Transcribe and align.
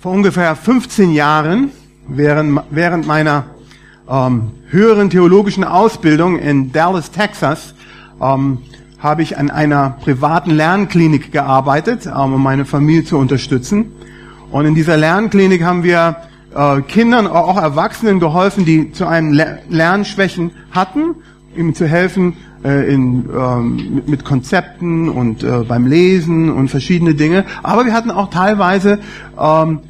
Vor 0.00 0.12
ungefähr 0.12 0.56
15 0.56 1.12
Jahren, 1.12 1.72
während, 2.08 2.58
während 2.70 3.06
meiner 3.06 3.44
ähm, 4.08 4.52
höheren 4.70 5.10
theologischen 5.10 5.62
Ausbildung 5.62 6.38
in 6.38 6.72
Dallas, 6.72 7.10
Texas, 7.10 7.74
ähm, 8.18 8.62
habe 8.98 9.22
ich 9.22 9.36
an 9.36 9.50
einer 9.50 9.98
privaten 10.02 10.52
Lernklinik 10.52 11.32
gearbeitet, 11.32 12.06
ähm, 12.06 12.32
um 12.32 12.42
meine 12.42 12.64
Familie 12.64 13.04
zu 13.04 13.18
unterstützen. 13.18 13.92
Und 14.50 14.64
in 14.64 14.74
dieser 14.74 14.96
Lernklinik 14.96 15.64
haben 15.64 15.82
wir 15.82 16.16
äh, 16.54 16.80
Kindern, 16.80 17.26
auch 17.26 17.60
Erwachsenen 17.60 18.20
geholfen, 18.20 18.64
die 18.64 18.92
zu 18.92 19.06
einem 19.06 19.38
Lernschwächen 19.68 20.52
hatten, 20.70 21.14
ihm 21.54 21.74
zu 21.74 21.86
helfen 21.86 22.38
äh, 22.64 22.90
in, 22.90 23.28
ähm, 23.38 23.96
mit, 23.96 24.08
mit 24.08 24.24
Konzepten 24.24 25.10
und 25.10 25.42
äh, 25.42 25.58
beim 25.58 25.86
Lesen 25.86 26.50
und 26.50 26.68
verschiedene 26.70 27.14
Dinge. 27.14 27.44
Aber 27.62 27.84
wir 27.84 27.92
hatten 27.92 28.10
auch 28.10 28.30
teilweise 28.30 29.00
ähm, 29.38 29.80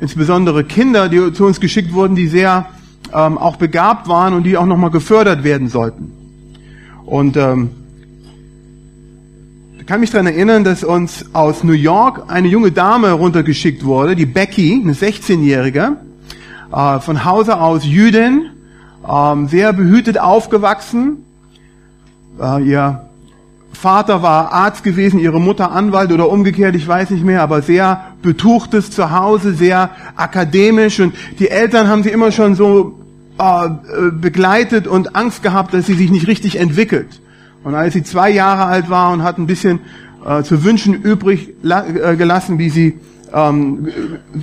insbesondere 0.00 0.64
Kinder, 0.64 1.08
die 1.08 1.32
zu 1.32 1.46
uns 1.46 1.60
geschickt 1.60 1.92
wurden, 1.92 2.14
die 2.14 2.28
sehr 2.28 2.66
ähm, 3.12 3.38
auch 3.38 3.56
begabt 3.56 4.08
waren 4.08 4.34
und 4.34 4.44
die 4.44 4.56
auch 4.56 4.66
nochmal 4.66 4.90
gefördert 4.90 5.44
werden 5.44 5.68
sollten. 5.68 6.12
Und 7.04 7.36
ähm, 7.36 7.70
ich 9.78 9.86
kann 9.86 10.00
mich 10.00 10.10
daran 10.10 10.26
erinnern, 10.26 10.64
dass 10.64 10.82
uns 10.82 11.26
aus 11.32 11.62
New 11.62 11.72
York 11.72 12.24
eine 12.26 12.48
junge 12.48 12.72
Dame 12.72 13.12
runtergeschickt 13.12 13.84
wurde, 13.84 14.16
die 14.16 14.26
Becky, 14.26 14.80
eine 14.82 14.94
16-Jährige, 14.94 15.96
äh, 16.72 16.98
von 16.98 17.24
Hause 17.24 17.60
aus 17.60 17.84
Jüdin, 17.84 18.50
äh, 19.06 19.46
sehr 19.46 19.72
behütet 19.72 20.18
aufgewachsen. 20.18 21.24
Äh, 22.40 22.64
ihr 22.68 23.05
Vater 23.76 24.22
war 24.22 24.52
Arzt 24.52 24.82
gewesen, 24.82 25.18
ihre 25.18 25.40
Mutter 25.40 25.70
Anwalt 25.70 26.10
oder 26.12 26.28
umgekehrt, 26.30 26.74
ich 26.74 26.88
weiß 26.88 27.10
nicht 27.10 27.24
mehr, 27.24 27.42
aber 27.42 27.62
sehr 27.62 28.14
betuchtes 28.22 28.90
Zuhause, 28.90 29.54
sehr 29.54 29.90
akademisch 30.16 31.00
und 31.00 31.14
die 31.38 31.48
Eltern 31.48 31.88
haben 31.88 32.02
sie 32.02 32.10
immer 32.10 32.32
schon 32.32 32.54
so 32.54 32.98
äh, 33.38 33.68
begleitet 34.12 34.86
und 34.86 35.14
Angst 35.14 35.42
gehabt, 35.42 35.74
dass 35.74 35.86
sie 35.86 35.94
sich 35.94 36.10
nicht 36.10 36.26
richtig 36.26 36.58
entwickelt. 36.58 37.20
Und 37.64 37.74
als 37.74 37.92
sie 37.92 38.02
zwei 38.02 38.30
Jahre 38.30 38.64
alt 38.64 38.88
war 38.88 39.12
und 39.12 39.22
hat 39.22 39.38
ein 39.38 39.46
bisschen 39.46 39.80
äh, 40.24 40.42
zu 40.42 40.64
wünschen 40.64 40.94
übrig 40.94 41.50
äh, 41.62 42.16
gelassen, 42.16 42.58
wie 42.58 42.70
sie 42.70 42.94
ähm, 43.34 43.88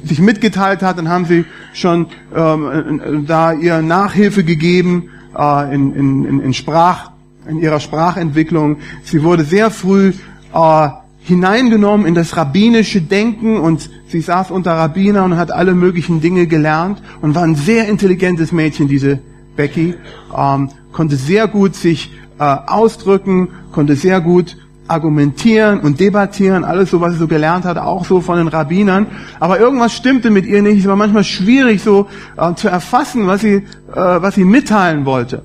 sich 0.03 0.20
mitgeteilt 0.20 0.84
hat, 0.84 0.97
dann 0.97 1.09
haben 1.09 1.25
sie 1.25 1.45
schon 1.73 2.08
ähm, 2.36 3.25
da 3.28 3.53
ihr 3.53 3.81
Nachhilfe 3.81 4.44
gegeben 4.44 5.09
äh, 5.38 5.73
in, 5.73 5.94
in, 5.95 6.40
in 6.40 6.53
Sprach, 6.53 7.12
in 7.47 7.59
ihrer 7.59 7.80
Sprachentwicklung. 7.80 8.77
Sie 9.03 9.23
wurde 9.23 9.44
sehr 9.44 9.72
früh 9.72 10.13
äh, 10.53 10.89
hineingenommen 11.23 12.05
in 12.05 12.16
das 12.16 12.35
rabbinische 12.35 13.02
Denken 13.02 13.58
und 13.58 13.89
sie 14.08 14.22
saß 14.22 14.52
unter 14.52 14.73
Rabbiner 14.73 15.23
und 15.23 15.38
hat 15.38 15.52
alle 15.52 15.73
möglichen 15.73 16.22
Dinge 16.22 16.47
gelernt 16.47 17.02
und 17.22 17.35
war 17.35 17.44
ein 17.44 17.55
sehr 17.55 17.88
intelligentes 17.88 18.52
Mädchen, 18.52 18.88
diese 18.88 19.19
Becky, 19.55 19.95
ähm, 20.35 20.69
konnte 20.91 21.16
sehr 21.16 21.47
gut 21.47 21.75
sich 21.75 22.11
äh, 22.39 22.44
ausdrücken, 22.44 23.50
konnte 23.72 23.95
sehr 23.95 24.19
gut 24.19 24.57
argumentieren 24.88 25.80
und 25.80 26.00
debattieren, 26.00 26.66
alles 26.66 26.91
so, 26.91 27.00
was 27.00 27.13
sie 27.13 27.19
so 27.19 27.28
gelernt 27.28 27.63
hat, 27.63 27.78
auch 27.78 28.03
so 28.03 28.19
von 28.19 28.38
den 28.38 28.50
Rabbinern. 28.50 29.07
Aber 29.39 29.59
irgendwas 29.59 29.94
stimmte 29.94 30.30
mit 30.30 30.45
ihr 30.45 30.61
nicht. 30.61 30.80
Es 30.80 30.88
war 30.88 30.97
manchmal 30.97 31.23
schwierig, 31.23 31.81
so 31.81 32.07
äh, 32.38 32.53
zu 32.55 32.67
erfassen, 32.67 33.28
was 33.28 33.41
sie, 33.41 33.55
äh, 33.55 33.63
was 33.95 34.35
sie 34.35 34.44
mitteilen 34.44 35.05
wollte. 35.05 35.44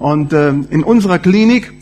Und 0.00 0.32
äh, 0.32 0.48
in 0.48 0.82
unserer 0.82 1.18
Klinik 1.18 1.72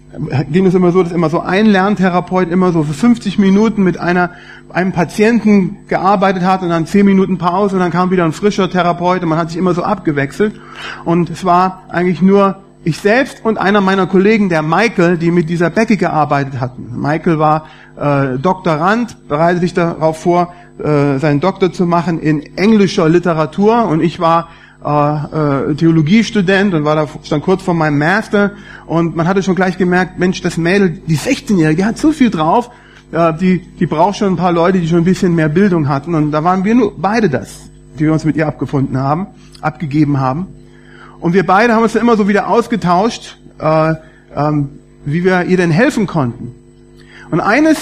ging 0.51 0.67
es 0.67 0.75
immer 0.75 0.91
so, 0.91 1.03
dass 1.03 1.13
immer 1.13 1.31
so 1.31 1.41
ein 1.41 1.67
Lerntherapeut 1.67 2.51
immer 2.51 2.73
so 2.73 2.83
für 2.83 2.93
50 2.93 3.39
Minuten 3.39 3.85
mit 3.85 3.99
einer, 3.99 4.31
einem 4.71 4.93
Patienten 4.93 5.79
gearbeitet 5.87 6.43
hat 6.43 6.63
und 6.63 6.71
dann 6.71 6.87
10 6.87 7.07
Minuten 7.07 7.39
Pause 7.39 7.77
und 7.77 7.81
dann 7.81 7.93
kam 7.93 8.11
wieder 8.11 8.25
ein 8.25 8.33
frischer 8.33 8.69
Therapeut 8.69 9.23
und 9.23 9.29
man 9.29 9.39
hat 9.39 9.51
sich 9.51 9.59
immer 9.59 9.73
so 9.73 9.85
abgewechselt. 9.85 10.61
Und 11.05 11.31
es 11.31 11.45
war 11.45 11.85
eigentlich 11.89 12.21
nur 12.21 12.57
ich 12.83 12.99
selbst 12.99 13.45
und 13.45 13.59
einer 13.59 13.81
meiner 13.81 14.09
Kollegen, 14.09 14.49
der 14.49 14.63
Michael, 14.63 15.17
die 15.17 15.31
mit 15.31 15.49
dieser 15.49 15.71
Becky 15.71 15.97
gearbeitet 15.97 16.61
hatten. 16.61 17.01
Michael 17.01 17.39
war 17.39 17.67
äh, 17.97 18.39
Doktorand, 18.39 19.29
bereitet 19.29 19.61
sich 19.61 19.75
darauf 19.75 20.21
vor, 20.21 20.55
äh, 20.79 21.19
seinen 21.19 21.39
Doktor 21.39 21.73
zu 21.73 21.87
machen 21.87 22.19
in 22.19 22.57
englischer 22.57 23.09
Literatur 23.09 23.87
und 23.87 24.01
ich 24.01 24.19
war 24.19 24.49
äh, 24.85 25.71
äh, 25.71 25.75
Theologiestudent 25.75 26.75
und 26.75 26.85
war 26.85 26.95
da 26.95 27.09
stand 27.23 27.43
kurz 27.43 27.63
vor 27.63 27.75
meinem 27.75 27.99
Master 27.99 28.53
und 28.87 29.17
man 29.17 29.27
hatte 29.27 29.43
schon 29.43 29.55
gleich 29.55 29.77
gemerkt, 29.77 30.19
Mensch, 30.19 30.41
das 30.41 30.57
Mädel, 30.57 31.01
die 31.07 31.17
16-Jährige, 31.17 31.77
die 31.77 31.85
hat 31.85 31.99
so 31.99 32.13
viel 32.13 32.31
drauf, 32.31 32.71
äh, 33.13 33.33
die, 33.35 33.61
die 33.61 33.87
braucht 33.87 34.17
schon 34.17 34.35
ein 34.35 34.37
paar 34.37 34.53
Leute, 34.53 34.81
die 34.81 34.89
schon 34.89 34.99
ein 34.99 35.05
bisschen 35.05 35.35
mehr 35.35 35.49
Bildung 35.49 35.89
hatten 35.89 36.15
und 36.15 36.31
da 36.31 36.45
waren 36.45 36.65
wir 36.65 36.75
nur 36.75 36.95
beide 36.97 37.29
das, 37.29 37.71
die 37.99 38.05
wir 38.05 38.13
uns 38.13 38.25
mit 38.25 38.37
ihr 38.37 38.47
abgefunden 38.47 38.97
haben, 38.99 39.27
abgegeben 39.61 40.21
haben. 40.21 40.47
Und 41.21 41.33
wir 41.33 41.45
beide 41.45 41.75
haben 41.75 41.83
uns 41.83 41.95
dann 41.95 42.03
immer 42.03 42.17
so 42.17 42.29
wieder 42.29 42.49
ausgetauscht, 42.49 43.39
äh, 43.59 43.95
ähm, 44.37 44.69
wie 45.05 45.25
wir 45.25 45.45
ihr 45.45 45.57
denn 45.57 45.71
helfen 45.71 46.07
konnten. 46.07 46.55
Und 47.31 47.41
eines 47.41 47.79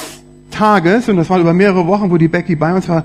Tages, 0.51 1.09
und 1.09 1.17
das 1.17 1.29
war 1.29 1.39
über 1.39 1.53
mehrere 1.53 1.87
Wochen, 1.87 2.11
wo 2.11 2.17
die 2.17 2.29
Becky 2.29 2.56
bei 2.56 2.75
uns 2.75 2.89
war, 2.89 3.05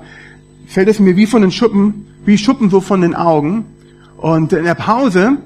fällt 0.66 0.88
es 0.88 0.98
mir 0.98 1.16
wie 1.16 1.26
von 1.26 1.42
den 1.42 1.50
Schuppen, 1.50 2.06
wie 2.24 2.38
Schuppen 2.38 2.70
so 2.70 2.80
von 2.80 3.00
den 3.00 3.14
Augen. 3.14 3.66
Und 4.22 4.52
in 4.52 4.62
der 4.64 4.76
Pause 4.76 5.36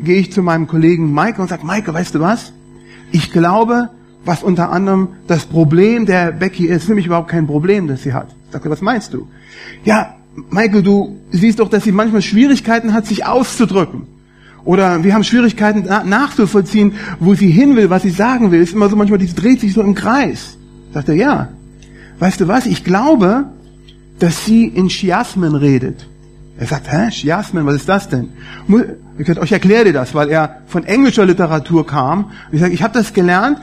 gehe 0.00 0.18
ich 0.18 0.32
zu 0.32 0.42
meinem 0.42 0.66
Kollegen 0.66 1.12
Mike 1.12 1.40
und 1.40 1.48
sage, 1.48 1.66
Mike, 1.66 1.92
weißt 1.92 2.14
du 2.14 2.20
was? 2.20 2.54
Ich 3.12 3.30
glaube, 3.30 3.90
was 4.24 4.42
unter 4.42 4.72
anderem 4.72 5.08
das 5.26 5.44
Problem 5.44 6.06
der 6.06 6.32
Becky 6.32 6.66
ist, 6.66 6.88
nämlich 6.88 7.04
überhaupt 7.04 7.28
kein 7.28 7.46
Problem, 7.46 7.88
das 7.88 8.02
sie 8.02 8.14
hat. 8.14 8.34
Ich 8.46 8.52
sage, 8.52 8.70
was 8.70 8.80
meinst 8.80 9.12
du? 9.12 9.28
Ja, 9.84 10.14
Michael, 10.50 10.82
du 10.82 11.18
siehst 11.30 11.60
doch, 11.60 11.68
dass 11.68 11.84
sie 11.84 11.92
manchmal 11.92 12.22
Schwierigkeiten 12.22 12.94
hat, 12.94 13.04
sich 13.04 13.26
auszudrücken. 13.26 14.06
Oder 14.64 15.04
wir 15.04 15.12
haben 15.12 15.24
Schwierigkeiten 15.24 15.84
nachzuvollziehen, 16.08 16.94
wo 17.20 17.34
sie 17.34 17.50
hin 17.50 17.76
will, 17.76 17.90
was 17.90 18.00
sie 18.00 18.10
sagen 18.10 18.50
will. 18.50 18.62
Ist 18.62 18.72
immer 18.72 18.88
so 18.88 18.96
manchmal, 18.96 19.18
die 19.18 19.32
dreht 19.34 19.60
sich 19.60 19.74
so 19.74 19.82
im 19.82 19.94
Kreis. 19.94 20.56
Sagt 20.94 21.10
er, 21.10 21.16
ja. 21.16 21.48
Weißt 22.18 22.40
du 22.40 22.48
was? 22.48 22.64
Ich 22.64 22.82
glaube, 22.82 23.44
dass 24.20 24.46
sie 24.46 24.64
in 24.64 24.88
Chiasmen 24.88 25.54
redet. 25.54 26.06
Er 26.62 26.68
sagt, 26.68 26.92
hä, 26.92 27.10
Chiasmen, 27.10 27.66
was 27.66 27.74
ist 27.74 27.88
das 27.88 28.08
denn? 28.08 28.28
Ich 29.18 29.26
gesagt, 29.26 29.40
euch 29.40 29.50
erkläre 29.50 29.86
dir 29.86 29.92
das, 29.92 30.14
weil 30.14 30.28
er 30.28 30.58
von 30.66 30.84
englischer 30.84 31.26
Literatur 31.26 31.84
kam. 31.84 32.30
ich 32.52 32.60
sage, 32.60 32.72
ich 32.72 32.84
habe 32.84 32.94
das 32.94 33.12
gelernt 33.12 33.58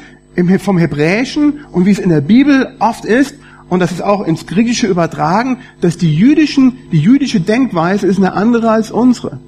vom 0.57 0.77
Hebräischen 0.77 1.61
und 1.71 1.85
wie 1.85 1.91
es 1.91 1.99
in 1.99 2.09
der 2.09 2.19
Bibel 2.19 2.75
oft 2.79 3.05
ist, 3.05 3.35
und 3.69 3.79
das 3.79 3.93
ist 3.93 4.03
auch 4.03 4.27
ins 4.27 4.47
Griechische 4.47 4.87
übertragen, 4.87 5.59
dass 5.79 5.95
die 5.95 6.13
jüdischen, 6.13 6.73
die 6.91 6.99
jüdische 6.99 7.39
Denkweise 7.39 8.05
ist 8.05 8.17
eine 8.17 8.33
andere 8.33 8.69
als 8.69 8.91
unsere. 8.91 9.39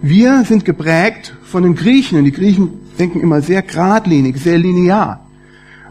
Wir 0.00 0.44
sind 0.46 0.64
geprägt 0.64 1.34
von 1.44 1.64
den 1.64 1.74
Griechen 1.74 2.16
und 2.16 2.24
die 2.24 2.32
Griechen 2.32 2.70
denken 2.98 3.20
immer 3.20 3.42
sehr 3.42 3.60
geradlinig, 3.60 4.38
sehr 4.38 4.56
linear. 4.56 5.26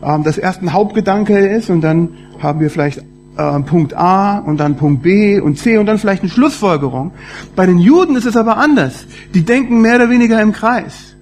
Ähm, 0.01 0.23
das 0.23 0.39
erst 0.39 0.63
ein 0.63 0.73
Hauptgedanke 0.73 1.37
ist 1.37 1.69
und 1.69 1.81
dann 1.81 2.09
haben 2.39 2.59
wir 2.59 2.71
vielleicht 2.71 3.03
äh, 3.37 3.59
Punkt 3.61 3.95
A 3.95 4.39
und 4.39 4.57
dann 4.57 4.75
Punkt 4.75 5.03
B 5.03 5.39
und 5.39 5.57
C 5.57 5.77
und 5.77 5.85
dann 5.85 5.97
vielleicht 5.97 6.23
eine 6.23 6.31
Schlussfolgerung. 6.31 7.11
Bei 7.55 7.65
den 7.65 7.77
Juden 7.77 8.15
ist 8.15 8.25
es 8.25 8.35
aber 8.35 8.57
anders. 8.57 9.05
Die 9.33 9.43
denken 9.43 9.81
mehr 9.81 9.95
oder 9.95 10.09
weniger 10.09 10.41
im 10.41 10.51
Kreis. 10.51 11.15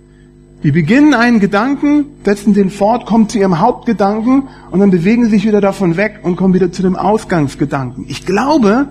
Die 0.64 0.72
beginnen 0.72 1.14
einen 1.14 1.40
Gedanken, 1.40 2.06
setzen 2.24 2.54
den 2.56 2.72
fort, 2.72 3.06
kommen 3.06 3.30
zu 3.30 3.38
ihrem 3.38 3.60
Hauptgedanken 3.60 4.48
und 4.72 4.80
dann 4.80 4.90
bewegen 4.90 5.26
sie 5.26 5.32
sich 5.32 5.46
wieder 5.46 5.62
davon 5.62 5.96
weg 5.96 6.22
und 6.24 6.38
kommen 6.38 6.56
wieder 6.56 6.72
zu 6.72 6.82
dem 6.82 6.96
Ausgangsgedanken. 6.96 8.06
Ich 8.08 8.26
glaube, 8.26 8.88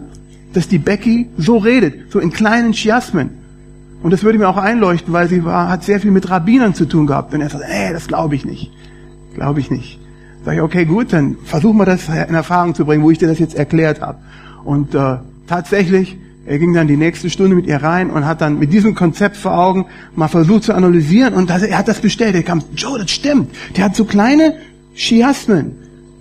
dass 0.53 0.69
die 0.69 0.79
Becky 0.79 1.31
so 1.37 1.57
redet, 1.57 2.13
so 2.13 2.21
in 2.21 2.31
kleinen 2.31 2.73
Chiasmen. 2.73 3.31
Und 4.05 4.13
das 4.13 4.23
würde 4.23 4.39
mir 4.39 4.49
auch 4.49 4.57
einleuchten, 4.57 5.13
weil 5.13 5.29
sie 5.29 5.45
war, 5.45 5.69
hat 5.69 5.83
sehr 5.83 5.99
viel 5.99 6.11
mit 6.11 6.31
Rabbinern 6.31 6.75
zu 6.75 6.84
tun 6.84 7.07
gehabt. 7.07 7.34
Und 7.34 7.41
er 7.41 7.49
sagt, 7.49 7.65
ey, 7.67 7.93
das 7.93 8.07
glaube 8.07 8.37
ich 8.37 8.45
nicht. 8.45 8.71
Glaube 9.34 9.61
ich 9.61 9.71
nicht. 9.71 9.99
Sag 10.44 10.55
ich, 10.55 10.60
okay, 10.60 10.84
gut, 10.84 11.12
dann 11.12 11.37
versuch 11.44 11.72
mal 11.72 11.87
das 11.87 12.09
in 12.09 12.34
Erfahrung 12.34 12.75
zu 12.75 12.84
bringen, 12.84 13.03
wo 13.03 13.10
ich 13.10 13.19
dir 13.19 13.28
das 13.28 13.38
jetzt 13.38 13.55
erklärt 13.55 14.03
habe. 14.03 14.19
Und 14.65 14.94
äh, 14.94 15.16
tatsächlich, 15.47 16.19
er 16.45 16.59
ging 16.59 16.74
dann 16.74 16.86
die 16.86 16.98
nächste 16.98 17.30
Stunde 17.30 17.57
mit 17.57 17.66
ihr 17.66 17.83
rein 17.83 18.10
und 18.10 18.27
hat 18.27 18.42
dann 18.42 18.59
mit 18.59 18.71
diesem 18.71 18.95
Konzept 18.95 19.39
vor 19.39 19.57
Augen 19.57 19.86
mal 20.15 20.28
versucht 20.28 20.65
zu 20.65 20.74
analysieren 20.74 21.33
und 21.33 21.48
das, 21.48 21.63
er 21.63 21.78
hat 21.78 21.89
das 21.89 22.01
bestellt. 22.01 22.34
Er 22.34 22.42
kam, 22.42 22.63
Joe, 22.77 22.98
das 22.98 23.10
stimmt. 23.10 23.54
Der 23.77 23.84
hat 23.84 23.97
so 23.97 24.04
kleine 24.04 24.57
Chiasmen. 24.95 25.77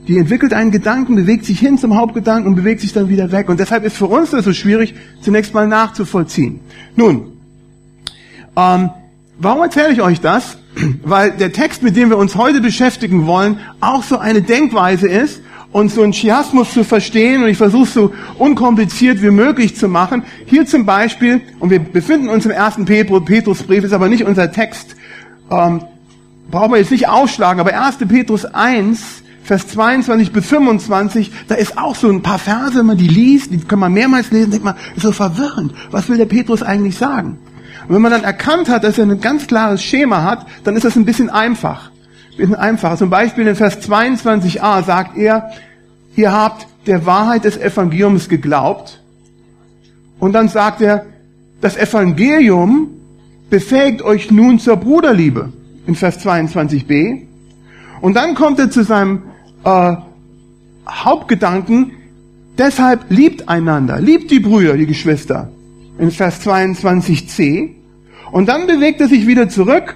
Die 0.07 0.17
entwickelt 0.17 0.53
einen 0.53 0.71
Gedanken, 0.71 1.15
bewegt 1.15 1.45
sich 1.45 1.59
hin 1.59 1.77
zum 1.77 1.95
Hauptgedanken 1.95 2.47
und 2.47 2.55
bewegt 2.55 2.81
sich 2.81 2.93
dann 2.93 3.09
wieder 3.09 3.31
weg. 3.31 3.49
Und 3.49 3.59
deshalb 3.59 3.83
ist 3.83 3.97
für 3.97 4.07
uns 4.07 4.31
das 4.31 4.45
so 4.45 4.53
schwierig, 4.53 4.95
zunächst 5.21 5.53
mal 5.53 5.67
nachzuvollziehen. 5.67 6.61
Nun, 6.95 7.33
ähm, 8.55 8.89
warum 9.37 9.61
erzähle 9.61 9.91
ich 9.93 10.01
euch 10.01 10.21
das? 10.21 10.57
Weil 11.03 11.31
der 11.31 11.53
Text, 11.53 11.83
mit 11.83 11.95
dem 11.95 12.09
wir 12.09 12.17
uns 12.17 12.35
heute 12.35 12.61
beschäftigen 12.61 13.25
wollen, 13.25 13.59
auch 13.79 14.03
so 14.03 14.17
eine 14.17 14.41
Denkweise 14.41 15.07
ist, 15.07 15.41
uns 15.71 15.95
so 15.95 16.03
einen 16.03 16.13
Chiasmus 16.13 16.71
zu 16.71 16.83
verstehen 16.83 17.43
und 17.43 17.49
ich 17.49 17.57
versuche 17.57 17.83
es 17.83 17.93
so 17.93 18.13
unkompliziert 18.37 19.21
wie 19.21 19.31
möglich 19.31 19.75
zu 19.75 19.87
machen. 19.87 20.23
Hier 20.45 20.65
zum 20.65 20.85
Beispiel, 20.85 21.41
und 21.59 21.71
wir 21.71 21.79
befinden 21.79 22.29
uns 22.29 22.45
im 22.45 22.51
ersten 22.51 22.85
Petrusbrief, 22.85 23.83
ist 23.83 23.93
aber 23.93 24.07
nicht 24.07 24.23
unser 24.23 24.51
Text, 24.51 24.95
ähm, 25.49 25.83
brauchen 26.51 26.71
wir 26.71 26.77
jetzt 26.77 26.91
nicht 26.91 27.09
aufschlagen, 27.09 27.59
aber 27.59 27.73
1. 27.73 27.97
Petrus 28.07 28.45
1, 28.45 29.23
Vers 29.43 29.67
22 29.69 30.31
bis 30.31 30.45
25, 30.45 31.31
da 31.47 31.55
ist 31.55 31.77
auch 31.77 31.95
so 31.95 32.07
ein 32.07 32.21
paar 32.21 32.39
Verse, 32.39 32.75
wenn 32.75 32.85
man 32.85 32.97
die 32.97 33.07
liest, 33.07 33.51
die 33.51 33.59
kann 33.59 33.79
man 33.79 33.91
mehrmals 33.91 34.31
lesen, 34.31 34.51
denkt 34.51 34.63
man, 34.63 34.75
ist 34.95 35.03
so 35.03 35.11
verwirrend. 35.11 35.73
Was 35.91 36.07
will 36.07 36.17
der 36.17 36.25
Petrus 36.25 36.63
eigentlich 36.63 36.95
sagen? 36.95 37.39
Und 37.87 37.95
wenn 37.95 38.01
man 38.01 38.11
dann 38.11 38.23
erkannt 38.23 38.69
hat, 38.69 38.83
dass 38.83 38.97
er 38.97 39.05
ein 39.05 39.21
ganz 39.21 39.47
klares 39.47 39.83
Schema 39.83 40.23
hat, 40.23 40.45
dann 40.63 40.75
ist 40.75 40.83
das 40.83 40.95
ein 40.95 41.05
bisschen 41.05 41.29
einfach. 41.29 41.91
Ein 42.31 42.37
bisschen 42.37 42.55
einfacher. 42.55 42.97
Zum 42.97 43.09
Beispiel 43.09 43.47
in 43.47 43.55
Vers 43.55 43.79
22a 43.81 44.83
sagt 44.83 45.17
er, 45.17 45.51
ihr 46.15 46.31
habt 46.31 46.67
der 46.85 47.05
Wahrheit 47.05 47.45
des 47.45 47.57
Evangeliums 47.57 48.29
geglaubt. 48.29 49.01
Und 50.19 50.33
dann 50.33 50.47
sagt 50.47 50.81
er, 50.81 51.05
das 51.61 51.77
Evangelium 51.77 52.89
befähigt 53.49 54.01
euch 54.01 54.31
nun 54.31 54.59
zur 54.59 54.77
Bruderliebe 54.77 55.51
in 55.85 55.95
Vers 55.95 56.25
22b. 56.25 57.21
Und 58.01 58.15
dann 58.15 58.35
kommt 58.35 58.59
er 58.59 58.69
zu 58.69 58.83
seinem 58.83 59.23
äh, 59.63 59.95
Hauptgedanken, 60.87 61.91
deshalb 62.57 63.05
liebt 63.09 63.47
einander, 63.47 63.99
liebt 63.99 64.31
die 64.31 64.39
Brüder, 64.39 64.75
die 64.75 64.85
Geschwister, 64.85 65.49
in 66.03 66.11
Vers 66.11 66.45
22c. 66.45 67.69
Und 68.31 68.49
dann 68.49 68.67
bewegt 68.67 68.99
er 68.99 69.07
sich 69.07 69.25
wieder 69.25 69.47
zurück 69.47 69.95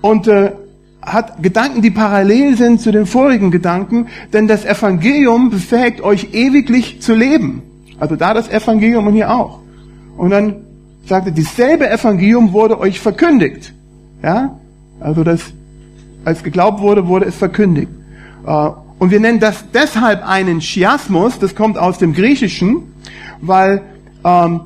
und 0.00 0.26
äh, 0.26 0.52
hat 1.00 1.42
Gedanken, 1.42 1.82
die 1.82 1.90
parallel 1.90 2.56
sind 2.56 2.80
zu 2.80 2.90
den 2.90 3.06
vorigen 3.06 3.50
Gedanken, 3.50 4.08
denn 4.32 4.48
das 4.48 4.64
Evangelium 4.64 5.50
befähigt 5.50 6.00
euch 6.00 6.32
ewiglich 6.32 7.00
zu 7.00 7.14
leben. 7.14 7.62
Also 7.98 8.16
da 8.16 8.34
das 8.34 8.48
Evangelium 8.48 9.06
und 9.06 9.14
hier 9.14 9.30
auch. 9.32 9.60
Und 10.16 10.30
dann 10.30 10.56
sagt 11.06 11.26
er, 11.26 11.32
dieselbe 11.32 11.88
Evangelium 11.88 12.52
wurde 12.52 12.78
euch 12.78 13.00
verkündigt. 13.00 13.72
Ja? 14.22 14.58
Also 15.00 15.22
das, 15.22 15.42
als 16.24 16.42
geglaubt 16.42 16.80
wurde, 16.80 17.06
wurde 17.06 17.26
es 17.26 17.36
verkündigt. 17.36 17.90
Äh, 18.46 18.68
und 18.98 19.10
wir 19.10 19.20
nennen 19.20 19.40
das 19.40 19.64
deshalb 19.72 20.26
einen 20.26 20.60
Chiasmus, 20.60 21.38
das 21.38 21.54
kommt 21.54 21.78
aus 21.78 21.98
dem 21.98 22.12
Griechischen, 22.12 22.82
weil 23.40 23.82
ähm, 24.24 24.60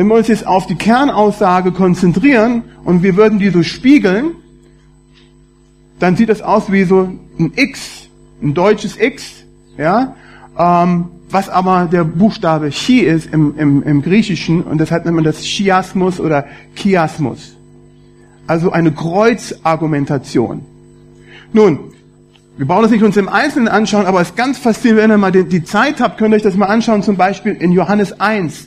wenn 0.00 0.06
wir 0.06 0.14
uns 0.14 0.28
jetzt 0.28 0.46
auf 0.46 0.66
die 0.66 0.76
Kernaussage 0.76 1.72
konzentrieren 1.72 2.62
und 2.84 3.02
wir 3.02 3.16
würden 3.16 3.38
die 3.38 3.50
so 3.50 3.62
spiegeln, 3.62 4.30
dann 5.98 6.16
sieht 6.16 6.30
das 6.30 6.40
aus 6.40 6.72
wie 6.72 6.84
so 6.84 7.10
ein 7.38 7.52
X, 7.54 8.08
ein 8.42 8.54
deutsches 8.54 8.98
X, 8.98 9.44
ja, 9.76 10.16
ähm, 10.58 11.08
was 11.28 11.50
aber 11.50 11.84
der 11.84 12.04
Buchstabe 12.04 12.70
Chi 12.70 13.00
ist 13.00 13.30
im, 13.30 13.58
im, 13.58 13.82
im 13.82 14.00
Griechischen 14.00 14.62
und 14.62 14.80
deshalb 14.80 15.04
nennt 15.04 15.16
man 15.16 15.24
das 15.24 15.42
Chiasmus 15.42 16.18
oder 16.18 16.46
Chiasmus. 16.76 17.58
Also 18.46 18.72
eine 18.72 18.92
Kreuzargumentation. 18.92 20.62
Nun, 21.52 21.78
wir 22.56 22.66
brauchen 22.66 22.84
das 22.84 22.90
nicht 22.90 23.04
uns 23.04 23.18
im 23.18 23.28
Einzelnen 23.28 23.68
anschauen, 23.68 24.06
aber 24.06 24.22
es 24.22 24.30
ist 24.30 24.36
ganz 24.38 24.56
faszinierend, 24.56 25.02
wenn 25.02 25.10
ihr 25.10 25.18
mal 25.18 25.30
die, 25.30 25.62
Zeit 25.62 26.00
habt, 26.00 26.16
könnt 26.16 26.32
ihr 26.32 26.36
euch 26.36 26.42
das 26.42 26.56
mal 26.56 26.68
anschauen, 26.68 27.02
zum 27.02 27.18
Beispiel 27.18 27.52
in 27.52 27.72
Johannes 27.72 28.18
1, 28.18 28.66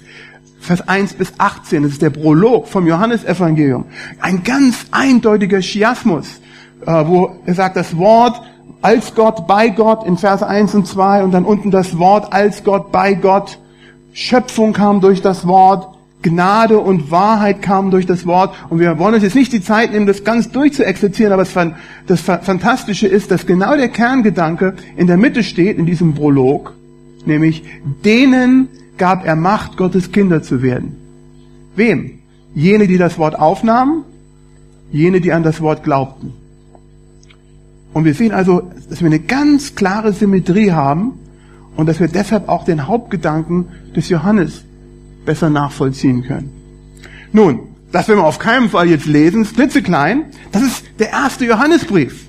Vers 0.64 0.88
1 0.88 1.16
bis 1.16 1.34
18. 1.38 1.84
Das 1.84 1.92
ist 1.92 2.02
der 2.02 2.10
Prolog 2.10 2.70
vom 2.70 2.88
Johannesevangelium. 2.88 3.86
Ein 4.22 4.44
ganz 4.44 4.86
eindeutiger 4.92 5.60
Chiasmus, 5.60 6.40
äh, 6.86 7.06
wo 7.06 7.36
er 7.46 7.54
sagt, 7.54 7.76
das 7.76 7.98
Wort 7.98 8.42
als 8.82 9.14
Gott, 9.14 9.46
bei 9.46 9.70
Gott 9.70 10.06
in 10.08 10.18
Vers 10.18 10.42
1 10.42 10.74
und 10.74 10.88
2 10.88 11.24
und 11.24 11.32
dann 11.32 11.44
unten 11.44 11.70
das 11.70 11.98
Wort 11.98 12.32
als 12.32 12.64
Gott, 12.64 12.94
bei 12.94 13.14
Gott. 13.14 13.60
Schöpfung 14.14 14.72
kam 14.72 15.02
durch 15.02 15.22
das 15.22 15.46
Wort, 15.46 15.90
Gnade 16.22 16.80
und 16.80 17.12
Wahrheit 17.12 17.62
kamen 17.62 17.92
durch 17.92 18.06
das 18.06 18.26
Wort. 18.26 18.56
Und 18.70 18.80
wir 18.80 18.98
wollen 19.00 19.16
uns 19.16 19.24
jetzt 19.24 19.36
nicht 19.36 19.52
die 19.52 19.62
Zeit 19.62 19.92
nehmen, 19.92 20.06
das 20.06 20.24
ganz 20.24 20.50
durchzuexerzieren, 20.50 21.34
aber 21.34 21.46
das 22.08 22.22
Fantastische 22.22 23.08
ist, 23.08 23.32
dass 23.32 23.46
genau 23.46 23.76
der 23.76 23.90
Kerngedanke 23.90 24.76
in 24.96 25.08
der 25.08 25.18
Mitte 25.18 25.44
steht, 25.44 25.78
in 25.78 25.86
diesem 25.86 26.14
Prolog, 26.14 26.74
nämlich 27.26 27.64
denen 28.04 28.70
gab 28.98 29.26
er 29.26 29.36
Macht, 29.36 29.78
Gottes 29.78 30.12
Kinder 30.12 30.42
zu 30.44 30.62
werden. 30.62 30.96
Wem? 31.76 32.20
Jene, 32.54 32.88
die 32.88 32.98
das 32.98 33.18
Wort 33.18 33.38
aufnahmen, 33.38 34.04
jene, 34.92 35.22
die 35.22 35.34
an 35.34 35.44
das 35.44 35.60
Wort 35.62 35.84
glaubten. 35.84 36.34
Und 37.94 38.06
wir 38.06 38.14
sehen 38.14 38.32
also, 38.32 38.72
dass 38.90 39.02
wir 39.02 39.08
eine 39.08 39.20
ganz 39.20 39.76
klare 39.76 40.14
Symmetrie 40.14 40.72
haben 40.72 41.14
und 41.76 41.88
dass 41.88 42.00
wir 42.00 42.08
deshalb 42.08 42.50
auch 42.50 42.66
den 42.66 42.88
Hauptgedanken 42.88 43.68
des 43.96 44.10
Johannes 44.10 44.64
besser 45.26 45.50
nachvollziehen 45.50 46.24
können. 46.24 46.52
Nun, 47.32 47.60
das 47.92 48.08
werden 48.08 48.20
wir 48.20 48.26
auf 48.26 48.40
keinen 48.40 48.70
Fall 48.70 48.88
jetzt 48.90 49.06
lesen, 49.06 49.44
klitzeklein. 49.44 50.26
Das 50.52 50.64
ist 50.64 50.86
der 51.00 51.10
erste 51.10 51.46
Johannesbrief. 51.46 52.28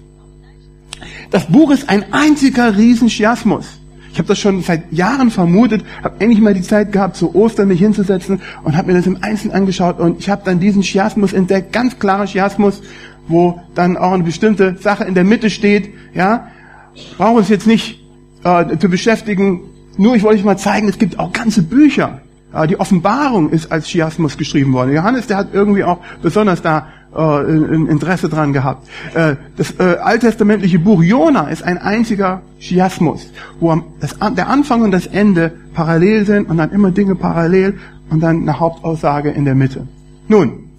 Das 1.31 1.47
Buch 1.47 1.71
ist 1.71 1.89
ein 1.89 2.13
einziger 2.13 2.77
Riesenschiasmus. 2.77 3.81
Ich 4.15 4.19
habe 4.21 4.29
das 4.29 4.39
schon 4.39 4.63
seit 4.63 4.93
Jahren 4.93 5.29
vermutet, 5.29 5.85
habe 6.05 6.21
endlich 6.21 6.41
mal 6.41 6.55
die 6.55 6.63
Zeit 6.63 6.93
gehabt, 6.93 7.17
zu 7.17 7.35
Ostern 7.35 7.67
mich 7.67 7.81
hinzusetzen 7.81 8.41
und 8.63 8.77
habe 8.77 8.93
mir 8.93 8.97
das 8.97 9.09
im 9.09 9.19
Einzelnen 9.21 9.57
angeschaut 9.57 9.99
und 9.99 10.21
ich 10.21 10.31
habe 10.31 10.43
dann 10.45 10.61
diesen 10.61 10.83
Chiasmus 10.83 11.33
entdeckt, 11.33 11.73
ganz 11.73 11.99
klarer 11.99 12.27
Chiasmus, 12.27 12.81
wo 13.27 13.61
dann 13.75 13.97
auch 13.97 14.13
eine 14.13 14.23
bestimmte 14.23 14.77
Sache 14.79 15.03
in 15.03 15.15
der 15.15 15.25
Mitte 15.25 15.51
steht. 15.51 15.93
Ja, 16.15 16.47
brauchen 17.19 17.39
uns 17.39 17.49
jetzt 17.49 17.67
nicht 17.67 18.05
äh, 18.45 18.79
zu 18.79 18.89
beschäftigen. 18.89 19.63
Nur 19.97 20.15
ich 20.15 20.23
wollte 20.23 20.39
euch 20.39 20.45
mal 20.45 20.59
zeigen, 20.59 20.89
es 20.89 20.99
gibt 20.99 21.19
auch 21.19 21.33
ganze 21.33 21.65
Bücher 21.65 22.21
äh, 22.55 22.69
die 22.69 22.79
Offenbarung 22.79 23.51
ist 23.51 23.73
als 23.73 23.89
Chiasmus 23.89 24.39
geschrieben 24.39 24.73
worden. 24.73 24.95
Johannes, 24.95 25.27
der 25.27 25.39
hat 25.39 25.49
irgendwie 25.53 25.83
auch 25.83 25.99
besonders 26.23 26.63
da 26.63 26.87
ein 27.21 27.87
Interesse 27.87 28.29
dran 28.29 28.53
gehabt. 28.53 28.89
Äh, 29.15 29.37
das 29.57 29.79
äh, 29.79 29.97
alttestamentliche 30.03 30.79
Buch 30.79 31.03
Jona 31.03 31.49
ist 31.49 31.63
ein 31.63 31.79
einziger 31.79 32.43
Chiasmus, 32.59 33.31
wo 33.61 33.75
der 34.37 34.49
Anfang 34.49 34.83
und 34.83 34.91
das 34.91 35.07
Ende 35.07 35.53
parallel 35.75 36.27
sind 36.27 36.49
und 36.49 36.57
dann 36.57 36.71
immer 36.71 36.91
Dinge 36.91 37.15
parallel 37.15 37.79
und 38.11 38.21
dann 38.21 38.43
eine 38.43 38.59
Hauptaussage 38.61 39.31
in 39.31 39.45
der 39.45 39.55
Mitte. 39.55 39.87
Nun, 40.29 40.71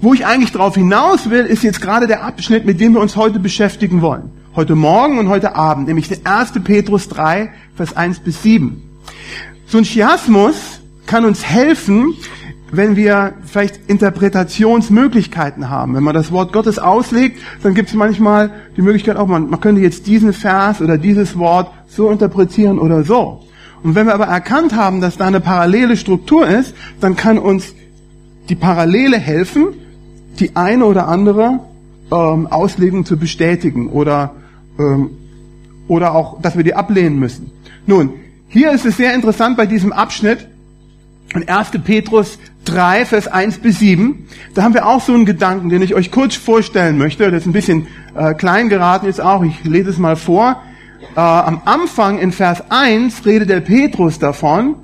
wo 0.00 0.14
ich 0.14 0.26
eigentlich 0.26 0.52
darauf 0.52 0.74
hinaus 0.74 1.28
will, 1.30 1.44
ist 1.44 1.62
jetzt 1.62 1.80
gerade 1.80 2.06
der 2.06 2.22
Abschnitt, 2.22 2.64
mit 2.64 2.80
dem 2.80 2.94
wir 2.94 3.00
uns 3.00 3.16
heute 3.16 3.40
beschäftigen 3.40 4.00
wollen. 4.00 4.30
Heute 4.54 4.74
Morgen 4.74 5.18
und 5.18 5.28
heute 5.28 5.56
Abend, 5.56 5.88
nämlich 5.88 6.08
der 6.08 6.18
1. 6.24 6.52
Petrus 6.64 7.08
3, 7.08 7.50
Vers 7.76 7.96
1 7.96 8.20
bis 8.20 8.42
7. 8.42 8.82
So 9.66 9.78
ein 9.78 9.84
Chiasmus 9.84 10.80
kann 11.06 11.24
uns 11.24 11.44
helfen, 11.44 12.14
wenn 12.70 12.96
wir 12.96 13.34
vielleicht 13.44 13.88
Interpretationsmöglichkeiten 13.88 15.70
haben. 15.70 15.94
Wenn 15.94 16.02
man 16.02 16.14
das 16.14 16.32
Wort 16.32 16.52
Gottes 16.52 16.78
auslegt, 16.78 17.40
dann 17.62 17.74
gibt 17.74 17.88
es 17.88 17.94
manchmal 17.94 18.50
die 18.76 18.82
Möglichkeit 18.82 19.16
auch, 19.16 19.26
man, 19.26 19.48
man 19.48 19.60
könnte 19.60 19.80
jetzt 19.80 20.06
diesen 20.06 20.32
Vers 20.32 20.80
oder 20.80 20.98
dieses 20.98 21.38
Wort 21.38 21.70
so 21.86 22.10
interpretieren 22.10 22.78
oder 22.78 23.04
so. 23.04 23.44
Und 23.82 23.94
wenn 23.94 24.06
wir 24.06 24.14
aber 24.14 24.26
erkannt 24.26 24.74
haben, 24.74 25.00
dass 25.00 25.16
da 25.16 25.26
eine 25.26 25.40
parallele 25.40 25.96
Struktur 25.96 26.46
ist, 26.48 26.74
dann 27.00 27.16
kann 27.16 27.38
uns 27.38 27.74
die 28.48 28.56
Parallele 28.56 29.18
helfen, 29.18 29.68
die 30.40 30.56
eine 30.56 30.84
oder 30.84 31.08
andere 31.08 31.60
ähm, 32.10 32.46
Auslegung 32.48 33.04
zu 33.04 33.16
bestätigen 33.16 33.90
oder, 33.90 34.34
ähm, 34.78 35.10
oder 35.86 36.14
auch, 36.14 36.40
dass 36.42 36.56
wir 36.56 36.64
die 36.64 36.74
ablehnen 36.74 37.18
müssen. 37.18 37.50
Nun, 37.86 38.12
hier 38.48 38.72
ist 38.72 38.86
es 38.86 38.96
sehr 38.96 39.14
interessant 39.14 39.56
bei 39.56 39.66
diesem 39.66 39.92
Abschnitt, 39.92 40.48
in 41.34 41.48
1. 41.48 41.70
Petrus 41.84 42.38
3, 42.64 43.06
Vers 43.06 43.28
1 43.28 43.58
bis 43.58 43.78
7, 43.78 44.26
da 44.54 44.62
haben 44.62 44.74
wir 44.74 44.86
auch 44.86 45.00
so 45.00 45.14
einen 45.14 45.24
Gedanken, 45.24 45.68
den 45.68 45.82
ich 45.82 45.94
euch 45.94 46.10
kurz 46.10 46.34
vorstellen 46.36 46.98
möchte. 46.98 47.30
Das 47.30 47.42
ist 47.42 47.46
ein 47.46 47.52
bisschen 47.52 47.86
äh, 48.14 48.34
klein 48.34 48.68
geraten 48.68 49.06
jetzt 49.06 49.20
auch. 49.20 49.42
Ich 49.42 49.64
lese 49.64 49.90
es 49.90 49.98
mal 49.98 50.16
vor. 50.16 50.62
Äh, 51.16 51.20
am 51.20 51.62
Anfang 51.64 52.18
in 52.18 52.32
Vers 52.32 52.62
1 52.70 53.24
redet 53.26 53.50
der 53.50 53.60
Petrus 53.60 54.18
davon, 54.18 54.76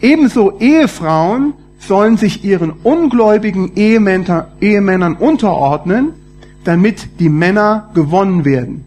ebenso 0.00 0.58
Ehefrauen 0.58 1.54
sollen 1.78 2.16
sich 2.16 2.44
ihren 2.44 2.70
ungläubigen 2.70 3.72
Ehemänner, 3.76 4.48
Ehemännern 4.60 5.14
unterordnen, 5.14 6.14
damit 6.64 7.20
die 7.20 7.28
Männer 7.28 7.90
gewonnen 7.94 8.44
werden. 8.44 8.84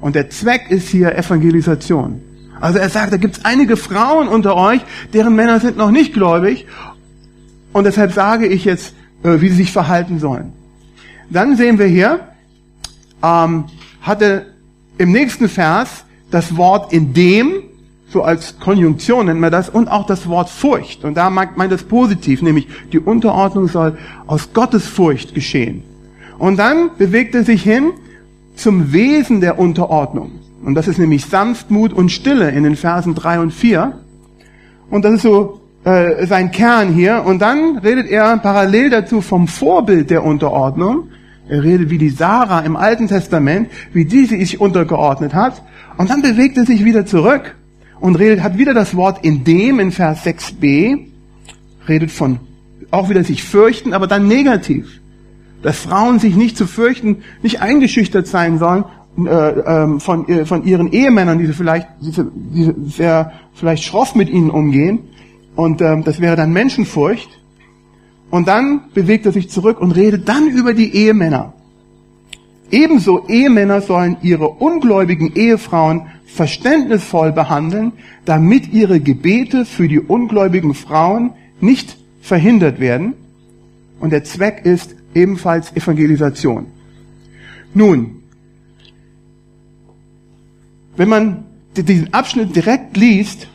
Und 0.00 0.16
der 0.16 0.30
Zweck 0.30 0.70
ist 0.70 0.88
hier 0.88 1.16
Evangelisation. 1.16 2.20
Also 2.60 2.78
er 2.78 2.88
sagt, 2.88 3.12
da 3.12 3.16
gibt 3.16 3.38
es 3.38 3.44
einige 3.44 3.76
Frauen 3.76 4.28
unter 4.28 4.56
euch, 4.56 4.80
deren 5.12 5.34
Männer 5.34 5.60
sind 5.60 5.76
noch 5.76 5.90
nicht 5.90 6.14
gläubig. 6.14 6.66
Und 7.72 7.84
deshalb 7.84 8.12
sage 8.12 8.46
ich 8.46 8.64
jetzt, 8.64 8.94
äh, 9.22 9.40
wie 9.40 9.48
sie 9.48 9.56
sich 9.56 9.72
verhalten 9.72 10.18
sollen. 10.18 10.52
Dann 11.30 11.56
sehen 11.56 11.78
wir 11.78 11.86
hier, 11.86 12.20
ähm, 13.22 13.64
hatte 14.00 14.46
im 14.98 15.12
nächsten 15.12 15.48
Vers 15.48 16.04
das 16.30 16.56
Wort 16.56 16.92
in 16.92 17.12
dem, 17.14 17.62
so 18.10 18.22
als 18.22 18.58
Konjunktion 18.60 19.26
nennt 19.26 19.40
man 19.40 19.50
das, 19.50 19.68
und 19.68 19.88
auch 19.88 20.06
das 20.06 20.28
Wort 20.28 20.48
Furcht. 20.48 21.04
Und 21.04 21.14
da 21.14 21.30
meint 21.30 21.72
das 21.72 21.82
positiv, 21.82 22.42
nämlich 22.42 22.68
die 22.92 23.00
Unterordnung 23.00 23.68
soll 23.68 23.98
aus 24.26 24.52
Gottes 24.52 24.86
Furcht 24.86 25.34
geschehen. 25.34 25.82
Und 26.38 26.58
dann 26.58 26.90
bewegt 26.98 27.34
er 27.34 27.44
sich 27.44 27.62
hin 27.62 27.92
zum 28.54 28.92
Wesen 28.92 29.40
der 29.40 29.58
Unterordnung. 29.58 30.32
Und 30.64 30.74
das 30.74 30.88
ist 30.88 30.98
nämlich 30.98 31.26
Sanftmut 31.26 31.92
und 31.92 32.10
Stille 32.10 32.50
in 32.50 32.64
den 32.64 32.74
Versen 32.74 33.14
drei 33.14 33.38
und 33.38 33.52
vier. 33.52 33.98
Und 34.88 35.04
das 35.04 35.14
ist 35.14 35.22
so 35.22 35.60
äh, 35.84 36.26
sein 36.26 36.50
Kern 36.50 36.88
hier. 36.88 37.24
Und 37.26 37.42
dann 37.42 37.78
redet 37.78 38.08
er 38.08 38.38
parallel 38.38 38.88
dazu 38.88 39.20
vom 39.20 39.46
Vorbild 39.46 40.08
der 40.08 40.24
Unterordnung. 40.24 41.08
Er 41.48 41.62
redet 41.62 41.90
wie 41.90 41.98
die 41.98 42.08
Sarah 42.08 42.60
im 42.60 42.76
Alten 42.76 43.08
Testament, 43.08 43.68
wie 43.92 44.06
die 44.06 44.24
sich 44.24 44.58
untergeordnet 44.58 45.34
hat. 45.34 45.62
Und 45.98 46.08
dann 46.08 46.22
bewegt 46.22 46.56
er 46.56 46.64
sich 46.64 46.82
wieder 46.84 47.04
zurück 47.04 47.54
und 48.00 48.16
redet, 48.16 48.42
hat 48.42 48.56
wieder 48.56 48.72
das 48.72 48.96
Wort 48.96 49.22
in 49.22 49.44
dem 49.44 49.78
in 49.78 49.92
Vers 49.92 50.24
6b, 50.24 50.98
redet 51.86 52.10
von 52.10 52.40
auch 52.90 53.10
wieder 53.10 53.24
sich 53.24 53.42
fürchten, 53.42 53.92
aber 53.92 54.06
dann 54.06 54.26
negativ. 54.28 55.00
Dass 55.62 55.80
Frauen 55.80 56.18
sich 56.18 56.36
nicht 56.36 56.56
zu 56.56 56.66
fürchten, 56.66 57.22
nicht 57.42 57.60
eingeschüchtert 57.60 58.26
sein 58.26 58.58
sollen 58.58 58.84
äh, 59.16 59.30
äh, 59.30 60.00
von, 60.00 60.28
äh, 60.28 60.44
von 60.44 60.64
ihren 60.64 60.90
Ehemännern, 60.90 61.38
die 61.38 61.46
sie 61.46 61.52
vielleicht, 61.52 61.88
die 62.00 62.72
sehr 62.90 63.32
vielleicht 63.52 63.84
schroff 63.84 64.14
mit 64.14 64.28
ihnen 64.28 64.50
umgehen. 64.50 65.00
Und 65.54 65.80
ähm, 65.80 66.02
das 66.02 66.20
wäre 66.20 66.34
dann 66.36 66.52
Menschenfurcht. 66.52 67.28
Und 68.30 68.48
dann 68.48 68.90
bewegt 68.92 69.26
er 69.26 69.32
sich 69.32 69.50
zurück 69.50 69.80
und 69.80 69.92
redet 69.92 70.28
dann 70.28 70.48
über 70.48 70.74
die 70.74 70.92
Ehemänner. 70.94 71.52
Ebenso 72.72 73.28
Ehemänner 73.28 73.80
sollen 73.82 74.16
ihre 74.22 74.48
ungläubigen 74.48 75.32
Ehefrauen 75.36 76.08
verständnisvoll 76.26 77.30
behandeln, 77.30 77.92
damit 78.24 78.72
ihre 78.72 78.98
Gebete 78.98 79.64
für 79.64 79.86
die 79.86 80.00
ungläubigen 80.00 80.74
Frauen 80.74 81.34
nicht 81.60 81.96
verhindert 82.20 82.80
werden. 82.80 83.14
Und 84.00 84.10
der 84.10 84.24
Zweck 84.24 84.62
ist 84.64 84.96
ebenfalls 85.14 85.76
Evangelisation. 85.76 86.66
Nun, 87.74 88.23
wenn 90.96 91.08
man 91.08 91.44
diesen 91.76 92.12
Abschnitt 92.14 92.54
direkt 92.54 92.96
liest, 92.96 93.48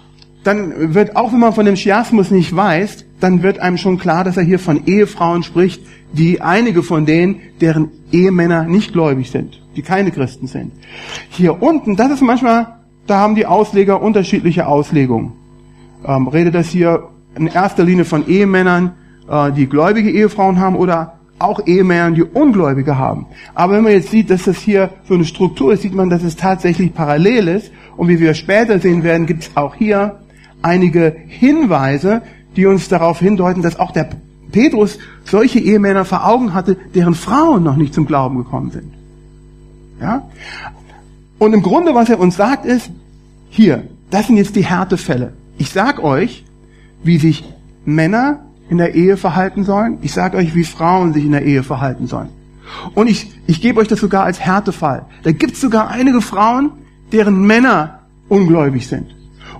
dann 0.43 0.93
wird, 0.93 1.15
auch 1.15 1.31
wenn 1.31 1.39
man 1.39 1.53
von 1.53 1.65
dem 1.65 1.75
Chiasmus 1.75 2.31
nicht 2.31 2.55
weiß, 2.55 3.05
dann 3.19 3.43
wird 3.43 3.59
einem 3.59 3.77
schon 3.77 3.97
klar, 3.97 4.23
dass 4.23 4.37
er 4.37 4.43
hier 4.43 4.59
von 4.59 4.85
Ehefrauen 4.85 5.43
spricht, 5.43 5.81
die 6.13 6.41
einige 6.41 6.81
von 6.81 7.05
denen, 7.05 7.41
deren 7.61 7.89
Ehemänner 8.11 8.63
nicht 8.63 8.93
gläubig 8.93 9.29
sind, 9.31 9.61
die 9.75 9.81
keine 9.81 10.11
Christen 10.11 10.47
sind. 10.47 10.71
Hier 11.29 11.61
unten, 11.61 11.95
das 11.95 12.11
ist 12.11 12.21
manchmal, 12.21 12.79
da 13.05 13.19
haben 13.19 13.35
die 13.35 13.45
Ausleger 13.45 14.01
unterschiedliche 14.01 14.67
Auslegungen. 14.67 15.33
Ähm, 16.05 16.27
redet 16.27 16.55
das 16.55 16.69
hier 16.69 17.09
in 17.35 17.47
erster 17.47 17.83
Linie 17.83 18.05
von 18.05 18.27
Ehemännern, 18.27 18.93
äh, 19.29 19.51
die 19.51 19.67
gläubige 19.67 20.09
Ehefrauen 20.09 20.59
haben 20.59 20.75
oder 20.75 21.18
auch 21.39 21.65
Ehemännern, 21.65 22.15
die 22.15 22.23
Ungläubige 22.23 22.97
haben. 22.97 23.25
Aber 23.55 23.73
wenn 23.73 23.83
man 23.83 23.93
jetzt 23.93 24.11
sieht, 24.11 24.29
dass 24.29 24.43
das 24.43 24.57
hier 24.57 24.91
so 25.07 25.13
eine 25.13 25.25
Struktur 25.25 25.73
ist, 25.73 25.81
sieht 25.81 25.95
man, 25.95 26.09
dass 26.09 26.23
es 26.23 26.35
tatsächlich 26.35 26.93
parallel 26.93 27.47
ist. 27.47 27.71
Und 27.97 28.07
wie 28.07 28.19
wir 28.19 28.33
später 28.33 28.79
sehen 28.79 29.03
werden, 29.03 29.25
gibt 29.25 29.43
es 29.43 29.51
auch 29.55 29.75
hier 29.75 30.19
einige 30.61 31.15
Hinweise, 31.27 32.21
die 32.55 32.65
uns 32.65 32.89
darauf 32.89 33.19
hindeuten, 33.19 33.61
dass 33.61 33.79
auch 33.79 33.91
der 33.91 34.09
Petrus 34.51 34.97
solche 35.23 35.59
Ehemänner 35.59 36.05
vor 36.05 36.25
Augen 36.25 36.53
hatte, 36.53 36.75
deren 36.95 37.15
Frauen 37.15 37.63
noch 37.63 37.75
nicht 37.75 37.93
zum 37.93 38.05
Glauben 38.05 38.37
gekommen 38.37 38.71
sind. 38.71 38.93
Ja? 40.01 40.29
Und 41.37 41.53
im 41.53 41.61
Grunde, 41.61 41.95
was 41.95 42.09
er 42.09 42.19
uns 42.19 42.35
sagt, 42.35 42.65
ist, 42.65 42.89
hier, 43.49 43.83
das 44.11 44.27
sind 44.27 44.37
jetzt 44.37 44.55
die 44.55 44.65
Härtefälle. 44.65 45.33
Ich 45.57 45.71
sag 45.71 46.03
euch, 46.03 46.45
wie 47.03 47.17
sich 47.17 47.43
Männer 47.85 48.45
in 48.69 48.77
der 48.77 48.95
Ehe 48.95 49.17
verhalten 49.17 49.63
sollen. 49.63 49.97
Ich 50.01 50.13
sage 50.13 50.37
euch, 50.37 50.55
wie 50.55 50.63
Frauen 50.63 51.13
sich 51.13 51.25
in 51.25 51.31
der 51.31 51.43
Ehe 51.43 51.63
verhalten 51.63 52.07
sollen. 52.07 52.29
Und 52.93 53.09
ich, 53.09 53.31
ich 53.47 53.61
gebe 53.61 53.79
euch 53.79 53.87
das 53.87 53.99
sogar 53.99 54.23
als 54.23 54.39
Härtefall. 54.39 55.05
Da 55.23 55.31
gibt 55.31 55.53
es 55.53 55.61
sogar 55.61 55.89
einige 55.89 56.21
Frauen, 56.21 56.71
deren 57.11 57.41
Männer 57.41 57.99
ungläubig 58.27 58.87
sind. 58.87 59.07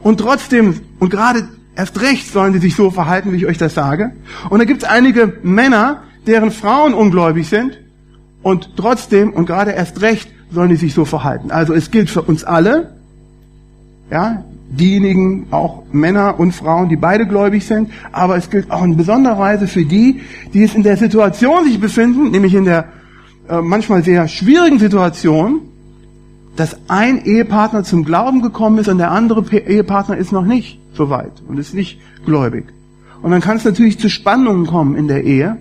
Und 0.02 0.20
trotzdem, 0.20 0.80
und 1.00 1.10
gerade 1.10 1.48
erst 1.76 2.00
recht 2.02 2.32
sollen 2.32 2.54
sie 2.54 2.60
sich 2.60 2.76
so 2.76 2.92
verhalten, 2.92 3.32
wie 3.32 3.38
ich 3.38 3.46
euch 3.48 3.58
das 3.58 3.74
sage. 3.74 4.12
Und 4.50 4.60
da 4.60 4.66
gibt 4.66 4.84
es 4.84 4.90
einige 4.90 5.34
Männer, 5.42 6.04
deren 6.28 6.52
Frauen 6.52 6.94
ungläubig 6.94 7.50
sind. 7.50 7.80
Und 8.44 8.72
trotzdem, 8.78 9.34
und 9.34 9.48
gerade 9.48 9.72
erst 9.72 10.02
recht, 10.02 10.30
sollen 10.52 10.70
die 10.70 10.76
sich 10.76 10.94
so 10.94 11.06
verhalten. 11.06 11.52
Also 11.52 11.74
es 11.74 11.92
gilt 11.92 12.10
für 12.10 12.22
uns 12.22 12.44
alle, 12.44 12.94
ja, 14.12 14.44
diejenigen, 14.70 15.48
auch 15.52 15.84
Männer 15.92 16.40
und 16.40 16.54
Frauen, 16.54 16.90
die 16.90 16.96
beide 16.96 17.26
gläubig 17.26 17.66
sind, 17.66 17.90
aber 18.12 18.38
es 18.38 18.50
gilt 18.50 18.72
auch 18.72 18.84
in 18.84 18.98
besonderer 18.98 19.40
Weise 19.40 19.68
für 19.68 19.86
die, 19.86 20.22
die 20.54 20.64
es 20.64 20.76
in 20.76 20.84
der 20.84 20.98
Situation 20.98 21.66
sich 21.66 21.80
befinden, 21.80 22.32
nämlich 22.32 22.54
in 22.54 22.66
der 22.66 22.86
äh, 23.50 23.62
manchmal 23.62 24.04
sehr 24.04 24.28
schwierigen 24.28 24.80
Situation, 24.80 25.62
dass 26.56 26.78
ein 26.88 27.26
Ehepartner 27.26 27.84
zum 27.84 28.04
Glauben 28.04 28.42
gekommen 28.42 28.78
ist 28.80 28.88
und 28.88 28.98
der 29.00 29.12
andere 29.12 29.44
Ehepartner 29.52 30.18
ist 30.18 30.32
noch 30.32 30.46
nicht 30.46 30.80
so 30.94 31.10
weit 31.10 31.42
und 31.48 31.58
ist 31.58 31.74
nicht 31.74 32.00
gläubig. 32.26 32.66
Und 33.22 33.32
dann 33.32 33.42
kann 33.42 33.58
es 33.58 33.66
natürlich 33.66 34.00
zu 34.00 34.10
Spannungen 34.10 34.68
kommen 34.68 34.96
in 34.96 35.08
der 35.08 35.24
Ehe 35.24 35.58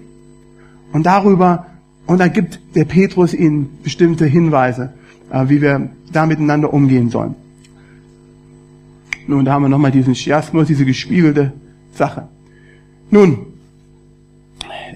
und 0.92 1.06
darüber, 1.06 1.66
und 2.06 2.18
da 2.18 2.28
gibt 2.28 2.60
der 2.74 2.84
Petrus 2.84 3.34
ihnen 3.34 3.78
bestimmte 3.82 4.26
Hinweise, 4.26 4.92
äh, 5.30 5.48
wie 5.48 5.62
wir 5.62 5.90
da 6.12 6.26
miteinander 6.26 6.72
umgehen 6.72 7.10
sollen. 7.10 7.34
Nun, 9.28 9.44
da 9.44 9.52
haben 9.52 9.62
wir 9.62 9.68
nochmal 9.68 9.90
diesen 9.90 10.14
Chiasmus, 10.14 10.68
diese 10.68 10.86
gespiegelte 10.86 11.52
Sache. 11.92 12.28
Nun, 13.10 13.40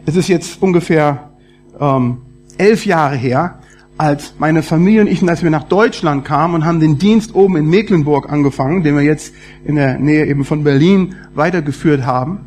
es 0.07 0.17
ist 0.17 0.29
jetzt 0.29 0.63
ungefähr 0.63 1.33
ähm, 1.79 2.17
elf 2.57 2.87
Jahre 2.87 3.15
her, 3.15 3.59
als 3.99 4.33
meine 4.39 4.63
Familie 4.63 5.03
und 5.03 5.07
ich, 5.09 5.23
als 5.29 5.43
wir 5.43 5.51
nach 5.51 5.65
Deutschland 5.65 6.25
kamen 6.25 6.55
und 6.55 6.65
haben 6.65 6.81
den 6.81 6.99
Dienst 6.99 7.35
oben 7.35 7.59
in 7.59 7.67
Mecklenburg 7.67 8.33
angefangen, 8.33 8.83
den 8.83 8.97
wir 8.97 9.03
jetzt 9.03 9.35
in 9.67 9.77
der 9.77 9.99
Nähe 9.99 10.25
eben 10.25 10.47
von 10.47 10.65
Berlin 10.65 11.15
weitergeführt 11.35 12.07
haben. 12.07 12.41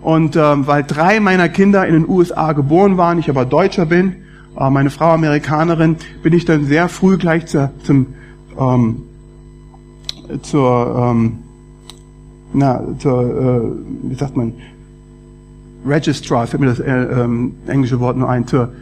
Und 0.00 0.36
ähm, 0.36 0.68
weil 0.68 0.84
drei 0.84 1.18
meiner 1.18 1.48
Kinder 1.48 1.84
in 1.84 1.94
den 1.94 2.08
USA 2.08 2.52
geboren 2.52 2.98
waren, 2.98 3.18
ich 3.18 3.28
aber 3.28 3.44
Deutscher 3.44 3.86
bin, 3.86 4.14
äh, 4.56 4.70
meine 4.70 4.90
Frau 4.90 5.10
Amerikanerin, 5.10 5.96
bin 6.22 6.34
ich 6.34 6.44
dann 6.44 6.66
sehr 6.66 6.88
früh 6.88 7.18
gleich 7.18 7.46
zu, 7.46 7.72
zum 7.82 8.14
ähm, 8.56 9.02
zur, 10.42 10.96
ähm, 10.96 11.38
na, 12.52 12.82
zur, 12.98 13.22
äh, 13.22 14.10
wie 14.10 14.14
sagt 14.14 14.36
man, 14.36 14.54
Registrar, 15.86 16.46
fällt 16.46 16.60
mir 16.60 16.68
das 16.68 16.80
äh, 16.80 16.90
ähm, 16.90 17.54
englische 17.66 17.98
Wort 18.00 18.16
nur 18.16 18.28
ein, 18.28 18.46
zur 18.46 18.72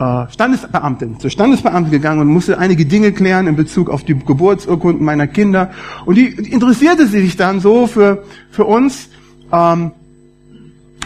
äh, 0.00 0.24
Standesbeamtin, 0.30 1.20
zur 1.20 1.30
Standesbeamtin 1.30 1.90
gegangen 1.90 2.20
und 2.20 2.28
musste 2.28 2.58
einige 2.58 2.86
Dinge 2.86 3.12
klären 3.12 3.46
in 3.46 3.56
Bezug 3.56 3.90
auf 3.90 4.04
die 4.04 4.18
Geburtsurkunden 4.18 5.04
meiner 5.04 5.26
Kinder. 5.26 5.70
Und 6.06 6.16
die, 6.16 6.26
interessierte 6.26 7.06
sich 7.06 7.36
dann 7.36 7.60
so 7.60 7.86
für, 7.86 8.24
für 8.50 8.64
uns, 8.64 9.08
ähm, 9.52 9.92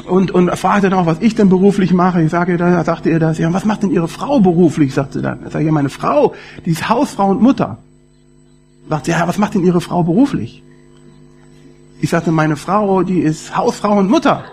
und, 0.07 0.33
und 0.33 0.51
fragte 0.57 0.91
dann 0.91 0.99
auch, 0.99 1.07
was 1.07 1.21
ich 1.21 1.35
denn 1.35 1.49
beruflich 1.49 1.93
mache. 1.93 2.23
Ich 2.23 2.31
sage, 2.31 2.57
da 2.57 2.83
sagte 2.83 3.11
er 3.11 3.19
das, 3.19 3.39
ja, 3.39 3.53
was 3.53 3.65
macht 3.65 3.83
denn 3.83 3.91
Ihre 3.91 4.09
Frau 4.09 4.41
beruflich, 4.41 4.95
sagte 4.95 5.23
dann. 5.23 5.45
Da 5.45 5.51
sage 5.51 5.65
ich, 5.65 5.67
ja, 5.67 5.73
meine 5.73 5.91
Frau, 5.91 6.35
die 6.65 6.71
ist 6.71 6.89
Hausfrau 6.89 7.31
und 7.31 7.41
Mutter. 7.41 7.79
Sagt 8.93 9.07
sie, 9.07 9.13
ja, 9.13 9.27
was 9.27 9.39
macht 9.39 9.55
denn 9.55 9.65
Ihre 9.65 9.81
Frau 9.81 10.03
beruflich? 10.03 10.63
Ich 12.03 12.11
sagte, 12.11 12.31
meine 12.31 12.57
Frau, 12.57 13.03
die 13.03 13.21
ist 13.21 13.57
Hausfrau 13.57 13.97
und 13.99 14.11
Mutter. 14.11 14.45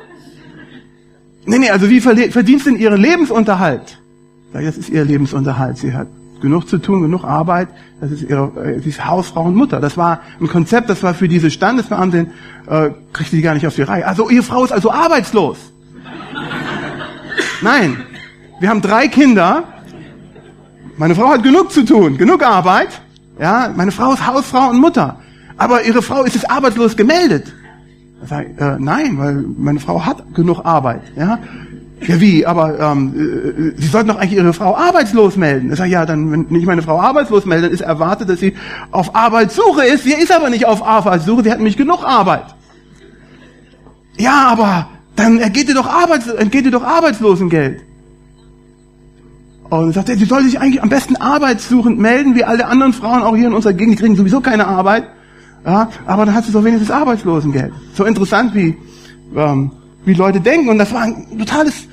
Nee, 1.45 1.57
nee, 1.57 1.69
also 1.69 1.89
wie 1.89 1.99
verdient 1.99 2.65
denn 2.65 2.77
ihren 2.77 3.01
Lebensunterhalt? 3.01 3.99
Sag, 4.53 4.63
das 4.63 4.77
ist 4.77 4.87
ihr 4.87 5.03
Lebensunterhalt. 5.03 5.77
Sie 5.77 5.93
hat 5.93 6.07
genug 6.39 6.69
zu 6.69 6.77
tun, 6.77 7.01
genug 7.01 7.25
Arbeit. 7.25 7.67
Das 7.99 8.11
ist 8.11 8.21
ihre, 8.21 8.45
äh, 8.63 8.79
sie 8.79 8.91
ist 8.91 9.05
Hausfrau 9.05 9.43
und 9.43 9.55
Mutter. 9.55 9.81
Das 9.81 9.97
war 9.97 10.21
ein 10.39 10.47
Konzept, 10.47 10.89
das 10.89 11.03
war 11.03 11.13
für 11.13 11.27
diese 11.27 11.51
Standesbeamtin, 11.51 12.27
äh, 12.67 12.91
kriegte 13.11 13.35
die 13.35 13.41
gar 13.41 13.55
nicht 13.55 13.67
auf 13.67 13.75
die 13.75 13.81
Reihe. 13.81 14.07
Also 14.07 14.29
ihre 14.29 14.43
Frau 14.43 14.63
ist 14.63 14.71
also 14.71 14.89
arbeitslos. 14.89 15.57
Nein, 17.61 17.97
wir 18.61 18.69
haben 18.69 18.81
drei 18.81 19.09
Kinder. 19.09 19.65
Meine 20.95 21.13
Frau 21.13 21.27
hat 21.27 21.43
genug 21.43 21.73
zu 21.73 21.83
tun, 21.83 22.17
genug 22.17 22.41
Arbeit. 22.41 23.01
Ja, 23.39 23.71
meine 23.75 23.91
Frau 23.91 24.13
ist 24.13 24.25
Hausfrau 24.25 24.69
und 24.69 24.79
Mutter. 24.79 25.17
Aber 25.57 25.83
ihre 25.83 26.01
Frau 26.01 26.23
ist 26.23 26.35
jetzt 26.35 26.49
arbeitslos 26.49 26.95
gemeldet. 26.97 27.53
sag 28.25 28.47
ich, 28.49 28.61
äh, 28.61 28.75
nein, 28.79 29.17
weil 29.17 29.45
meine 29.57 29.79
Frau 29.79 30.05
hat 30.05 30.23
genug 30.35 30.65
Arbeit. 30.65 31.01
Ja, 31.15 31.39
ja 32.05 32.19
wie? 32.19 32.45
Aber 32.45 32.79
ähm, 32.79 33.13
äh, 33.15 33.81
Sie 33.81 33.87
sollten 33.87 34.09
doch 34.09 34.17
eigentlich 34.17 34.33
Ihre 34.33 34.53
Frau 34.53 34.75
arbeitslos 34.75 35.37
melden. 35.37 35.71
Ich 35.71 35.77
sage, 35.77 35.91
ja, 35.91 36.05
dann 36.05 36.31
wenn 36.31 36.55
ich 36.55 36.65
meine 36.65 36.81
Frau 36.81 36.99
arbeitslos 36.99 37.45
melde, 37.45 37.67
dann 37.67 37.73
ist 37.73 37.81
erwartet, 37.81 38.29
dass 38.29 38.39
sie 38.39 38.55
auf 38.91 39.15
Arbeitssuche 39.15 39.85
ist. 39.85 40.03
Sie 40.03 40.13
ist 40.13 40.31
aber 40.31 40.49
nicht 40.49 40.65
auf 40.65 40.85
Arbeitssuche. 40.85 41.43
Sie 41.43 41.51
hat 41.51 41.59
nämlich 41.59 41.77
genug 41.77 42.03
Arbeit. 42.03 42.45
Ja, 44.17 44.49
aber 44.49 44.89
dann 45.15 45.39
entgeht 45.39 45.69
ihr 45.69 45.75
doch 45.75 45.87
Arbeitslosengeld. 46.83 47.81
Und 49.69 49.93
sagt 49.93 50.09
er, 50.09 50.17
sie 50.17 50.25
soll 50.25 50.43
sich 50.43 50.59
eigentlich 50.59 50.81
am 50.81 50.89
besten 50.89 51.15
arbeitssuchend 51.15 51.99
melden, 51.99 52.35
wie 52.35 52.43
alle 52.43 52.65
anderen 52.65 52.93
Frauen 52.93 53.21
auch 53.21 53.35
hier 53.35 53.47
in 53.47 53.53
unserer 53.53 53.73
Gegend, 53.73 53.93
die 53.93 54.01
kriegen 54.01 54.15
sowieso 54.15 54.41
keine 54.41 54.67
Arbeit. 54.67 55.07
Ja, 55.65 55.89
aber 56.05 56.25
dann 56.25 56.33
hat 56.33 56.45
sie 56.45 56.51
doch 56.51 56.63
wenigstens 56.63 56.89
Arbeitslosengeld. 56.89 57.73
So 57.93 58.05
interessant, 58.05 58.55
wie, 58.55 58.77
ähm, 59.35 59.71
wie 60.05 60.13
Leute 60.13 60.39
denken. 60.39 60.69
Und 60.69 60.79
das 60.79 60.93
war 60.93 61.01
ein 61.01 61.37
totales 61.37 61.87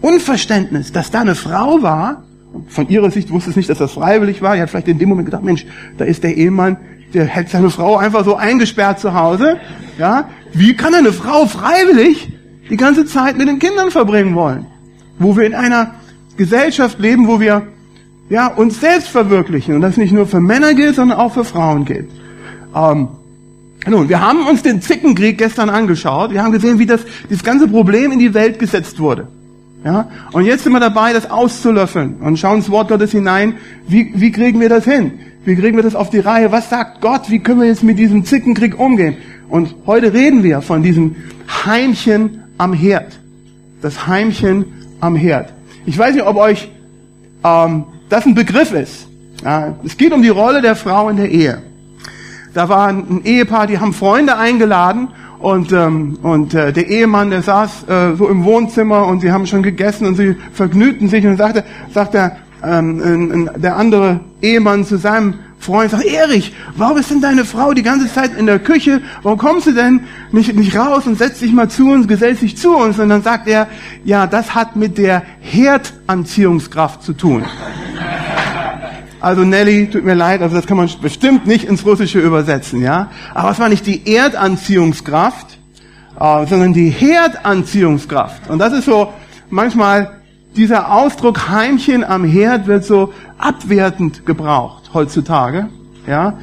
Unverständnis, 0.00 0.90
dass 0.90 1.10
da 1.10 1.20
eine 1.20 1.34
Frau 1.34 1.82
war, 1.82 2.24
von 2.68 2.88
ihrer 2.88 3.10
Sicht 3.10 3.30
wusste 3.30 3.50
es 3.50 3.56
nicht, 3.56 3.70
dass 3.70 3.78
das 3.78 3.92
freiwillig 3.92 4.42
war. 4.42 4.56
Die 4.56 4.62
hat 4.62 4.70
vielleicht 4.70 4.88
in 4.88 4.98
dem 4.98 5.08
Moment 5.08 5.26
gedacht, 5.26 5.42
Mensch, 5.42 5.64
da 5.96 6.04
ist 6.04 6.22
der 6.22 6.36
Ehemann, 6.36 6.76
der 7.14 7.24
hält 7.24 7.48
seine 7.48 7.70
Frau 7.70 7.96
einfach 7.96 8.24
so 8.24 8.36
eingesperrt 8.36 9.00
zu 9.00 9.14
Hause. 9.14 9.58
Ja, 9.98 10.28
wie 10.52 10.74
kann 10.74 10.94
eine 10.94 11.12
Frau 11.12 11.46
freiwillig 11.46 12.28
die 12.68 12.76
ganze 12.76 13.06
Zeit 13.06 13.36
mit 13.36 13.48
den 13.48 13.58
Kindern 13.58 13.90
verbringen 13.90 14.34
wollen? 14.34 14.66
Wo 15.18 15.36
wir 15.36 15.44
in 15.44 15.54
einer 15.54 15.94
Gesellschaft 16.36 16.98
leben, 16.98 17.26
wo 17.28 17.40
wir 17.40 17.68
ja, 18.28 18.46
uns 18.46 18.80
selbst 18.80 19.08
verwirklichen. 19.08 19.74
Und 19.74 19.82
das 19.82 19.96
nicht 19.96 20.12
nur 20.12 20.26
für 20.26 20.40
Männer 20.40 20.74
gilt, 20.74 20.96
sondern 20.96 21.18
auch 21.18 21.34
für 21.34 21.44
Frauen 21.44 21.84
gilt. 21.84 22.08
Ähm, 22.74 23.08
nun, 23.86 24.08
wir 24.08 24.20
haben 24.20 24.46
uns 24.46 24.62
den 24.62 24.80
Zickenkrieg 24.80 25.38
gestern 25.38 25.68
angeschaut. 25.68 26.30
Wir 26.30 26.42
haben 26.42 26.52
gesehen, 26.52 26.78
wie 26.78 26.86
das, 26.86 27.00
dieses 27.28 27.42
ganze 27.42 27.68
Problem 27.68 28.12
in 28.12 28.18
die 28.18 28.32
Welt 28.32 28.58
gesetzt 28.58 29.00
wurde. 29.00 29.28
Ja? 29.84 30.08
Und 30.32 30.44
jetzt 30.44 30.64
sind 30.64 30.72
wir 30.72 30.80
dabei, 30.80 31.12
das 31.12 31.30
auszulöffeln 31.30 32.16
und 32.20 32.38
schauen 32.38 32.58
ins 32.58 32.70
Wort 32.70 32.88
Gottes 32.88 33.10
hinein. 33.10 33.54
Wie, 33.88 34.12
wie 34.14 34.30
kriegen 34.30 34.60
wir 34.60 34.68
das 34.68 34.84
hin? 34.84 35.12
Wie 35.44 35.56
kriegen 35.56 35.76
wir 35.76 35.82
das 35.82 35.96
auf 35.96 36.10
die 36.10 36.20
Reihe? 36.20 36.52
Was 36.52 36.70
sagt 36.70 37.00
Gott? 37.00 37.28
Wie 37.28 37.40
können 37.40 37.60
wir 37.60 37.66
jetzt 37.66 37.82
mit 37.82 37.98
diesem 37.98 38.24
Zickenkrieg 38.24 38.78
umgehen? 38.78 39.16
Und 39.48 39.74
heute 39.86 40.12
reden 40.12 40.44
wir 40.44 40.62
von 40.62 40.82
diesem 40.82 41.16
Heimchen 41.66 42.44
am 42.58 42.72
Herd. 42.72 43.18
Das 43.82 44.06
Heimchen 44.06 44.66
am 45.00 45.16
Herd. 45.16 45.52
Ich 45.84 45.98
weiß 45.98 46.14
nicht, 46.14 46.24
ob 46.24 46.36
euch 46.36 46.70
ähm, 47.44 47.84
das 48.08 48.26
ein 48.26 48.34
Begriff 48.34 48.72
ist. 48.72 49.08
Ja, 49.44 49.74
es 49.84 49.96
geht 49.96 50.12
um 50.12 50.22
die 50.22 50.28
Rolle 50.28 50.62
der 50.62 50.76
Frau 50.76 51.08
in 51.08 51.16
der 51.16 51.30
Ehe. 51.30 51.62
Da 52.54 52.68
war 52.68 52.88
ein 52.88 53.22
Ehepaar, 53.24 53.66
die 53.66 53.78
haben 53.78 53.92
Freunde 53.92 54.36
eingeladen 54.36 55.08
und, 55.40 55.72
ähm, 55.72 56.18
und 56.22 56.54
äh, 56.54 56.72
der 56.72 56.88
Ehemann, 56.88 57.30
der 57.30 57.42
saß 57.42 57.88
äh, 57.88 58.14
so 58.16 58.28
im 58.28 58.44
Wohnzimmer 58.44 59.06
und 59.06 59.20
sie 59.20 59.32
haben 59.32 59.46
schon 59.46 59.62
gegessen 59.62 60.06
und 60.06 60.16
sie 60.16 60.36
vergnügten 60.52 61.08
sich 61.08 61.26
und 61.26 61.36
sagte, 61.36 61.64
sagt 61.92 62.14
der, 62.14 62.36
ähm, 62.62 63.50
der 63.56 63.76
andere 63.76 64.20
Ehemann 64.40 64.84
zu 64.84 64.98
seinem 64.98 65.34
Freund, 65.62 65.92
sagt, 65.92 66.04
Erich, 66.04 66.52
warum 66.76 66.98
ist 66.98 67.10
denn 67.10 67.20
deine 67.20 67.44
Frau 67.44 67.72
die 67.72 67.84
ganze 67.84 68.12
Zeit 68.12 68.36
in 68.36 68.46
der 68.46 68.58
Küche? 68.58 69.00
Warum 69.22 69.38
kommst 69.38 69.68
du 69.68 69.72
denn 69.72 70.00
nicht, 70.32 70.52
nicht 70.54 70.76
raus 70.76 71.06
und 71.06 71.16
setzt 71.16 71.40
dich 71.40 71.52
mal 71.52 71.70
zu 71.70 71.88
uns, 71.88 72.08
gesellst 72.08 72.42
dich 72.42 72.56
zu 72.56 72.76
uns? 72.76 72.98
Und 72.98 73.08
dann 73.08 73.22
sagt 73.22 73.46
er, 73.46 73.68
ja, 74.04 74.26
das 74.26 74.56
hat 74.56 74.74
mit 74.74 74.98
der 74.98 75.22
Herdanziehungskraft 75.40 77.04
zu 77.04 77.12
tun. 77.12 77.44
Also 79.20 79.44
Nelly, 79.44 79.88
tut 79.88 80.04
mir 80.04 80.14
leid, 80.14 80.42
also 80.42 80.56
das 80.56 80.66
kann 80.66 80.78
man 80.78 80.90
bestimmt 81.00 81.46
nicht 81.46 81.64
ins 81.64 81.86
Russische 81.86 82.18
übersetzen, 82.18 82.82
ja. 82.82 83.08
Aber 83.32 83.52
es 83.52 83.60
war 83.60 83.68
nicht 83.68 83.86
die 83.86 84.12
Erdanziehungskraft, 84.12 85.58
äh, 86.18 86.46
sondern 86.46 86.72
die 86.72 86.90
Herdanziehungskraft. 86.90 88.50
Und 88.50 88.58
das 88.58 88.72
ist 88.72 88.86
so 88.86 89.12
manchmal 89.48 90.21
dieser 90.56 90.92
Ausdruck 90.92 91.48
Heimchen 91.48 92.04
am 92.04 92.24
Herd 92.24 92.66
wird 92.66 92.84
so 92.84 93.12
abwertend 93.38 94.26
gebraucht 94.26 94.90
heutzutage, 94.92 95.68
ja. 96.06 96.38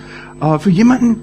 Für 0.60 0.70
jemanden, 0.70 1.22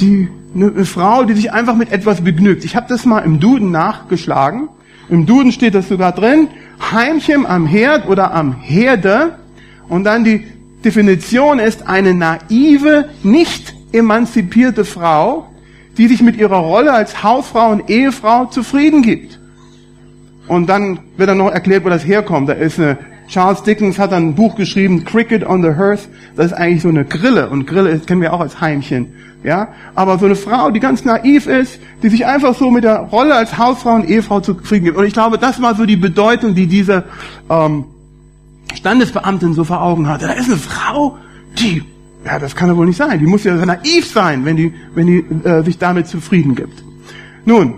die 0.00 0.28
eine, 0.54 0.72
eine 0.72 0.84
Frau, 0.84 1.24
die 1.24 1.34
sich 1.34 1.52
einfach 1.52 1.76
mit 1.76 1.92
etwas 1.92 2.22
begnügt. 2.22 2.64
Ich 2.64 2.74
habe 2.74 2.86
das 2.88 3.04
mal 3.04 3.20
im 3.20 3.38
Duden 3.38 3.70
nachgeschlagen. 3.70 4.68
Im 5.08 5.26
Duden 5.26 5.52
steht 5.52 5.74
das 5.74 5.88
sogar 5.88 6.12
drin. 6.12 6.48
Heimchen 6.92 7.46
am 7.46 7.66
Herd 7.66 8.08
oder 8.08 8.34
am 8.34 8.52
Herde 8.60 9.38
und 9.88 10.04
dann 10.04 10.24
die 10.24 10.44
Definition 10.84 11.58
ist 11.58 11.86
eine 11.86 12.12
naive, 12.14 13.08
nicht 13.22 13.74
emanzipierte 13.92 14.84
Frau, 14.84 15.48
die 15.96 16.08
sich 16.08 16.22
mit 16.22 16.36
ihrer 16.36 16.58
Rolle 16.58 16.92
als 16.92 17.22
Hausfrau 17.22 17.70
und 17.70 17.88
Ehefrau 17.88 18.46
zufrieden 18.46 19.02
gibt. 19.02 19.38
Und 20.48 20.68
dann 20.68 21.00
wird 21.16 21.28
dann 21.28 21.38
noch 21.38 21.50
erklärt, 21.50 21.84
wo 21.84 21.88
das 21.88 22.06
herkommt. 22.06 22.48
Da 22.48 22.52
ist 22.52 22.78
eine, 22.78 22.98
Charles 23.28 23.62
Dickens 23.62 23.98
hat 23.98 24.12
dann 24.12 24.28
ein 24.28 24.34
Buch 24.34 24.54
geschrieben, 24.54 25.04
Cricket 25.04 25.44
on 25.44 25.62
the 25.62 25.70
Hearth. 25.70 26.08
Das 26.36 26.46
ist 26.46 26.52
eigentlich 26.52 26.82
so 26.82 26.88
eine 26.88 27.04
Grille. 27.04 27.50
Und 27.50 27.66
Grille 27.66 27.98
kennen 27.98 28.20
wir 28.20 28.32
auch 28.32 28.40
als 28.40 28.60
Heimchen. 28.60 29.12
Ja? 29.42 29.68
Aber 29.94 30.18
so 30.18 30.26
eine 30.26 30.36
Frau, 30.36 30.70
die 30.70 30.80
ganz 30.80 31.04
naiv 31.04 31.46
ist, 31.46 31.80
die 32.02 32.08
sich 32.08 32.26
einfach 32.26 32.54
so 32.54 32.70
mit 32.70 32.84
der 32.84 32.98
Rolle 32.98 33.34
als 33.34 33.58
Hausfrau 33.58 33.94
und 33.94 34.08
Ehefrau 34.08 34.40
zufrieden 34.40 34.84
gibt. 34.84 34.96
Und 34.96 35.04
ich 35.04 35.12
glaube, 35.12 35.38
das 35.38 35.60
war 35.60 35.74
so 35.74 35.84
die 35.84 35.96
Bedeutung, 35.96 36.54
die 36.54 36.66
diese, 36.66 37.04
ähm, 37.50 37.84
Standesbeamtin 38.74 39.54
so 39.54 39.64
vor 39.64 39.82
Augen 39.82 40.08
hatte. 40.08 40.26
Da 40.26 40.32
ist 40.32 40.48
eine 40.48 40.56
Frau, 40.56 41.16
die, 41.58 41.82
ja, 42.24 42.38
das 42.38 42.54
kann 42.54 42.68
ja 42.68 42.76
wohl 42.76 42.86
nicht 42.86 42.96
sein. 42.96 43.18
Die 43.18 43.26
muss 43.26 43.44
ja 43.44 43.54
naiv 43.54 44.06
sein, 44.06 44.44
wenn 44.44 44.56
die, 44.56 44.72
wenn 44.94 45.06
die 45.06 45.24
äh, 45.44 45.62
sich 45.62 45.78
damit 45.78 46.06
zufrieden 46.06 46.54
gibt. 46.54 46.82
Nun, 47.44 47.74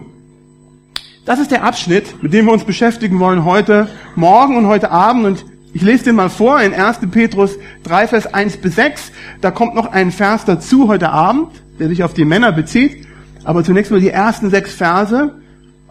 das 1.29 1.41
ist 1.41 1.51
der 1.51 1.63
Abschnitt, 1.63 2.23
mit 2.23 2.33
dem 2.33 2.47
wir 2.47 2.55
uns 2.55 2.65
beschäftigen 2.65 3.21
wollen 3.21 3.45
heute 3.45 3.87
Morgen 4.17 4.57
und 4.57 4.67
heute 4.67 4.91
Abend. 4.91 5.27
Und 5.27 5.45
ich 5.75 5.83
lese 5.83 6.05
den 6.05 6.17
mal 6.17 6.31
vor 6.31 6.59
in 6.63 6.73
1. 6.73 7.01
Petrus 7.11 7.59
3, 7.83 8.09
Vers 8.09 8.33
1 8.33 8.57
bis 8.57 8.77
6. 8.77 9.13
Da 9.43 9.51
kommt 9.51 9.75
noch 9.75 9.93
ein 9.93 10.11
Vers 10.11 10.47
dazu 10.47 10.89
heute 10.89 11.11
Abend, 11.11 11.49
der 11.79 11.89
sich 11.91 12.03
auf 12.03 12.15
die 12.15 12.25
Männer 12.25 12.51
bezieht. 12.51 13.07
Aber 13.45 13.63
zunächst 13.63 13.93
mal 13.93 14.01
die 14.01 14.09
ersten 14.09 14.49
sechs 14.49 14.73
Verse 14.73 15.35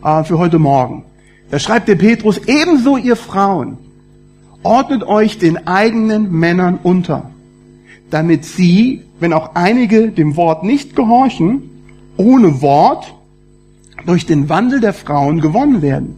äh, 0.03 0.23
für 0.23 0.39
heute 0.39 0.57
Morgen. 0.57 1.05
Da 1.51 1.59
schreibt 1.59 1.87
der 1.87 1.97
Petrus, 1.97 2.39
ebenso 2.47 2.97
ihr 2.97 3.15
Frauen, 3.15 3.77
ordnet 4.63 5.03
euch 5.03 5.37
den 5.37 5.67
eigenen 5.67 6.31
Männern 6.31 6.79
unter, 6.81 7.29
damit 8.09 8.43
sie, 8.43 9.03
wenn 9.19 9.33
auch 9.33 9.53
einige 9.53 10.09
dem 10.09 10.35
Wort 10.35 10.63
nicht 10.63 10.95
gehorchen, 10.95 11.61
ohne 12.17 12.63
Wort 12.63 13.13
durch 14.07 14.25
den 14.25 14.49
Wandel 14.49 14.79
der 14.79 14.93
Frauen 14.93 15.41
gewonnen 15.41 15.83
werden. 15.83 16.15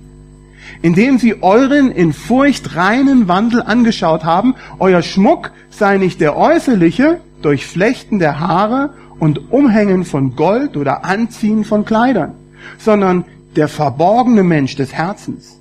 Indem 0.81 1.17
sie 1.17 1.41
euren 1.41 1.91
in 1.91 2.13
Furcht 2.13 2.75
reinen 2.75 3.27
Wandel 3.27 3.61
angeschaut 3.61 4.23
haben, 4.23 4.55
euer 4.77 5.01
Schmuck 5.01 5.51
sei 5.69 5.97
nicht 5.97 6.21
der 6.21 6.37
äußerliche, 6.37 7.19
durch 7.41 7.65
Flechten 7.65 8.19
der 8.19 8.39
Haare 8.39 8.93
und 9.19 9.51
Umhängen 9.51 10.05
von 10.05 10.35
Gold 10.35 10.77
oder 10.77 11.03
Anziehen 11.03 11.63
von 11.65 11.83
Kleidern, 11.83 12.33
sondern 12.77 13.25
der 13.55 13.67
verborgene 13.67 14.43
Mensch 14.43 14.75
des 14.75 14.93
Herzens. 14.93 15.59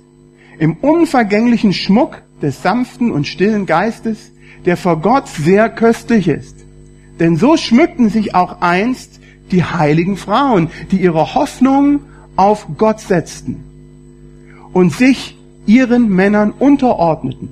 Im 0.59 0.75
unvergänglichen 0.75 1.73
Schmuck 1.73 2.21
des 2.41 2.61
sanften 2.61 3.11
und 3.11 3.27
stillen 3.27 3.65
Geistes, 3.65 4.31
der 4.65 4.77
vor 4.77 5.01
Gott 5.01 5.27
sehr 5.27 5.69
köstlich 5.69 6.27
ist. 6.27 6.57
Denn 7.19 7.37
so 7.37 7.57
schmückten 7.57 8.09
sich 8.09 8.35
auch 8.35 8.61
einst 8.61 9.19
die 9.51 9.63
heiligen 9.63 10.15
Frauen, 10.15 10.69
die 10.91 11.01
ihre 11.01 11.33
Hoffnung 11.33 12.01
auf 12.39 12.67
Gott 12.77 13.01
setzten 13.01 13.57
und 14.71 14.93
sich 14.93 15.37
ihren 15.65 16.07
Männern 16.07 16.53
unterordneten, 16.57 17.49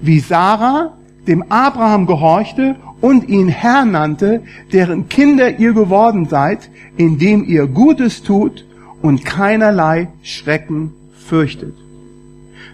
wie 0.00 0.20
Sarah 0.20 0.94
dem 1.26 1.44
Abraham 1.50 2.06
gehorchte 2.06 2.76
und 3.02 3.28
ihn 3.28 3.48
Herr 3.48 3.84
nannte, 3.84 4.42
deren 4.72 5.10
Kinder 5.10 5.58
ihr 5.58 5.74
geworden 5.74 6.28
seid, 6.30 6.70
indem 6.96 7.44
ihr 7.44 7.66
Gutes 7.66 8.22
tut 8.22 8.64
und 9.02 9.26
keinerlei 9.26 10.08
Schrecken 10.22 10.94
fürchtet. 11.12 11.74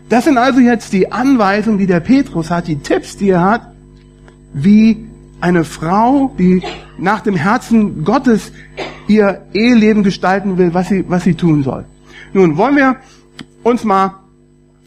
Das 0.09 0.25
sind 0.25 0.39
also 0.39 0.61
jetzt 0.61 0.93
die 0.93 1.11
Anweisungen, 1.11 1.79
die 1.79 1.89
der 1.89 2.01
Petrus 2.01 2.51
hat, 2.51 2.69
die 2.69 2.77
Tipps, 2.77 3.17
die 3.17 3.31
er 3.31 3.43
hat, 3.43 3.63
wie 4.55 5.09
eine 5.43 5.65
Frau, 5.65 6.33
die 6.39 6.63
nach 6.99 7.21
dem 7.21 7.35
Herzen 7.35 8.05
Gottes 8.05 8.53
ihr 9.09 9.47
Eheleben 9.53 10.05
gestalten 10.05 10.57
will, 10.57 10.73
was 10.73 10.89
sie, 10.89 11.05
was 11.09 11.25
sie 11.25 11.35
tun 11.35 11.65
soll. 11.65 11.85
Nun 12.33 12.57
wollen 12.57 12.77
wir 12.77 12.97
uns 13.65 13.85
mal 13.85 14.15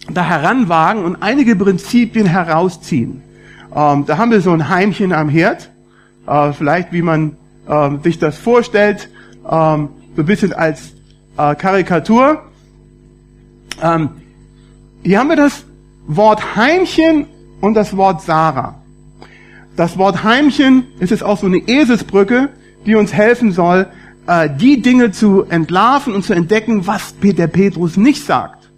da 0.09 0.23
heranwagen 0.23 1.03
und 1.03 1.17
einige 1.21 1.55
Prinzipien 1.55 2.25
herausziehen. 2.25 3.21
Ähm, 3.75 4.05
da 4.05 4.17
haben 4.17 4.31
wir 4.31 4.39
so 4.39 4.51
ein 4.51 4.69
Heimchen 4.69 5.11
am 5.11 5.27
Herd, 5.27 5.69
äh, 6.25 6.53
vielleicht 6.53 6.93
wie 6.93 7.01
man 7.01 7.35
äh, 7.67 7.89
sich 8.03 8.17
das 8.17 8.37
vorstellt, 8.37 9.09
ähm, 9.43 9.89
so 10.15 10.21
ein 10.21 10.25
bisschen 10.25 10.53
als 10.53 10.93
äh, 11.37 11.55
Karikatur. 11.55 12.43
Ähm, 13.83 14.09
hier 15.03 15.19
haben 15.19 15.29
wir 15.29 15.35
das 15.35 15.65
Wort 16.07 16.55
Heimchen 16.55 17.27
und 17.59 17.73
das 17.73 17.97
Wort 17.97 18.21
Sarah. 18.21 18.84
Das 19.75 19.97
Wort 19.97 20.23
Heimchen 20.23 20.85
ist 20.99 21.09
jetzt 21.09 21.23
auch 21.23 21.37
so 21.37 21.47
eine 21.47 21.57
Eselsbrücke, 21.57 22.49
die 22.85 22.95
uns 22.95 23.13
helfen 23.13 23.51
soll, 23.51 23.87
äh, 24.27 24.49
die 24.49 24.81
Dinge 24.81 25.11
zu 25.11 25.43
entlarven 25.43 26.13
und 26.13 26.23
zu 26.23 26.33
entdecken, 26.33 26.87
was 26.87 27.15
der 27.21 27.47
Petrus 27.47 27.97
nicht 27.97 28.25
sagt. 28.25 28.69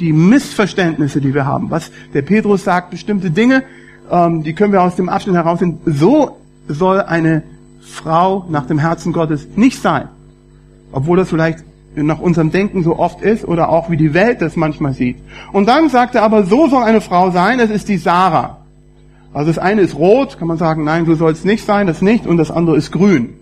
Die 0.00 0.12
Missverständnisse, 0.12 1.20
die 1.20 1.32
wir 1.32 1.46
haben. 1.46 1.70
Was 1.70 1.90
der 2.12 2.22
Petrus 2.22 2.64
sagt, 2.64 2.90
bestimmte 2.90 3.30
Dinge, 3.30 3.62
ähm, 4.10 4.42
die 4.42 4.54
können 4.54 4.72
wir 4.72 4.82
aus 4.82 4.96
dem 4.96 5.08
Abschnitt 5.08 5.36
herausfinden. 5.36 5.80
So 5.86 6.36
soll 6.68 7.00
eine 7.00 7.42
Frau 7.80 8.44
nach 8.50 8.66
dem 8.66 8.78
Herzen 8.78 9.12
Gottes 9.12 9.48
nicht 9.56 9.80
sein. 9.80 10.08
Obwohl 10.92 11.16
das 11.16 11.30
vielleicht 11.30 11.60
nach 11.94 12.18
unserem 12.18 12.50
Denken 12.50 12.82
so 12.82 12.98
oft 12.98 13.22
ist 13.22 13.44
oder 13.44 13.68
auch 13.68 13.88
wie 13.88 13.96
die 13.96 14.14
Welt 14.14 14.42
das 14.42 14.56
manchmal 14.56 14.92
sieht. 14.92 15.16
Und 15.52 15.68
dann 15.68 15.88
sagt 15.88 16.16
er 16.16 16.22
aber, 16.22 16.44
so 16.44 16.68
soll 16.68 16.82
eine 16.82 17.00
Frau 17.00 17.30
sein, 17.30 17.58
das 17.58 17.70
ist 17.70 17.88
die 17.88 17.98
Sarah. 17.98 18.63
Also 19.34 19.50
das 19.50 19.58
eine 19.58 19.82
ist 19.82 19.96
rot, 19.96 20.38
kann 20.38 20.48
man 20.48 20.56
sagen, 20.56 20.84
nein, 20.84 21.04
so 21.04 21.14
soll 21.14 21.32
es 21.32 21.44
nicht 21.44 21.66
sein, 21.66 21.86
das 21.86 22.00
nicht, 22.00 22.26
und 22.26 22.36
das 22.38 22.50
andere 22.50 22.76
ist 22.76 22.92
grün. 22.92 23.34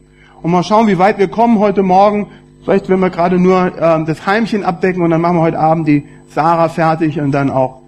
Und 0.42 0.50
mal 0.50 0.64
schauen, 0.64 0.88
wie 0.88 0.98
weit 0.98 1.18
wir 1.18 1.28
kommen 1.28 1.58
heute 1.58 1.82
Morgen. 1.82 2.28
Vielleicht, 2.64 2.88
wenn 2.88 2.98
wir 2.98 3.10
gerade 3.10 3.38
nur 3.38 3.72
ähm, 3.78 4.06
das 4.06 4.26
Heimchen 4.26 4.64
abdecken 4.64 5.02
und 5.02 5.10
dann 5.10 5.20
machen 5.20 5.36
wir 5.36 5.42
heute 5.42 5.58
Abend 5.58 5.86
die 5.86 6.04
Sarah 6.28 6.68
fertig 6.68 7.20
und 7.20 7.32
dann 7.32 7.50
auch 7.50 7.82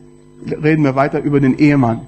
reden 0.46 0.84
wir 0.84 0.94
weiter 0.94 1.20
über 1.20 1.40
den 1.40 1.58
Ehemann. 1.58 2.02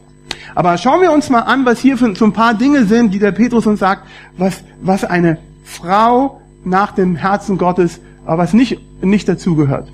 Aber 0.55 0.77
schauen 0.79 1.01
wir 1.01 1.13
uns 1.13 1.31
mal 1.31 1.41
an, 1.41 1.65
was 1.65 1.81
hier 1.81 1.97
für, 1.97 2.15
so 2.15 2.25
ein 2.25 2.33
paar 2.33 2.55
Dinge 2.55 2.85
sind, 2.85 3.15
die 3.15 3.19
der 3.19 3.33
Petrus 3.33 3.67
uns 3.67 3.81
sagt, 3.81 4.07
was, 4.37 4.63
was 4.83 5.05
eine 5.05 5.39
Frau 5.65 6.41
nach 6.65 6.93
dem 6.93 7.17
Herzen 7.17 7.59
Gottes 7.59 8.01
aber 8.27 8.43
was 8.43 8.53
nicht, 8.53 8.81
nicht 9.03 9.29
dazugehört. 9.29 9.89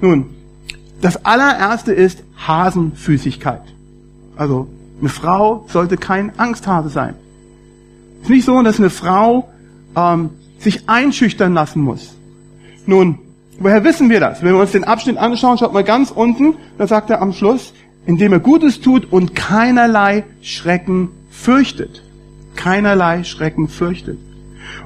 Nun, 0.00 0.26
das 1.00 1.24
allererste 1.24 1.92
ist 1.92 2.22
Hasenfüßigkeit. 2.46 3.62
Also 4.36 4.68
Eine 5.00 5.08
Frau 5.08 5.64
sollte 5.68 5.96
kein 5.96 6.38
Angsthase 6.38 6.90
sein. 6.90 7.14
Es 8.18 8.24
ist 8.24 8.30
nicht 8.30 8.44
so, 8.44 8.60
dass 8.62 8.78
eine 8.78 8.90
Frau 8.90 9.48
ähm, 9.96 10.30
sich 10.58 10.88
einschüchtern 10.88 11.54
lassen 11.54 11.82
muss. 11.82 12.14
Nun, 12.86 13.18
woher 13.58 13.82
wissen 13.82 14.10
wir 14.10 14.20
das? 14.20 14.42
Wenn 14.42 14.52
wir 14.52 14.60
uns 14.60 14.72
den 14.72 14.84
Abschnitt 14.84 15.16
anschauen, 15.16 15.56
schaut 15.56 15.72
mal 15.72 15.84
ganz 15.84 16.10
unten, 16.10 16.54
da 16.76 16.86
sagt 16.86 17.08
er 17.08 17.22
am 17.22 17.32
Schluss, 17.32 17.72
indem 18.06 18.32
er 18.32 18.40
Gutes 18.40 18.80
tut 18.80 19.10
und 19.10 19.34
keinerlei 19.34 20.24
Schrecken 20.42 21.08
fürchtet. 21.30 22.02
Keinerlei 22.56 23.24
Schrecken 23.24 23.68
fürchtet. 23.68 24.18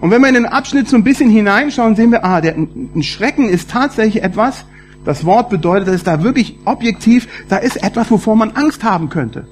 Und 0.00 0.10
wenn 0.10 0.20
wir 0.20 0.28
in 0.28 0.34
den 0.34 0.46
Abschnitt 0.46 0.88
so 0.88 0.96
ein 0.96 1.04
bisschen 1.04 1.30
hineinschauen, 1.30 1.96
sehen 1.96 2.12
wir, 2.12 2.24
ah, 2.24 2.40
der, 2.40 2.56
ein 2.56 3.02
Schrecken 3.02 3.48
ist 3.48 3.70
tatsächlich 3.70 4.22
etwas, 4.22 4.64
das 5.04 5.24
Wort 5.24 5.50
bedeutet, 5.50 5.88
dass 5.88 5.96
es 5.96 6.04
da 6.04 6.22
wirklich 6.22 6.58
objektiv, 6.64 7.28
da 7.48 7.56
ist 7.56 7.82
etwas, 7.82 8.10
wovor 8.10 8.36
man 8.36 8.52
Angst 8.52 8.84
haben 8.84 9.08
könnte. 9.10 9.46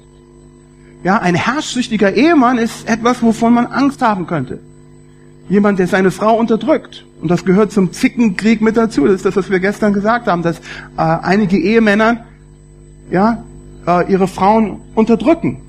Ja, 1.03 1.17
ein 1.17 1.35
herrschsüchtiger 1.35 2.13
Ehemann 2.13 2.57
ist 2.57 2.87
etwas, 2.87 3.21
wovon 3.21 3.53
man 3.53 3.65
Angst 3.67 4.01
haben 4.01 4.25
könnte. 4.25 4.59
Jemand, 5.49 5.77
der 5.77 5.87
seine 5.87 6.11
Frau 6.11 6.37
unterdrückt. 6.37 7.05
Und 7.21 7.29
das 7.29 7.43
gehört 7.43 7.73
zum 7.73 7.91
Zickenkrieg 7.91 8.61
mit 8.61 8.77
dazu. 8.77 9.05
Das 9.05 9.15
ist 9.15 9.25
das, 9.25 9.35
was 9.35 9.49
wir 9.49 9.59
gestern 9.59 9.91
gesagt 9.93 10.27
haben, 10.27 10.43
dass 10.43 10.59
äh, 10.59 10.61
einige 10.97 11.57
Ehemänner 11.57 12.25
ja, 13.11 13.43
äh, 13.85 14.09
ihre 14.09 14.29
Frauen 14.29 14.79
unterdrücken. 14.95 15.61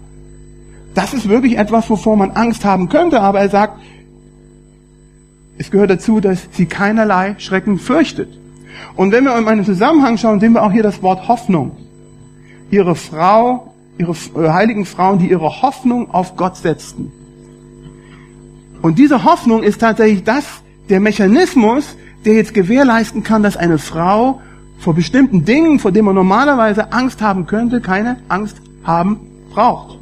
Das 0.95 1.13
ist 1.13 1.29
wirklich 1.29 1.59
etwas, 1.59 1.91
wovor 1.91 2.17
man 2.17 2.31
Angst 2.31 2.65
haben 2.65 2.89
könnte. 2.89 3.21
Aber 3.21 3.41
er 3.41 3.49
sagt, 3.49 3.81
es 5.59 5.73
gehört 5.73 5.91
dazu, 5.91 6.21
dass 6.21 6.49
sie 6.53 6.67
keinerlei 6.67 7.35
Schrecken 7.39 7.79
fürchtet. 7.79 8.29
Und 8.95 9.11
wenn 9.11 9.25
wir 9.25 9.37
in 9.37 9.49
einen 9.49 9.65
Zusammenhang 9.65 10.17
schauen, 10.17 10.39
sehen 10.39 10.53
wir 10.53 10.63
auch 10.63 10.73
hier 10.73 10.85
das 10.85 11.03
Wort 11.03 11.27
Hoffnung. 11.27 11.77
Ihre 12.71 12.95
Frau, 12.95 13.74
ihre 13.99 14.13
äh, 14.13 14.49
heiligen 14.51 14.85
Frauen, 14.85 15.19
die 15.19 15.31
ihre 15.31 15.63
Hoffnung 15.63 16.11
auf 16.11 16.37
Gott 16.37 16.57
setzten. 16.57 17.13
Und 18.83 18.99
diese 18.99 19.25
Hoffnung 19.25 19.63
ist 19.63 19.81
tatsächlich 19.81 20.25
das, 20.25 20.45
der 20.89 21.01
Mechanismus, 21.01 21.97
der 22.25 22.35
jetzt 22.35 22.55
gewährleisten 22.55 23.23
kann, 23.23 23.43
dass 23.43 23.57
eine 23.57 23.79
Frau 23.79 24.41
vor 24.79 24.95
bestimmten 24.95 25.45
Dingen, 25.45 25.79
vor 25.79 25.93
denen 25.93 26.07
man 26.07 26.15
normalerweise 26.15 26.93
Angst 26.93 27.23
haben 27.23 27.47
könnte, 27.47 27.81
keine 27.81 28.19
Angst 28.29 28.57
haben 28.83 29.21
braucht. 29.51 29.99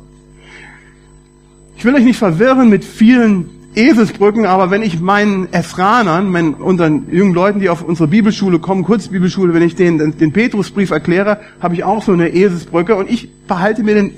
Ich 1.76 1.84
will 1.84 1.94
euch 1.94 2.04
nicht 2.04 2.18
verwirren 2.18 2.68
mit 2.68 2.84
vielen 2.84 3.50
Eselsbrücken, 3.74 4.44
aber 4.44 4.70
wenn 4.70 4.82
ich 4.82 5.00
meinen 5.00 5.50
Ephranern, 5.52 6.30
meinen, 6.30 6.54
unseren 6.54 7.10
jungen 7.10 7.32
Leuten, 7.32 7.60
die 7.60 7.70
auf 7.70 7.82
unsere 7.82 8.08
Bibelschule 8.08 8.58
kommen, 8.58 8.84
Kurzbibelschule, 8.84 9.54
wenn 9.54 9.62
ich 9.62 9.76
denen 9.76 10.18
den 10.18 10.32
Petrusbrief 10.32 10.90
erkläre, 10.90 11.38
habe 11.60 11.74
ich 11.74 11.84
auch 11.84 12.02
so 12.02 12.12
eine 12.12 12.28
Eselsbrücke 12.28 12.94
und 12.96 13.10
ich 13.10 13.30
behalte 13.46 13.82
mir 13.82 13.94
den, 13.94 14.10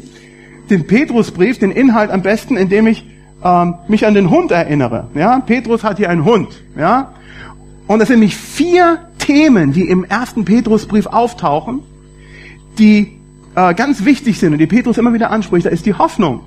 den 0.71 0.87
Petrusbrief, 0.87 1.59
den 1.59 1.71
Inhalt 1.71 2.11
am 2.11 2.23
besten, 2.23 2.57
indem 2.57 2.89
ich 2.89 3.07
ähm, 3.45 3.75
mich 3.87 4.07
an 4.07 4.15
den 4.15 4.31
Hund 4.31 4.51
erinnere. 4.51 5.09
Ja, 5.15 5.39
Petrus 5.41 5.85
hat 5.85 5.99
hier 5.99 6.11
einen 6.11 6.25
Hund. 6.25 6.49
Ja, 6.77 7.13
und 7.87 7.99
das 8.01 8.09
sind 8.09 8.19
nämlich 8.19 8.37
vier 8.37 8.99
Themen, 9.19 9.73
die 9.73 9.89
im 9.89 10.05
ersten 10.05 10.45
Petrusbrief 10.45 11.07
auftauchen, 11.07 11.81
die 12.79 13.19
äh, 13.55 13.75
ganz 13.75 14.05
wichtig 14.05 14.39
sind 14.39 14.53
und 14.53 14.59
die 14.59 14.67
Petrus 14.67 14.99
immer 14.99 15.13
wieder 15.13 15.31
anspricht. 15.31 15.67
Da 15.67 15.71
ist 15.71 15.87
die 15.87 15.95
Hoffnung, 15.95 16.41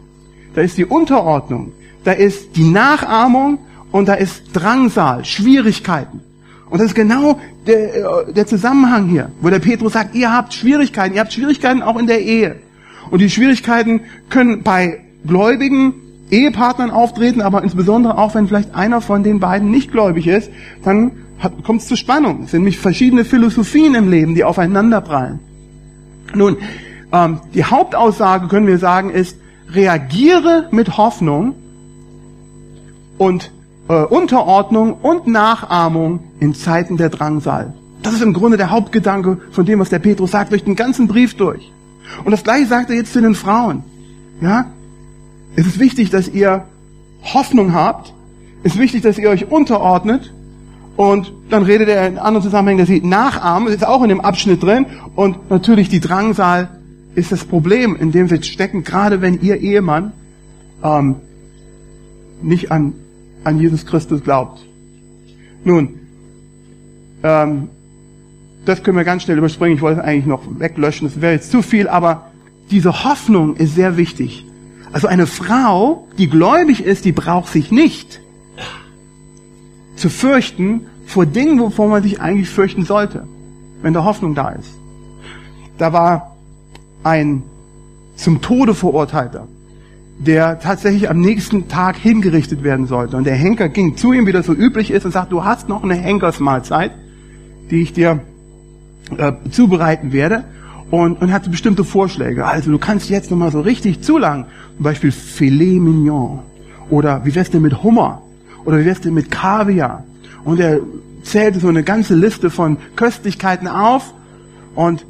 da 0.56 0.62
ist 0.62 0.78
die 0.78 0.86
Unterordnung, 0.86 1.72
da 2.08 2.13
ist 2.13 2.56
die 2.56 2.63
Nachahmung 2.63 3.60
und 3.91 4.08
da 4.08 4.13
ist 4.13 4.43
Drangsal, 4.54 5.26
Schwierigkeiten. 5.26 6.22
Und 6.70 6.80
das 6.80 6.88
ist 6.88 6.96
genau 6.96 7.38
der, 7.67 7.96
äh, 8.30 8.34
der 8.34 8.48
Zusammenhang 8.48 9.10
hier, 9.10 9.30
wo 9.41 9.50
der 9.50 9.60
Petrus 9.60 9.91
sagt, 9.91 10.15
ihr 10.15 10.32
habt 10.32 10.54
Schwierigkeiten, 10.54 11.15
ihr 11.15 11.20
habt 11.20 11.34
Schwierigkeiten 11.34 11.82
auch 11.82 11.98
in 11.98 12.08
der 12.08 12.22
Ehe. 12.22 12.56
Und 13.12 13.20
die 13.20 13.30
Schwierigkeiten 13.30 14.04
können 14.30 14.63
bei 14.63 15.02
gläubigen 15.26 15.96
Ehepartnern 16.32 16.91
auftreten, 16.91 17.41
aber 17.41 17.62
insbesondere 17.62 18.17
auch, 18.17 18.36
wenn 18.36 18.48
vielleicht 18.48 18.74
einer 18.74 19.02
von 19.02 19.24
den 19.24 19.41
beiden 19.41 19.70
nicht 19.70 19.91
gläubig 19.91 20.28
ist, 20.28 20.50
dann 20.86 21.12
kommt 21.65 21.82
es 21.82 21.89
zu 21.89 21.98
Spannung. 21.98 22.43
Es 22.46 22.52
sind 22.52 22.62
nämlich 22.62 22.80
verschiedene 22.80 23.26
Philosophien 23.26 23.96
im 23.96 24.10
Leben, 24.10 24.34
die 24.34 24.46
aufeinanderprallen. 24.46 25.39
Nun, 26.34 26.56
ähm, 27.12 27.41
die 27.54 27.65
Hauptaussage, 27.65 28.48
können 28.48 28.67
wir 28.67 28.78
sagen, 28.78 29.10
ist, 29.10 29.38
reagiere 29.74 30.70
mit 30.72 30.98
Hoffnung 30.98 31.56
und 33.17 33.51
äh, 33.89 34.03
Unterordnung 34.03 34.93
und 34.93 35.27
Nachahmung 35.27 36.19
in 36.39 36.53
Zeiten 36.53 36.97
der 36.97 37.10
Drangsal. 37.10 37.73
Das 38.03 38.13
ist 38.13 38.21
im 38.21 38.34
Grunde 38.34 38.58
der 38.58 38.69
Hauptgedanke 38.69 39.39
von 39.51 39.65
dem, 39.65 39.80
was 39.80 39.89
der 39.89 39.99
Petrus 39.99 40.32
sagt, 40.32 40.51
durch 40.51 40.63
den 40.63 40.75
ganzen 40.75 41.08
Brief 41.08 41.36
durch. 41.36 41.71
Und 42.23 42.32
das 42.32 42.43
gleiche 42.43 42.67
sagt 42.67 42.89
er 42.89 42.95
jetzt 42.95 43.13
zu 43.13 43.21
den 43.21 43.36
Frauen. 43.36 43.84
Ja? 44.41 44.65
Es 45.56 45.65
ist 45.65 45.80
wichtig, 45.80 46.10
dass 46.10 46.27
ihr 46.27 46.65
Hoffnung 47.21 47.73
habt. 47.73 48.13
Es 48.63 48.73
ist 48.73 48.80
wichtig, 48.80 49.01
dass 49.03 49.17
ihr 49.17 49.30
euch 49.30 49.49
unterordnet. 49.51 50.34
Und 50.95 51.32
dann 51.49 51.63
redet 51.63 51.89
er 51.89 52.08
in 52.08 52.17
anderen 52.17 52.43
Zusammenhängen, 52.43 52.80
dass 52.80 52.88
sie 52.88 53.01
nachahmen. 53.01 53.67
Das 53.67 53.75
ist 53.75 53.88
auch 53.88 54.03
in 54.03 54.10
dem 54.10 54.21
Abschnitt 54.21 54.63
drin. 54.63 54.86
Und 55.15 55.49
natürlich 55.49 55.89
die 55.89 55.99
Drangsal 55.99 56.69
ist 57.15 57.32
das 57.32 57.45
Problem, 57.45 57.95
in 57.95 58.12
dem 58.12 58.30
wir 58.30 58.41
stecken, 58.43 58.84
gerade 58.84 59.21
wenn 59.21 59.41
ihr 59.41 59.58
Ehemann 59.58 60.12
ähm, 60.84 61.15
nicht 62.41 62.71
an 62.71 62.93
an 63.43 63.60
Jesus 63.60 63.86
Christus 63.86 64.23
glaubt. 64.23 64.65
Nun, 65.63 66.00
ähm, 67.23 67.69
das 68.65 68.84
können 68.84 68.97
wir 68.97 69.06
ganz 69.06 69.23
schnell 69.23 69.38
überspringen. 69.38 69.76
Ich 69.76 69.82
wollte 69.82 70.02
es 70.02 70.06
eigentlich 70.06 70.26
noch 70.26 70.43
weglöschen. 70.60 71.08
Das 71.08 71.21
wäre 71.21 71.34
jetzt 71.34 71.52
zu 71.52 71.62
viel, 71.62 71.88
aber 71.88 72.32
diese 72.69 73.04
Hoffnung 73.04 73.56
ist 73.56 73.76
sehr 73.76 73.97
wichtig. 73.97 74.45
Also 74.91 75.08
eine 75.08 75.28
Frau, 75.28 76.08
die 76.17 76.30
gläubig 76.30 76.84
ist, 76.84 77.06
die 77.06 77.12
braucht 77.12 77.52
sich 77.52 77.71
nicht 77.71 78.21
zu 79.95 80.10
fürchten 80.10 80.82
vor 81.06 81.26
Dingen, 81.26 81.60
wovor 81.60 81.88
man 81.88 82.04
sich 82.04 82.21
eigentlich 82.21 82.50
fürchten 82.50 82.86
sollte, 82.86 83.28
wenn 83.82 83.93
da 83.93 84.04
Hoffnung 84.04 84.36
da 84.36 84.50
ist. 84.50 84.71
Da 85.78 85.93
war 85.93 86.36
ein 87.04 87.43
zum 88.15 88.41
Tode 88.41 88.73
verurteilter 88.73 89.47
der 90.19 90.60
tatsächlich 90.60 91.10
am 91.10 91.21
nächsten 91.21 91.67
Tag 91.67 91.95
hingerichtet 91.95 92.63
werden 92.63 92.88
sollte. 92.88 93.17
Und 93.17 93.25
der 93.25 93.36
Henker 93.36 93.69
ging 93.69 93.97
zu 93.97 94.13
ihm, 94.13 94.25
wie 94.25 94.32
das 94.32 94.47
so 94.47 94.53
üblich 94.53 94.91
ist, 94.91 95.06
und 95.06 95.12
sagt, 95.12 95.32
du 95.32 95.43
hast 95.43 95.69
noch 95.69 95.84
eine 95.84 95.95
Henkersmahlzeit, 95.95 96.91
die 97.69 97.82
ich 97.82 97.93
dir 97.93 98.21
äh, 99.17 99.34
zubereiten 99.51 100.12
werde. 100.12 100.45
Und, 100.89 101.21
und 101.21 101.34
hatte 101.34 101.49
bestimmte 101.49 101.84
Vorschläge. 101.84 102.45
Also 102.45 102.71
du 102.71 102.77
kannst 102.77 103.10
jetzt 103.10 103.30
nochmal 103.30 103.51
so 103.51 103.60
richtig 103.60 104.01
zulangen. 104.01 104.45
Zum 104.77 104.84
Beispiel 104.84 105.12
Filet 105.12 105.80
Mignon. 105.80 106.39
Oder 106.89 107.25
wie 107.25 107.36
wär's 107.36 107.49
denn 107.49 107.62
mit 107.62 107.84
Hummer? 107.84 108.21
Oder 108.63 108.80
wie 108.80 108.86
wär's 108.86 109.01
denn 109.01 109.13
mit 109.13 109.30
Kaviar? 109.30 110.06
Und 110.45 110.62
er 110.62 110.80
zählte 111.23 111.60
so 111.60 111.67
eine 111.67 111.84
ganze 111.84 112.15
Liste 112.15 112.49
von 112.49 112.77
Köstlichkeiten 112.95 113.67
auf. 113.67 114.13
Und 114.75 115.06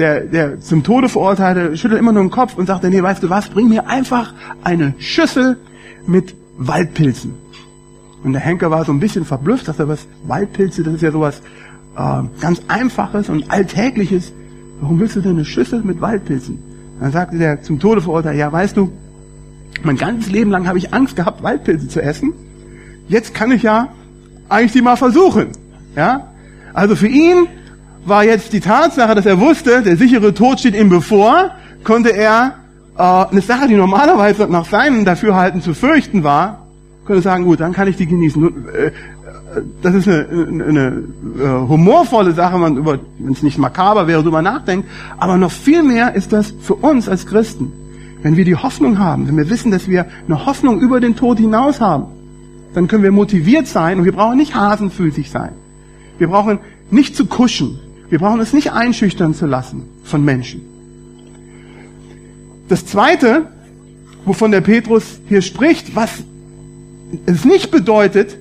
der, 0.00 0.20
der 0.22 0.60
zum 0.60 0.82
Tode 0.82 1.08
verurteilte 1.08 1.76
schüttelt 1.76 2.00
immer 2.00 2.12
nur 2.12 2.24
den 2.24 2.30
Kopf 2.30 2.56
und 2.56 2.66
sagt, 2.66 2.82
nee, 2.84 3.02
weißt 3.02 3.22
du 3.22 3.30
was, 3.30 3.48
bring 3.48 3.68
mir 3.68 3.88
einfach 3.88 4.34
eine 4.64 4.94
Schüssel 4.98 5.58
mit 6.06 6.34
Waldpilzen. 6.56 7.34
Und 8.24 8.32
der 8.32 8.40
Henker 8.40 8.70
war 8.70 8.84
so 8.84 8.92
ein 8.92 9.00
bisschen 9.00 9.24
verblüfft, 9.24 9.68
dass 9.68 9.78
er 9.78 9.88
was, 9.88 10.06
Waldpilze, 10.26 10.82
das 10.82 10.94
ist 10.94 11.02
ja 11.02 11.12
sowas 11.12 11.40
äh, 11.96 12.22
ganz 12.40 12.62
Einfaches 12.68 13.28
und 13.28 13.50
Alltägliches. 13.50 14.32
Warum 14.80 14.98
willst 14.98 15.16
du 15.16 15.20
denn 15.20 15.32
eine 15.32 15.44
Schüssel 15.44 15.82
mit 15.82 16.00
Waldpilzen? 16.00 16.58
Dann 17.00 17.12
sagte 17.12 17.38
der 17.38 17.62
zum 17.62 17.78
Tode 17.78 18.00
verurteilte, 18.00 18.38
ja, 18.38 18.50
weißt 18.50 18.76
du, 18.76 18.90
mein 19.82 19.96
ganzes 19.96 20.30
Leben 20.30 20.50
lang 20.50 20.66
habe 20.66 20.78
ich 20.78 20.92
Angst 20.92 21.16
gehabt, 21.16 21.42
Waldpilze 21.42 21.88
zu 21.88 22.02
essen. 22.02 22.32
Jetzt 23.08 23.34
kann 23.34 23.52
ich 23.52 23.62
ja 23.62 23.88
eigentlich 24.48 24.72
die 24.72 24.82
mal 24.82 24.96
versuchen. 24.96 25.48
Ja? 25.96 26.32
Also 26.74 26.96
für 26.96 27.08
ihn 27.08 27.46
war 28.04 28.24
jetzt 28.24 28.52
die 28.52 28.60
Tatsache, 28.60 29.14
dass 29.14 29.26
er 29.26 29.40
wusste, 29.40 29.82
der 29.82 29.96
sichere 29.96 30.34
Tod 30.34 30.60
steht 30.60 30.74
ihm 30.74 30.88
bevor, 30.88 31.50
konnte 31.84 32.10
er 32.10 32.54
äh, 32.96 33.02
eine 33.02 33.40
Sache, 33.40 33.68
die 33.68 33.74
normalerweise 33.74 34.46
nach 34.46 34.66
seinem 34.66 35.04
Dafürhalten 35.04 35.62
zu 35.62 35.74
fürchten 35.74 36.24
war, 36.24 36.66
konnte 37.04 37.22
sagen, 37.22 37.44
gut, 37.44 37.60
dann 37.60 37.72
kann 37.72 37.88
ich 37.88 37.96
die 37.96 38.06
genießen. 38.06 38.68
Äh, 38.68 38.90
das 39.82 39.94
ist 39.94 40.06
eine, 40.06 40.28
eine, 40.28 40.64
eine 40.64 41.02
äh, 41.40 41.68
humorvolle 41.68 42.32
Sache, 42.32 42.56
man 42.56 42.76
über, 42.76 43.00
wenn 43.18 43.32
es 43.32 43.42
nicht 43.42 43.58
makaber 43.58 44.06
wäre, 44.06 44.20
darüber 44.20 44.42
nachdenkt. 44.42 44.88
Aber 45.18 45.36
noch 45.36 45.50
viel 45.50 45.82
mehr 45.82 46.14
ist 46.14 46.32
das 46.32 46.54
für 46.60 46.74
uns 46.74 47.08
als 47.08 47.26
Christen. 47.26 47.72
Wenn 48.22 48.36
wir 48.36 48.44
die 48.44 48.54
Hoffnung 48.54 48.98
haben, 48.98 49.26
wenn 49.26 49.36
wir 49.36 49.50
wissen, 49.50 49.72
dass 49.72 49.88
wir 49.88 50.06
eine 50.26 50.46
Hoffnung 50.46 50.80
über 50.80 51.00
den 51.00 51.16
Tod 51.16 51.38
hinaus 51.38 51.80
haben, 51.80 52.06
dann 52.74 52.86
können 52.86 53.02
wir 53.02 53.12
motiviert 53.12 53.66
sein 53.66 53.98
und 53.98 54.04
wir 54.04 54.12
brauchen 54.12 54.36
nicht 54.36 54.54
hasenfüßig 54.54 55.30
sein. 55.30 55.52
Wir 56.18 56.28
brauchen 56.28 56.60
nicht 56.90 57.16
zu 57.16 57.26
kuschen. 57.26 57.80
Wir 58.10 58.18
brauchen 58.18 58.40
es 58.40 58.52
nicht 58.52 58.72
einschüchtern 58.72 59.34
zu 59.34 59.46
lassen 59.46 59.88
von 60.04 60.24
Menschen. 60.24 60.62
Das 62.68 62.84
zweite, 62.84 63.46
wovon 64.24 64.50
der 64.50 64.60
Petrus 64.60 65.20
hier 65.28 65.42
spricht, 65.42 65.94
was 65.96 66.10
es 67.26 67.44
nicht 67.44 67.70
bedeutet, 67.70 68.36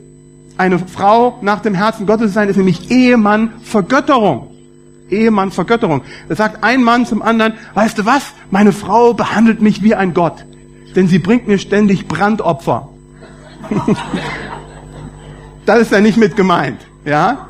eine 0.57 0.79
Frau 0.79 1.37
nach 1.41 1.61
dem 1.61 1.75
Herzen 1.75 2.05
Gottes 2.05 2.27
zu 2.27 2.33
sein, 2.33 2.49
ist 2.49 2.57
nämlich 2.57 2.91
Ehemann 2.91 3.53
Vergötterung. 3.61 4.47
Ehemann-Vergötterung. 5.09 6.01
Da 6.27 6.35
sagt 6.35 6.63
ein 6.63 6.83
Mann 6.83 7.05
zum 7.05 7.21
anderen, 7.21 7.53
weißt 7.73 7.97
du 7.97 8.05
was? 8.05 8.33
Meine 8.51 8.71
Frau 8.71 9.13
behandelt 9.13 9.61
mich 9.61 9.81
wie 9.81 9.95
ein 9.95 10.13
Gott, 10.13 10.45
denn 10.95 11.07
sie 11.07 11.19
bringt 11.19 11.47
mir 11.47 11.57
ständig 11.57 12.07
Brandopfer. 12.07 12.89
das 15.65 15.81
ist 15.81 15.91
ja 15.91 16.01
nicht 16.01 16.17
mit 16.17 16.35
gemeint, 16.35 16.79
ja? 17.05 17.48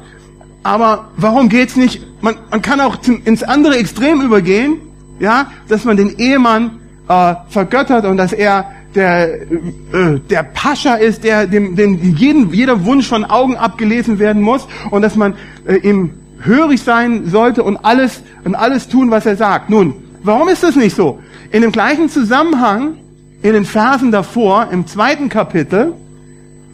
Aber 0.63 1.09
warum 1.17 1.49
geht's 1.49 1.75
nicht? 1.75 2.05
Man, 2.21 2.35
man 2.49 2.61
kann 2.61 2.81
auch 2.81 2.97
zum, 2.97 3.21
ins 3.23 3.43
andere 3.43 3.77
Extrem 3.77 4.21
übergehen, 4.21 4.81
ja, 5.19 5.51
dass 5.67 5.85
man 5.85 5.97
den 5.97 6.17
Ehemann 6.17 6.79
äh, 7.07 7.35
vergöttert 7.49 8.05
und 8.05 8.17
dass 8.17 8.33
er 8.33 8.65
der, 8.95 9.41
äh, 9.41 10.19
der 10.29 10.43
Pascha 10.43 10.95
ist, 10.95 11.23
der 11.23 11.47
dem, 11.47 11.75
dem 11.75 12.15
jeden, 12.15 12.51
jeder 12.51 12.85
Wunsch 12.85 13.07
von 13.07 13.25
Augen 13.25 13.55
abgelesen 13.55 14.19
werden 14.19 14.41
muss 14.41 14.67
und 14.89 15.01
dass 15.01 15.15
man 15.15 15.35
äh, 15.65 15.75
ihm 15.77 16.11
hörig 16.41 16.81
sein 16.81 17.27
sollte 17.27 17.63
und 17.63 17.77
alles 17.77 18.21
und 18.43 18.55
alles 18.55 18.87
tun, 18.87 19.11
was 19.11 19.25
er 19.25 19.35
sagt. 19.35 19.69
Nun, 19.69 19.93
warum 20.23 20.47
ist 20.49 20.63
das 20.63 20.75
nicht 20.75 20.95
so? 20.95 21.19
In 21.51 21.61
dem 21.61 21.71
gleichen 21.71 22.09
Zusammenhang, 22.09 22.95
in 23.41 23.53
den 23.53 23.65
Versen 23.65 24.11
davor, 24.11 24.69
im 24.71 24.87
zweiten 24.87 25.29
Kapitel, 25.29 25.93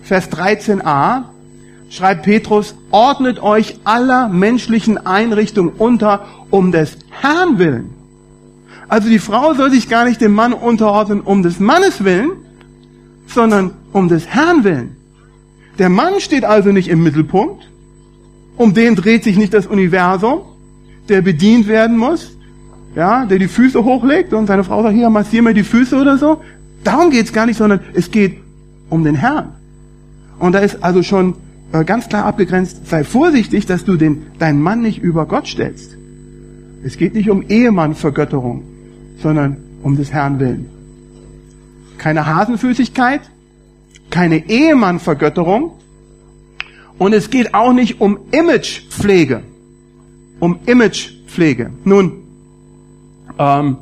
Vers 0.03 0.31
13a, 0.31 1.23
schreibt 1.89 2.23
Petrus, 2.23 2.75
ordnet 2.91 3.41
euch 3.41 3.79
aller 3.83 4.27
menschlichen 4.27 5.05
Einrichtungen 5.05 5.73
unter 5.77 6.25
um 6.49 6.71
des 6.71 6.97
Herrn 7.09 7.57
willen. 7.57 7.91
Also 8.87 9.09
die 9.09 9.19
Frau 9.19 9.53
soll 9.53 9.71
sich 9.71 9.89
gar 9.89 10.05
nicht 10.05 10.21
dem 10.21 10.33
Mann 10.33 10.53
unterordnen 10.53 11.21
um 11.21 11.43
des 11.43 11.59
Mannes 11.59 12.03
willen, 12.03 12.31
sondern 13.27 13.71
um 13.93 14.07
des 14.07 14.27
Herrn 14.27 14.63
willen. 14.63 14.97
Der 15.79 15.89
Mann 15.89 16.19
steht 16.19 16.45
also 16.45 16.71
nicht 16.71 16.87
im 16.87 17.03
Mittelpunkt, 17.03 17.69
um 18.57 18.73
den 18.73 18.95
dreht 18.95 19.23
sich 19.23 19.37
nicht 19.37 19.53
das 19.53 19.67
Universum, 19.67 20.41
der 21.09 21.21
bedient 21.21 21.67
werden 21.67 21.97
muss, 21.97 22.31
ja, 22.95 23.25
der 23.25 23.39
die 23.39 23.47
Füße 23.47 23.83
hochlegt 23.83 24.33
und 24.33 24.47
seine 24.47 24.63
Frau 24.63 24.81
sagt, 24.83 24.95
hier, 24.95 25.09
massier 25.09 25.41
mir 25.41 25.53
die 25.53 25.63
Füße 25.63 25.97
oder 25.97 26.17
so. 26.17 26.41
Darum 26.83 27.09
geht's 27.09 27.33
gar 27.33 27.45
nicht, 27.45 27.57
sondern 27.57 27.81
es 27.93 28.09
geht 28.11 28.37
um 28.89 29.03
den 29.03 29.15
Herrn. 29.15 29.53
Und 30.39 30.53
da 30.53 30.59
ist 30.59 30.83
also 30.83 31.03
schon 31.03 31.35
ganz 31.83 32.09
klar 32.09 32.25
abgegrenzt, 32.25 32.87
sei 32.87 33.03
vorsichtig, 33.03 33.65
dass 33.65 33.85
du 33.85 33.95
den, 33.97 34.27
deinen 34.39 34.61
Mann 34.61 34.81
nicht 34.81 35.01
über 35.01 35.25
Gott 35.25 35.47
stellst. 35.47 35.97
Es 36.83 36.97
geht 36.97 37.15
nicht 37.15 37.29
um 37.29 37.41
Ehemannvergötterung, 37.49 38.63
sondern 39.21 39.57
um 39.81 39.97
des 39.97 40.11
Herrn 40.11 40.39
willen. 40.39 40.69
Keine 41.97 42.25
Hasenfüßigkeit, 42.25 43.21
keine 44.09 44.47
Ehemannvergötterung 44.49 45.71
und 46.97 47.13
es 47.13 47.29
geht 47.29 47.53
auch 47.53 47.73
nicht 47.73 47.99
um 48.01 48.19
Imagepflege. 48.31 49.41
Um 50.39 50.59
Imagepflege. 50.65 51.71
Nun, 51.83 52.23
ähm, 53.37 53.77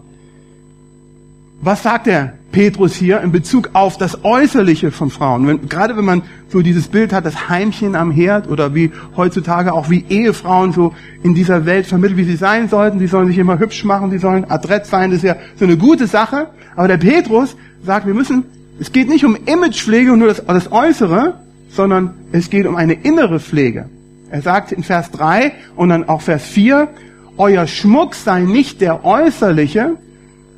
was 1.64 1.82
sagt 1.82 2.08
der 2.08 2.34
Petrus 2.52 2.94
hier 2.94 3.22
in 3.22 3.32
Bezug 3.32 3.70
auf 3.74 3.98
das 3.98 4.24
Äußerliche 4.24 4.92
von 4.92 5.10
Frauen. 5.10 5.48
Wenn, 5.48 5.70
gerade 5.70 5.96
wenn 5.96 6.06
man 6.06 6.22
so 6.50 6.62
dieses 6.62 6.88
Bild 6.88 7.14
hat, 7.14 7.26
das 7.26 7.50
Heimchen 7.50 7.96
am 7.96 8.12
Herd 8.12 8.50
oder 8.50 8.76
wie 8.76 8.92
heutzutage 9.16 9.74
auch 9.74 9.90
wie 9.90 10.06
Ehefrauen 10.10 10.74
so 10.74 10.94
in 11.24 11.34
dieser 11.34 11.66
Welt 11.66 11.88
vermittelt, 11.88 12.18
wie 12.18 12.26
sie 12.26 12.36
sein 12.36 12.68
sollten. 12.68 13.00
Sie 13.00 13.08
sollen 13.08 13.28
sich 13.28 13.38
immer 13.38 13.60
hübsch 13.60 13.86
machen, 13.86 14.12
sie 14.12 14.20
sollen 14.20 14.46
adrett 14.50 14.86
sein. 14.86 15.10
Das 15.10 15.18
ist 15.18 15.24
ja 15.24 15.38
so 15.58 15.66
eine 15.66 15.78
gute 15.78 16.06
Sache. 16.06 16.48
Aber 16.76 16.88
der 16.88 16.98
Petrus 16.98 17.56
sagt, 17.84 18.06
wir 18.06 18.14
müssen, 18.14 18.44
es 18.80 18.92
geht 18.92 19.10
nicht 19.10 19.26
um 19.26 19.36
Imagepflege 19.46 20.12
und 20.12 20.20
nur 20.20 20.28
das, 20.28 20.44
das 20.46 20.72
Äußere, 20.72 21.40
sondern 21.70 22.14
es 22.34 22.50
geht 22.50 22.68
um 22.68 22.76
eine 22.76 22.94
innere 22.94 23.40
Pflege. 23.40 23.90
Er 24.30 24.42
sagt 24.42 24.74
in 24.74 24.84
Vers 24.84 25.12
3 25.12 25.54
und 25.76 25.90
dann 25.90 26.08
auch 26.10 26.22
Vers 26.22 26.44
4, 26.44 26.90
euer 27.38 27.66
Schmuck 27.68 28.16
sei 28.16 28.42
nicht 28.42 28.82
der 28.82 29.06
äußerliche, 29.06 29.96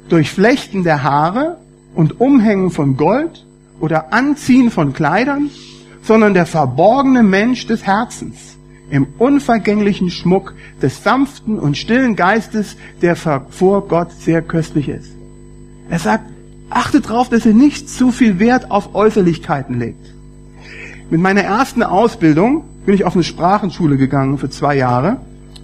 durch 0.09 0.31
Flechten 0.31 0.83
der 0.83 1.03
Haare 1.03 1.57
und 1.95 2.19
Umhängen 2.19 2.71
von 2.71 2.97
Gold 2.97 3.45
oder 3.79 4.13
Anziehen 4.13 4.71
von 4.71 4.93
Kleidern, 4.93 5.49
sondern 6.03 6.33
der 6.33 6.45
verborgene 6.45 7.23
Mensch 7.23 7.67
des 7.67 7.83
Herzens 7.83 8.57
im 8.89 9.07
unvergänglichen 9.17 10.11
Schmuck 10.11 10.53
des 10.81 11.03
sanften 11.03 11.57
und 11.57 11.75
stillen 11.75 12.15
Geistes, 12.15 12.77
der 13.01 13.15
vor 13.15 13.87
Gott 13.87 14.11
sehr 14.11 14.41
köstlich 14.41 14.89
ist. 14.89 15.11
Er 15.89 15.99
sagt, 15.99 16.25
achtet 16.69 17.09
darauf, 17.09 17.29
dass 17.29 17.45
ihr 17.45 17.53
nicht 17.53 17.89
zu 17.89 18.11
viel 18.11 18.39
Wert 18.39 18.69
auf 18.69 18.93
Äußerlichkeiten 18.93 19.79
legt. 19.79 20.13
Mit 21.09 21.21
meiner 21.21 21.41
ersten 21.41 21.83
Ausbildung 21.83 22.63
bin 22.85 22.95
ich 22.95 23.05
auf 23.05 23.15
eine 23.15 23.23
Sprachenschule 23.23 23.97
gegangen 23.97 24.37
für 24.37 24.49
zwei 24.49 24.75
Jahre 24.75 25.17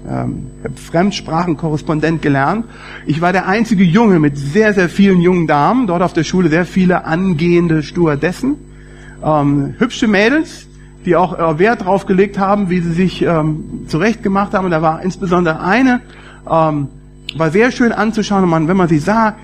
ähm, 0.09 0.47
Fremdsprachenkorrespondent 0.75 2.21
gelernt. 2.21 2.65
Ich 3.05 3.21
war 3.21 3.31
der 3.31 3.47
einzige 3.47 3.83
Junge 3.83 4.19
mit 4.19 4.37
sehr, 4.37 4.73
sehr 4.73 4.89
vielen 4.89 5.21
jungen 5.21 5.47
Damen, 5.47 5.87
dort 5.87 6.01
auf 6.01 6.13
der 6.13 6.23
Schule 6.23 6.49
sehr 6.49 6.65
viele 6.65 7.05
angehende 7.05 7.83
Stewardessen, 7.83 8.55
ähm, 9.23 9.75
hübsche 9.77 10.07
Mädels, 10.07 10.67
die 11.05 11.15
auch 11.15 11.37
äh, 11.37 11.59
Wert 11.59 11.85
drauf 11.85 12.05
gelegt 12.05 12.37
haben, 12.37 12.69
wie 12.69 12.79
sie 12.79 12.93
sich 12.93 13.21
ähm, 13.21 13.85
zurechtgemacht 13.87 14.53
haben. 14.53 14.65
Und 14.65 14.71
da 14.71 14.81
war 14.81 15.01
insbesondere 15.01 15.61
eine, 15.61 16.01
ähm, 16.49 16.87
war 17.37 17.51
sehr 17.51 17.71
schön 17.71 17.91
anzuschauen. 17.91 18.43
Und 18.43 18.49
man, 18.49 18.67
wenn 18.67 18.77
man 18.77 18.87
sie 18.87 18.99
sah, 18.99 19.35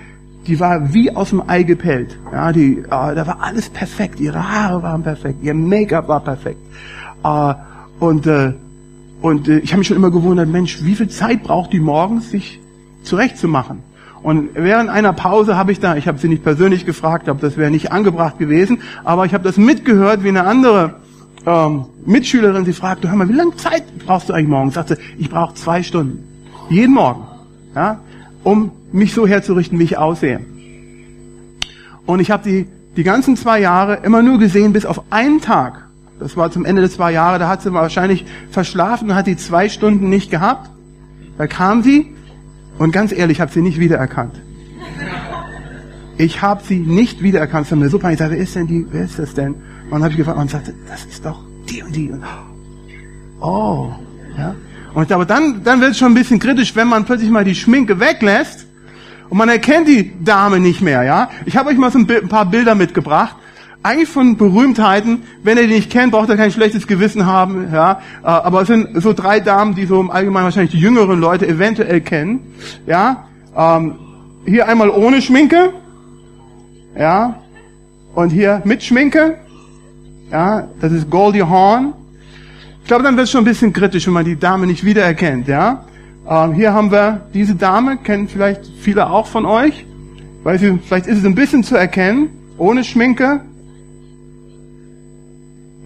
die 0.46 0.58
war 0.60 0.92
wie 0.94 1.14
aus 1.14 1.30
dem 1.30 1.42
Ei 1.46 1.62
gepellt. 1.62 2.18
Ja, 2.32 2.52
die, 2.52 2.78
äh, 2.78 2.84
da 2.88 3.26
war 3.26 3.42
alles 3.42 3.68
perfekt. 3.68 4.20
Ihre 4.20 4.48
Haare 4.48 4.82
waren 4.82 5.02
perfekt, 5.02 5.38
ihr 5.42 5.54
Make-up 5.54 6.08
war 6.08 6.20
perfekt. 6.20 6.58
Äh, 7.24 7.54
und 8.00 8.26
äh, 8.26 8.52
und 9.20 9.48
äh, 9.48 9.58
ich 9.58 9.72
habe 9.72 9.78
mich 9.78 9.88
schon 9.88 9.96
immer 9.96 10.10
gewundert, 10.10 10.48
Mensch, 10.48 10.82
wie 10.82 10.94
viel 10.94 11.08
Zeit 11.08 11.42
braucht 11.42 11.72
die 11.72 11.80
morgens, 11.80 12.30
sich 12.30 12.60
zurechtzumachen? 13.02 13.82
Und 14.22 14.50
während 14.54 14.90
einer 14.90 15.12
Pause 15.12 15.56
habe 15.56 15.72
ich 15.72 15.80
da, 15.80 15.96
ich 15.96 16.08
habe 16.08 16.18
sie 16.18 16.28
nicht 16.28 16.42
persönlich 16.42 16.84
gefragt, 16.84 17.28
ob 17.28 17.40
das 17.40 17.56
wäre 17.56 17.70
nicht 17.70 17.92
angebracht 17.92 18.38
gewesen, 18.38 18.82
aber 19.04 19.26
ich 19.26 19.34
habe 19.34 19.44
das 19.44 19.56
mitgehört, 19.56 20.24
wie 20.24 20.28
eine 20.28 20.44
andere 20.44 20.96
ähm, 21.46 21.86
Mitschülerin 22.04 22.64
sie 22.64 22.72
fragte, 22.72 23.08
hör 23.08 23.16
mal, 23.16 23.28
wie 23.28 23.34
lange 23.34 23.56
Zeit 23.56 23.84
brauchst 24.04 24.28
du 24.28 24.32
eigentlich 24.32 24.48
morgens? 24.48 24.74
Sagte, 24.74 24.98
ich 25.18 25.30
brauche 25.30 25.54
zwei 25.54 25.82
Stunden. 25.82 26.24
Jeden 26.68 26.94
Morgen. 26.94 27.22
Ja, 27.74 28.00
um 28.42 28.72
mich 28.92 29.14
so 29.14 29.26
herzurichten, 29.26 29.78
wie 29.78 29.84
ich 29.84 29.98
aussehe. 29.98 30.40
Und 32.06 32.20
ich 32.20 32.30
habe 32.30 32.42
die, 32.42 32.66
die 32.96 33.04
ganzen 33.04 33.36
zwei 33.36 33.60
Jahre 33.60 34.00
immer 34.02 34.22
nur 34.22 34.38
gesehen, 34.38 34.72
bis 34.72 34.84
auf 34.84 35.02
einen 35.10 35.40
Tag, 35.40 35.87
das 36.20 36.36
war 36.36 36.50
zum 36.50 36.64
Ende 36.64 36.82
der 36.82 36.90
zwei 36.90 37.12
Jahre, 37.12 37.38
da 37.38 37.48
hat 37.48 37.62
sie 37.62 37.72
wahrscheinlich 37.72 38.24
verschlafen 38.50 39.10
und 39.10 39.16
hat 39.16 39.26
die 39.26 39.36
zwei 39.36 39.68
Stunden 39.68 40.08
nicht 40.08 40.30
gehabt. 40.30 40.70
Da 41.36 41.46
kam 41.46 41.82
sie 41.82 42.14
und 42.78 42.92
ganz 42.92 43.12
ehrlich, 43.12 43.38
ich 43.38 43.40
habe 43.40 43.52
sie 43.52 43.62
nicht 43.62 43.78
wiedererkannt. 43.78 44.40
Ich 46.16 46.42
habe 46.42 46.62
sie 46.64 46.78
nicht 46.78 47.22
wiedererkannt. 47.22 47.66
Es 47.66 47.72
war 47.72 47.78
mir 47.78 47.90
super. 47.90 48.10
Ich 48.10 48.18
sagte, 48.18 48.34
wer 48.34 48.42
ist 48.42 48.56
denn 48.56 48.66
die, 48.66 48.86
wer 48.90 49.04
ist 49.04 49.18
das 49.18 49.34
denn? 49.34 49.54
Und 49.54 49.92
dann 49.92 50.02
habe 50.02 50.10
ich 50.12 50.16
gefragt 50.16 50.38
und 50.38 50.50
sagte, 50.50 50.74
das 50.88 51.04
ist 51.04 51.24
doch 51.24 51.40
die 51.70 51.82
und 51.82 51.94
die. 51.94 52.10
Und, 52.10 52.24
oh, 53.40 53.92
ja. 54.36 54.54
Und 54.94 55.12
aber 55.12 55.24
dann, 55.24 55.62
dann 55.62 55.80
wird 55.80 55.92
es 55.92 55.98
schon 55.98 56.12
ein 56.12 56.14
bisschen 56.14 56.40
kritisch, 56.40 56.74
wenn 56.74 56.88
man 56.88 57.04
plötzlich 57.04 57.30
mal 57.30 57.44
die 57.44 57.54
Schminke 57.54 58.00
weglässt 58.00 58.66
und 59.28 59.38
man 59.38 59.48
erkennt 59.48 59.86
die 59.86 60.12
Dame 60.24 60.58
nicht 60.58 60.80
mehr, 60.80 61.04
ja. 61.04 61.30
Ich 61.44 61.56
habe 61.56 61.70
euch 61.70 61.76
mal 61.76 61.92
so 61.92 61.98
ein 61.98 62.28
paar 62.28 62.46
Bilder 62.46 62.74
mitgebracht 62.74 63.36
eigentlich 63.88 64.08
von 64.08 64.36
Berühmtheiten, 64.36 65.22
wenn 65.42 65.56
ihr 65.56 65.66
die 65.66 65.74
nicht 65.74 65.90
kennt, 65.90 66.12
braucht 66.12 66.28
ihr 66.28 66.36
kein 66.36 66.50
schlechtes 66.50 66.86
Gewissen 66.86 67.24
haben, 67.24 67.72
ja. 67.72 68.00
Äh, 68.22 68.26
aber 68.26 68.62
es 68.62 68.68
sind 68.68 69.00
so 69.00 69.14
drei 69.14 69.40
Damen, 69.40 69.74
die 69.74 69.86
so 69.86 69.98
im 69.98 70.10
Allgemeinen 70.10 70.44
wahrscheinlich 70.44 70.72
die 70.72 70.78
jüngeren 70.78 71.18
Leute 71.18 71.48
eventuell 71.48 72.02
kennen, 72.02 72.40
ja. 72.86 73.24
Ähm, 73.56 73.94
hier 74.44 74.68
einmal 74.68 74.90
ohne 74.90 75.22
Schminke, 75.22 75.72
ja. 76.98 77.40
Und 78.14 78.30
hier 78.30 78.60
mit 78.64 78.82
Schminke, 78.82 79.38
ja. 80.30 80.68
Das 80.82 80.92
ist 80.92 81.10
Goldie 81.10 81.42
Hawn. 81.42 81.94
Ich 82.82 82.88
glaube, 82.88 83.04
dann 83.04 83.16
wird 83.16 83.24
es 83.24 83.30
schon 83.30 83.42
ein 83.42 83.46
bisschen 83.46 83.72
kritisch, 83.72 84.06
wenn 84.06 84.14
man 84.14 84.24
die 84.26 84.38
Dame 84.38 84.66
nicht 84.66 84.84
wiedererkennt, 84.84 85.48
ja. 85.48 85.84
Ähm, 86.28 86.52
hier 86.52 86.74
haben 86.74 86.90
wir 86.90 87.22
diese 87.32 87.54
Dame, 87.54 87.96
kennen 87.96 88.28
vielleicht 88.28 88.66
viele 88.80 89.08
auch 89.08 89.26
von 89.26 89.46
euch. 89.46 89.86
Weil 90.44 90.58
sie, 90.58 90.78
vielleicht 90.84 91.06
ist 91.06 91.18
es 91.18 91.24
ein 91.24 91.34
bisschen 91.34 91.64
zu 91.64 91.74
erkennen, 91.74 92.28
ohne 92.58 92.84
Schminke, 92.84 93.40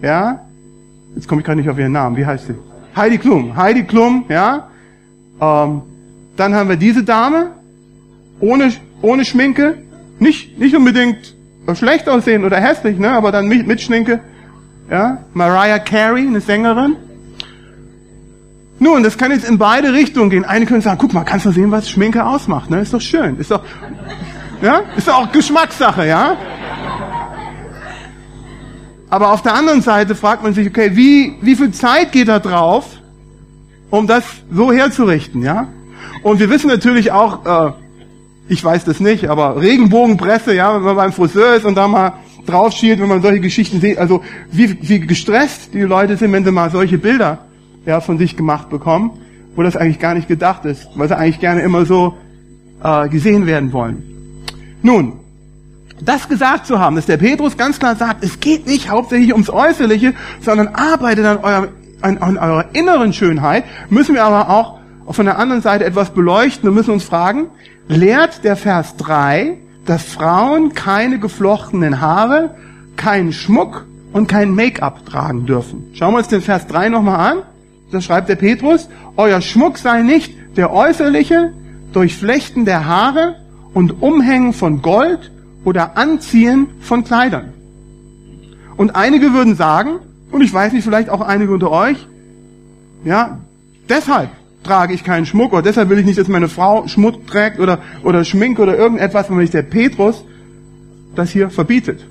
ja? 0.03 0.41
Jetzt 1.15 1.27
komme 1.27 1.41
ich 1.41 1.45
gerade 1.45 1.59
nicht 1.59 1.69
auf 1.69 1.79
ihren 1.79 1.91
Namen. 1.91 2.15
Wie 2.17 2.25
heißt 2.25 2.47
sie? 2.47 2.55
Heidi 2.95 3.17
Klum. 3.17 3.55
Heidi 3.55 3.83
Klum, 3.83 4.25
ja? 4.29 4.67
Ähm, 5.41 5.81
dann 6.35 6.53
haben 6.53 6.69
wir 6.69 6.75
diese 6.77 7.03
Dame. 7.03 7.51
Ohne, 8.39 8.71
ohne 9.01 9.25
Schminke. 9.25 9.77
Nicht, 10.19 10.59
nicht 10.59 10.75
unbedingt 10.75 11.33
schlecht 11.73 12.09
aussehen 12.09 12.43
oder 12.43 12.59
hässlich, 12.59 12.99
ne? 12.99 13.11
Aber 13.11 13.31
dann 13.31 13.47
mit, 13.47 13.65
mit 13.65 13.81
Schminke. 13.81 14.19
Ja? 14.89 15.19
Mariah 15.33 15.79
Carey, 15.79 16.27
eine 16.27 16.41
Sängerin. 16.41 16.97
Nun, 18.79 19.03
das 19.03 19.17
kann 19.17 19.31
jetzt 19.31 19.47
in 19.47 19.57
beide 19.57 19.93
Richtungen 19.93 20.29
gehen. 20.29 20.43
Eine 20.43 20.65
können 20.65 20.81
sagen, 20.81 20.97
guck 20.99 21.13
mal, 21.13 21.23
kannst 21.23 21.45
du 21.45 21.51
sehen, 21.51 21.71
was 21.71 21.89
Schminke 21.89 22.25
ausmacht, 22.25 22.69
ne? 22.69 22.81
Ist 22.81 22.93
doch 22.93 23.01
schön. 23.01 23.37
Ist 23.37 23.49
doch, 23.49 23.63
ja? 24.61 24.81
Ist 24.97 25.07
doch 25.07 25.21
auch 25.21 25.31
Geschmackssache, 25.31 26.05
ja? 26.05 26.35
Aber 29.13 29.31
auf 29.31 29.43
der 29.43 29.53
anderen 29.53 29.83
Seite 29.83 30.15
fragt 30.15 30.41
man 30.41 30.55
sich, 30.55 30.67
okay, 30.67 30.95
wie, 30.95 31.35
wie 31.39 31.55
viel 31.55 31.69
Zeit 31.69 32.11
geht 32.11 32.29
da 32.29 32.39
drauf, 32.39 32.97
um 33.91 34.07
das 34.07 34.23
so 34.51 34.71
herzurichten, 34.71 35.43
ja. 35.43 35.67
Und 36.23 36.39
wir 36.39 36.49
wissen 36.49 36.67
natürlich 36.67 37.11
auch, 37.11 37.45
äh, 37.45 37.73
ich 38.47 38.63
weiß 38.63 38.85
das 38.85 38.99
nicht, 38.99 39.29
aber 39.29 39.61
Regenbogenpresse, 39.61 40.55
ja, 40.55 40.73
wenn 40.73 40.81
man 40.81 40.95
beim 40.95 41.13
Friseur 41.13 41.53
ist 41.53 41.63
und 41.63 41.75
da 41.75 41.87
mal 41.87 42.13
drauf 42.47 42.73
schielt, 42.73 42.99
wenn 42.99 43.07
man 43.07 43.21
solche 43.21 43.39
Geschichten 43.39 43.81
sieht, 43.81 43.99
also 43.99 44.23
wie, 44.49 44.79
wie 44.81 45.01
gestresst 45.01 45.75
die 45.75 45.81
Leute 45.81 46.17
sind, 46.17 46.31
wenn 46.31 46.43
sie 46.43 46.51
mal 46.51 46.71
solche 46.71 46.97
Bilder 46.97 47.45
ja, 47.85 48.01
von 48.01 48.17
sich 48.17 48.35
gemacht 48.35 48.71
bekommen, 48.71 49.11
wo 49.55 49.61
das 49.61 49.75
eigentlich 49.75 49.99
gar 49.99 50.15
nicht 50.15 50.27
gedacht 50.27 50.65
ist, 50.65 50.87
weil 50.95 51.07
sie 51.07 51.15
eigentlich 51.15 51.39
gerne 51.39 51.61
immer 51.61 51.85
so 51.85 52.17
äh, 52.83 53.07
gesehen 53.09 53.45
werden 53.45 53.73
wollen. 53.73 54.01
Nun, 54.81 55.19
das 56.05 56.27
gesagt 56.29 56.65
zu 56.65 56.79
haben, 56.79 56.95
dass 56.95 57.05
der 57.05 57.17
Petrus 57.17 57.57
ganz 57.57 57.79
klar 57.79 57.95
sagt, 57.95 58.23
es 58.23 58.39
geht 58.39 58.67
nicht 58.67 58.89
hauptsächlich 58.89 59.33
ums 59.33 59.49
Äußerliche, 59.49 60.13
sondern 60.41 60.69
arbeitet 60.69 61.25
an, 61.25 61.37
eurem, 61.37 61.67
an, 62.01 62.17
an 62.17 62.37
eurer 62.37 62.65
inneren 62.73 63.13
Schönheit, 63.13 63.63
müssen 63.89 64.15
wir 64.15 64.23
aber 64.23 64.49
auch 64.49 64.79
von 65.09 65.25
der 65.25 65.37
anderen 65.37 65.61
Seite 65.61 65.85
etwas 65.85 66.11
beleuchten 66.11 66.69
und 66.69 66.75
müssen 66.75 66.91
uns 66.91 67.03
fragen, 67.03 67.47
lehrt 67.87 68.43
der 68.43 68.55
Vers 68.55 68.95
3, 68.97 69.57
dass 69.85 70.03
Frauen 70.03 70.73
keine 70.73 71.19
geflochtenen 71.19 71.99
Haare, 71.99 72.55
keinen 72.95 73.33
Schmuck 73.33 73.85
und 74.13 74.27
kein 74.27 74.55
Make-up 74.55 75.05
tragen 75.05 75.45
dürfen. 75.45 75.91
Schauen 75.93 76.13
wir 76.13 76.19
uns 76.19 76.27
den 76.27 76.41
Vers 76.41 76.67
3 76.67 76.89
nochmal 76.89 77.31
an. 77.31 77.37
Da 77.91 78.01
schreibt 78.01 78.29
der 78.29 78.35
Petrus, 78.35 78.89
euer 79.17 79.41
Schmuck 79.41 79.77
sei 79.77 80.01
nicht 80.01 80.33
der 80.55 80.71
äußerliche, 80.71 81.53
Durchflechten 81.91 82.65
der 82.65 82.85
Haare 82.85 83.35
und 83.73 84.01
Umhängen 84.01 84.53
von 84.53 84.81
Gold 84.81 85.31
oder 85.63 85.97
Anziehen 85.97 86.67
von 86.81 87.03
Kleidern. 87.03 87.53
Und 88.75 88.95
einige 88.95 89.33
würden 89.33 89.55
sagen, 89.55 89.99
und 90.31 90.41
ich 90.41 90.53
weiß 90.53 90.73
nicht, 90.73 90.83
vielleicht 90.83 91.09
auch 91.09 91.21
einige 91.21 91.53
unter 91.53 91.71
euch, 91.71 92.07
ja, 93.03 93.39
deshalb 93.89 94.29
trage 94.63 94.93
ich 94.93 95.03
keinen 95.03 95.25
Schmuck 95.25 95.53
oder 95.53 95.61
deshalb 95.61 95.89
will 95.89 95.99
ich 95.99 96.05
nicht, 96.05 96.17
dass 96.17 96.27
meine 96.27 96.47
Frau 96.47 96.87
Schmuck 96.87 97.27
trägt 97.27 97.59
oder, 97.59 97.79
oder 98.03 98.23
Schmink 98.23 98.59
oder 98.59 98.77
irgendetwas, 98.77 99.29
wenn 99.29 99.37
nicht 99.37 99.53
der 99.53 99.61
Petrus 99.61 100.23
das 101.15 101.29
hier 101.29 101.49
verbietet. 101.49 102.05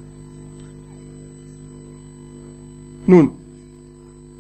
Nun, 3.07 3.33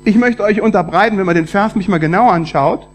ich 0.05 0.17
möchte 0.17 0.43
euch 0.45 0.61
unterbreiten, 0.61 1.19
wenn 1.19 1.27
man 1.27 1.35
den 1.35 1.47
Vers 1.47 1.75
mich 1.75 1.89
mal 1.89 1.99
genau 1.99 2.29
anschaut, 2.29 2.87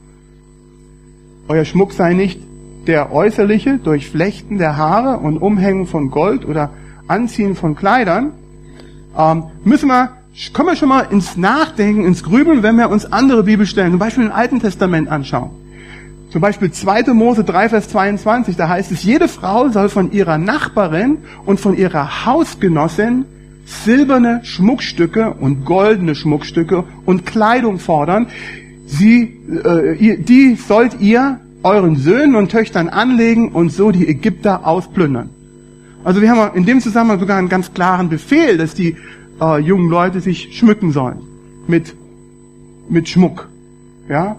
euer 1.49 1.65
Schmuck 1.65 1.93
sei 1.93 2.13
nicht 2.13 2.39
der 2.87 3.11
äußerliche 3.11 3.77
durch 3.77 4.09
Flechten 4.09 4.57
der 4.57 4.77
Haare 4.77 5.17
und 5.17 5.37
Umhängen 5.37 5.85
von 5.85 6.09
Gold 6.09 6.45
oder 6.45 6.71
Anziehen 7.07 7.55
von 7.55 7.75
Kleidern, 7.75 8.31
ähm, 9.17 9.43
müssen 9.63 9.87
wir 9.87 10.11
kommen 10.53 10.69
wir 10.69 10.75
schon 10.75 10.89
mal 10.89 11.07
ins 11.09 11.35
Nachdenken, 11.35 12.05
ins 12.05 12.23
Grübeln, 12.23 12.61
wenn 12.61 12.75
wir 12.75 12.89
uns 12.89 13.11
andere 13.11 13.43
Bibelstellen, 13.43 13.91
zum 13.91 13.99
Beispiel 13.99 14.25
im 14.25 14.31
Alten 14.31 14.59
Testament 14.59 15.09
anschauen. 15.09 15.49
Zum 16.31 16.41
Beispiel 16.41 16.71
2. 16.71 17.13
Mose 17.13 17.43
3, 17.43 17.69
Vers 17.69 17.89
22, 17.89 18.55
da 18.55 18.69
heißt 18.69 18.91
es, 18.91 19.03
jede 19.03 19.27
Frau 19.27 19.69
soll 19.69 19.89
von 19.89 20.11
ihrer 20.11 20.37
Nachbarin 20.37 21.19
und 21.45 21.59
von 21.59 21.75
ihrer 21.75 22.25
Hausgenossin 22.25 23.25
silberne 23.65 24.41
Schmuckstücke 24.43 25.33
und 25.33 25.65
goldene 25.65 26.15
Schmuckstücke 26.15 26.83
und 27.05 27.25
Kleidung 27.25 27.79
fordern. 27.79 28.27
Sie, 28.85 29.39
äh, 29.63 30.17
die 30.17 30.55
sollt 30.55 30.99
ihr 30.99 31.39
euren 31.63 31.95
Söhnen 31.95 32.35
und 32.35 32.51
Töchtern 32.51 32.89
anlegen 32.89 33.51
und 33.51 33.71
so 33.71 33.91
die 33.91 34.07
Ägypter 34.07 34.65
ausplündern. 34.65 35.29
Also 36.03 36.21
wir 36.21 36.29
haben 36.29 36.55
in 36.55 36.65
dem 36.65 36.79
Zusammenhang 36.79 37.19
sogar 37.19 37.37
einen 37.37 37.49
ganz 37.49 37.73
klaren 37.73 38.09
Befehl, 38.09 38.57
dass 38.57 38.73
die 38.73 38.95
äh, 39.41 39.59
jungen 39.59 39.89
Leute 39.89 40.21
sich 40.21 40.57
schmücken 40.57 40.91
sollen 40.91 41.19
mit 41.67 41.95
mit 42.89 43.09
Schmuck, 43.09 43.49
ja, 44.09 44.37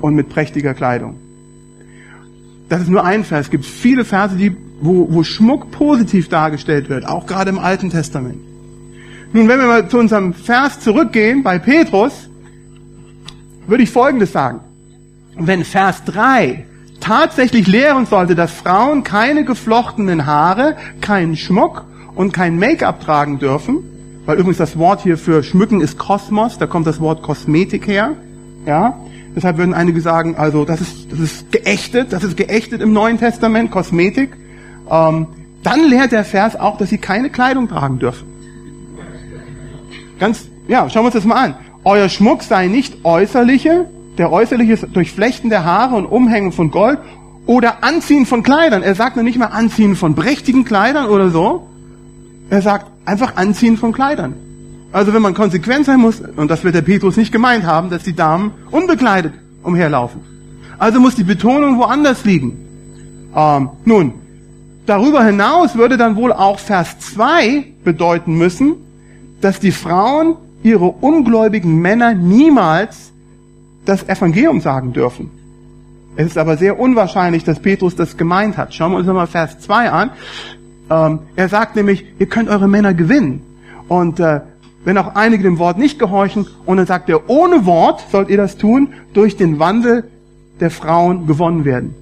und 0.00 0.14
mit 0.14 0.28
prächtiger 0.28 0.74
Kleidung. 0.74 1.16
Das 2.68 2.82
ist 2.82 2.88
nur 2.88 3.04
ein 3.04 3.24
Vers. 3.24 3.46
Es 3.46 3.50
gibt 3.50 3.64
viele 3.64 4.04
Verse, 4.04 4.36
die, 4.36 4.56
wo, 4.80 5.06
wo 5.10 5.22
Schmuck 5.22 5.70
positiv 5.70 6.28
dargestellt 6.28 6.88
wird, 6.88 7.06
auch 7.06 7.26
gerade 7.26 7.50
im 7.50 7.58
Alten 7.58 7.90
Testament. 7.90 8.38
Nun, 9.32 9.48
wenn 9.48 9.58
wir 9.58 9.66
mal 9.66 9.88
zu 9.88 9.98
unserem 9.98 10.32
Vers 10.32 10.80
zurückgehen 10.80 11.42
bei 11.42 11.58
Petrus, 11.58 12.28
würde 13.66 13.82
ich 13.82 13.90
Folgendes 13.90 14.32
sagen. 14.32 14.60
Wenn 15.36 15.64
Vers 15.64 16.04
3 16.04 16.64
tatsächlich 17.00 17.66
lehren 17.66 18.06
sollte, 18.06 18.34
dass 18.34 18.52
Frauen 18.52 19.02
keine 19.02 19.44
geflochtenen 19.44 20.26
Haare, 20.26 20.76
keinen 21.00 21.36
Schmuck 21.36 21.84
und 22.14 22.32
kein 22.32 22.58
Make-up 22.58 23.00
tragen 23.00 23.38
dürfen, 23.38 23.82
weil 24.26 24.38
übrigens 24.38 24.58
das 24.58 24.78
Wort 24.78 25.02
hier 25.02 25.18
für 25.18 25.42
schmücken 25.42 25.80
ist 25.80 25.98
Kosmos, 25.98 26.58
da 26.58 26.66
kommt 26.66 26.86
das 26.86 27.00
Wort 27.00 27.22
Kosmetik 27.22 27.86
her. 27.86 28.12
Ja, 28.64 28.98
deshalb 29.36 29.58
würden 29.58 29.74
einige 29.74 30.00
sagen, 30.00 30.36
also 30.36 30.64
das 30.64 30.80
ist, 30.80 31.12
das 31.12 31.20
ist 31.20 31.52
geächtet, 31.52 32.12
das 32.12 32.24
ist 32.24 32.36
geächtet 32.36 32.80
im 32.80 32.92
Neuen 32.92 33.18
Testament, 33.18 33.70
Kosmetik. 33.70 34.34
Ähm, 34.90 35.26
dann 35.62 35.88
lehrt 35.88 36.12
der 36.12 36.24
Vers 36.24 36.56
auch, 36.56 36.78
dass 36.78 36.90
sie 36.90 36.98
keine 36.98 37.28
Kleidung 37.28 37.68
tragen 37.68 37.98
dürfen. 37.98 38.26
Ganz, 40.18 40.48
ja, 40.68 40.88
schauen 40.88 41.02
wir 41.02 41.06
uns 41.06 41.14
das 41.14 41.24
mal 41.24 41.44
an. 41.44 41.54
Euer 41.84 42.08
Schmuck 42.08 42.42
sei 42.42 42.68
nicht 42.68 43.04
äußerliche, 43.04 43.86
der 44.18 44.30
äußerliche 44.32 44.72
ist 44.72 44.86
Durchflechten 44.92 45.50
der 45.50 45.64
Haare 45.64 45.96
und 45.96 46.06
Umhängen 46.06 46.52
von 46.52 46.70
Gold 46.70 46.98
oder 47.46 47.82
Anziehen 47.82 48.26
von 48.26 48.42
Kleidern. 48.42 48.82
Er 48.82 48.94
sagt 48.94 49.16
noch 49.16 49.22
nicht 49.22 49.38
mal 49.38 49.46
Anziehen 49.46 49.96
von 49.96 50.14
prächtigen 50.14 50.64
Kleidern 50.64 51.06
oder 51.06 51.30
so. 51.30 51.66
Er 52.50 52.62
sagt 52.62 52.86
einfach 53.04 53.36
Anziehen 53.36 53.76
von 53.76 53.92
Kleidern. 53.92 54.34
Also 54.92 55.12
wenn 55.12 55.22
man 55.22 55.34
konsequent 55.34 55.86
sein 55.86 55.98
muss, 55.98 56.20
und 56.20 56.50
das 56.50 56.62
wird 56.62 56.76
der 56.76 56.82
Petrus 56.82 57.16
nicht 57.16 57.32
gemeint 57.32 57.66
haben, 57.66 57.90
dass 57.90 58.04
die 58.04 58.14
Damen 58.14 58.52
unbekleidet 58.70 59.32
umherlaufen. 59.64 60.20
Also 60.78 61.00
muss 61.00 61.16
die 61.16 61.24
Betonung 61.24 61.78
woanders 61.78 62.24
liegen. 62.24 62.56
Ähm, 63.34 63.70
nun, 63.84 64.14
darüber 64.86 65.24
hinaus 65.24 65.74
würde 65.74 65.96
dann 65.96 66.14
wohl 66.14 66.32
auch 66.32 66.60
Vers 66.60 66.98
2 67.00 67.64
bedeuten 67.82 68.38
müssen, 68.38 68.76
dass 69.40 69.58
die 69.58 69.72
Frauen 69.72 70.36
ihre 70.62 70.86
ungläubigen 70.86 71.80
Männer 71.80 72.14
niemals 72.14 73.13
das 73.84 74.08
Evangelium 74.08 74.60
sagen 74.60 74.92
dürfen. 74.92 75.30
Es 76.16 76.26
ist 76.26 76.38
aber 76.38 76.56
sehr 76.56 76.78
unwahrscheinlich, 76.78 77.44
dass 77.44 77.60
Petrus 77.60 77.96
das 77.96 78.16
gemeint 78.16 78.56
hat. 78.56 78.72
Schauen 78.72 78.92
wir 78.92 78.98
uns 78.98 79.06
nochmal 79.06 79.26
Vers 79.26 79.58
2 79.60 79.90
an. 79.90 80.10
Ähm, 80.90 81.20
er 81.34 81.48
sagt 81.48 81.76
nämlich, 81.76 82.04
ihr 82.18 82.26
könnt 82.26 82.48
eure 82.48 82.68
Männer 82.68 82.94
gewinnen. 82.94 83.42
Und 83.88 84.20
äh, 84.20 84.40
wenn 84.84 84.98
auch 84.98 85.14
einige 85.14 85.42
dem 85.42 85.58
Wort 85.58 85.78
nicht 85.78 85.98
gehorchen, 85.98 86.46
und 86.66 86.76
dann 86.76 86.86
sagt 86.86 87.08
er, 87.08 87.28
ohne 87.28 87.66
Wort 87.66 88.04
sollt 88.12 88.28
ihr 88.28 88.36
das 88.36 88.56
tun, 88.56 88.88
durch 89.12 89.36
den 89.36 89.58
Wandel 89.58 90.04
der 90.60 90.70
Frauen 90.70 91.26
gewonnen 91.26 91.64
werden. 91.64 91.94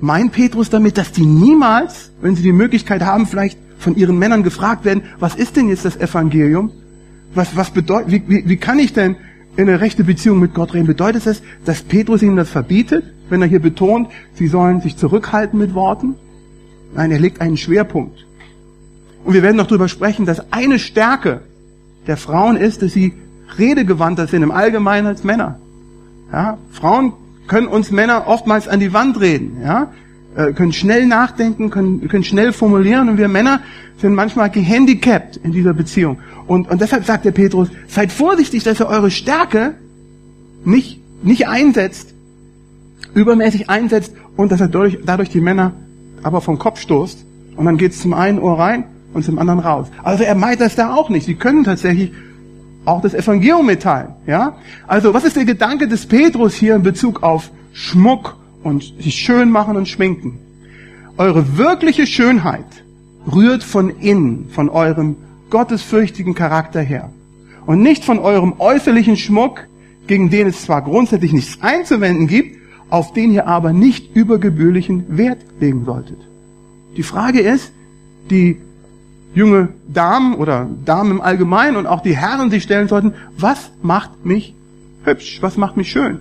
Meint 0.00 0.32
Petrus 0.32 0.70
damit, 0.70 0.96
dass 0.96 1.12
die 1.12 1.26
niemals, 1.26 2.12
wenn 2.20 2.36
sie 2.36 2.42
die 2.42 2.52
Möglichkeit 2.52 3.02
haben, 3.02 3.26
vielleicht 3.26 3.58
von 3.78 3.96
ihren 3.96 4.18
Männern 4.18 4.42
gefragt 4.42 4.84
werden, 4.84 5.02
was 5.18 5.34
ist 5.34 5.56
denn 5.56 5.68
jetzt 5.68 5.84
das 5.84 5.96
Evangelium? 5.96 6.70
Was, 7.34 7.56
was 7.56 7.70
bedeutet, 7.70 8.10
wie, 8.10 8.22
wie, 8.26 8.48
wie 8.48 8.56
kann 8.56 8.78
ich 8.78 8.92
denn 8.92 9.16
in 9.60 9.68
eine 9.68 9.80
rechte 9.80 10.04
Beziehung 10.04 10.40
mit 10.40 10.54
Gott 10.54 10.74
reden? 10.74 10.86
Bedeutet 10.86 11.26
das, 11.26 11.42
dass 11.64 11.82
Petrus 11.82 12.22
ihnen 12.22 12.36
das 12.36 12.50
verbietet, 12.50 13.04
wenn 13.28 13.42
er 13.42 13.48
hier 13.48 13.60
betont, 13.60 14.08
sie 14.34 14.48
sollen 14.48 14.80
sich 14.80 14.96
zurückhalten 14.96 15.58
mit 15.58 15.74
Worten? 15.74 16.14
Nein, 16.94 17.10
er 17.10 17.20
legt 17.20 17.40
einen 17.40 17.56
Schwerpunkt. 17.56 18.26
Und 19.24 19.34
wir 19.34 19.42
werden 19.42 19.56
noch 19.56 19.66
darüber 19.66 19.88
sprechen, 19.88 20.26
dass 20.26 20.52
eine 20.52 20.78
Stärke 20.78 21.42
der 22.06 22.16
Frauen 22.16 22.56
ist, 22.56 22.82
dass 22.82 22.92
sie 22.92 23.12
redegewandter 23.58 24.26
sind 24.26 24.42
im 24.42 24.50
Allgemeinen 24.50 25.06
als 25.06 25.24
Männer. 25.24 25.60
Ja, 26.32 26.58
Frauen 26.70 27.12
können 27.46 27.66
uns 27.66 27.90
Männer 27.90 28.26
oftmals 28.26 28.68
an 28.68 28.80
die 28.80 28.92
Wand 28.92 29.20
reden, 29.20 29.58
ja, 29.62 29.92
können 30.34 30.72
schnell 30.72 31.06
nachdenken, 31.06 31.70
können, 31.70 32.06
können 32.08 32.24
schnell 32.24 32.52
formulieren 32.52 33.08
und 33.08 33.18
wir 33.18 33.28
Männer 33.28 33.60
sind 33.98 34.14
manchmal 34.14 34.50
gehandicapt 34.50 35.36
in 35.38 35.52
dieser 35.52 35.74
Beziehung. 35.74 36.18
Und, 36.46 36.70
und 36.70 36.80
deshalb 36.80 37.04
sagt 37.04 37.24
der 37.24 37.32
Petrus, 37.32 37.68
seid 37.88 38.12
vorsichtig, 38.12 38.62
dass 38.62 38.80
ihr 38.80 38.86
eure 38.86 39.10
Stärke 39.10 39.74
nicht, 40.64 41.00
nicht 41.22 41.48
einsetzt, 41.48 42.14
übermäßig 43.14 43.68
einsetzt 43.68 44.14
und 44.36 44.52
dass 44.52 44.60
er 44.60 44.68
dadurch, 44.68 44.98
dadurch 45.04 45.30
die 45.30 45.40
Männer 45.40 45.72
aber 46.22 46.40
vom 46.40 46.58
Kopf 46.58 46.80
stoßt 46.80 47.24
und 47.56 47.64
dann 47.64 47.76
geht's 47.76 48.00
zum 48.00 48.14
einen 48.14 48.38
Ohr 48.38 48.58
rein 48.58 48.84
und 49.12 49.24
zum 49.24 49.38
anderen 49.38 49.60
raus. 49.60 49.88
Also 50.02 50.24
er 50.24 50.34
meint 50.34 50.60
das 50.60 50.76
da 50.76 50.94
auch 50.94 51.08
nicht. 51.08 51.26
Sie 51.26 51.34
können 51.34 51.64
tatsächlich 51.64 52.12
auch 52.84 53.02
das 53.02 53.14
Evangelium 53.14 53.66
mitteilen. 53.66 54.14
Ja? 54.26 54.56
Also 54.86 55.12
was 55.12 55.24
ist 55.24 55.36
der 55.36 55.44
Gedanke 55.44 55.88
des 55.88 56.06
Petrus 56.06 56.54
hier 56.54 56.74
in 56.76 56.82
Bezug 56.82 57.22
auf 57.22 57.50
Schmuck 57.72 58.36
und 58.62 58.94
sich 59.00 59.16
schön 59.16 59.50
machen 59.50 59.76
und 59.76 59.88
schminken? 59.88 60.38
Eure 61.16 61.56
wirkliche 61.56 62.06
Schönheit 62.06 62.84
rührt 63.30 63.62
von 63.62 63.90
innen, 63.90 64.48
von 64.50 64.68
eurem 64.68 65.16
gottesfürchtigen 65.50 66.34
Charakter 66.34 66.80
her. 66.80 67.10
Und 67.66 67.82
nicht 67.82 68.04
von 68.04 68.18
eurem 68.18 68.54
äußerlichen 68.58 69.16
Schmuck, 69.16 69.66
gegen 70.06 70.30
den 70.30 70.48
es 70.48 70.62
zwar 70.62 70.82
grundsätzlich 70.82 71.32
nichts 71.32 71.58
einzuwenden 71.60 72.26
gibt, 72.26 72.56
auf 72.88 73.12
den 73.12 73.32
ihr 73.32 73.46
aber 73.46 73.72
nicht 73.72 74.16
übergebührlichen 74.16 75.16
Wert 75.16 75.38
legen 75.60 75.84
solltet. 75.84 76.18
Die 76.96 77.02
Frage 77.02 77.40
ist, 77.40 77.72
die 78.30 78.56
junge 79.34 79.68
Damen 79.88 80.34
oder 80.34 80.68
Damen 80.84 81.12
im 81.12 81.20
Allgemeinen 81.20 81.76
und 81.76 81.86
auch 81.86 82.00
die 82.00 82.16
Herren 82.16 82.50
sich 82.50 82.64
stellen 82.64 82.88
sollten, 82.88 83.14
was 83.38 83.70
macht 83.82 84.24
mich 84.24 84.54
hübsch? 85.04 85.38
Was 85.40 85.56
macht 85.56 85.76
mich 85.76 85.90
schön? 85.90 86.18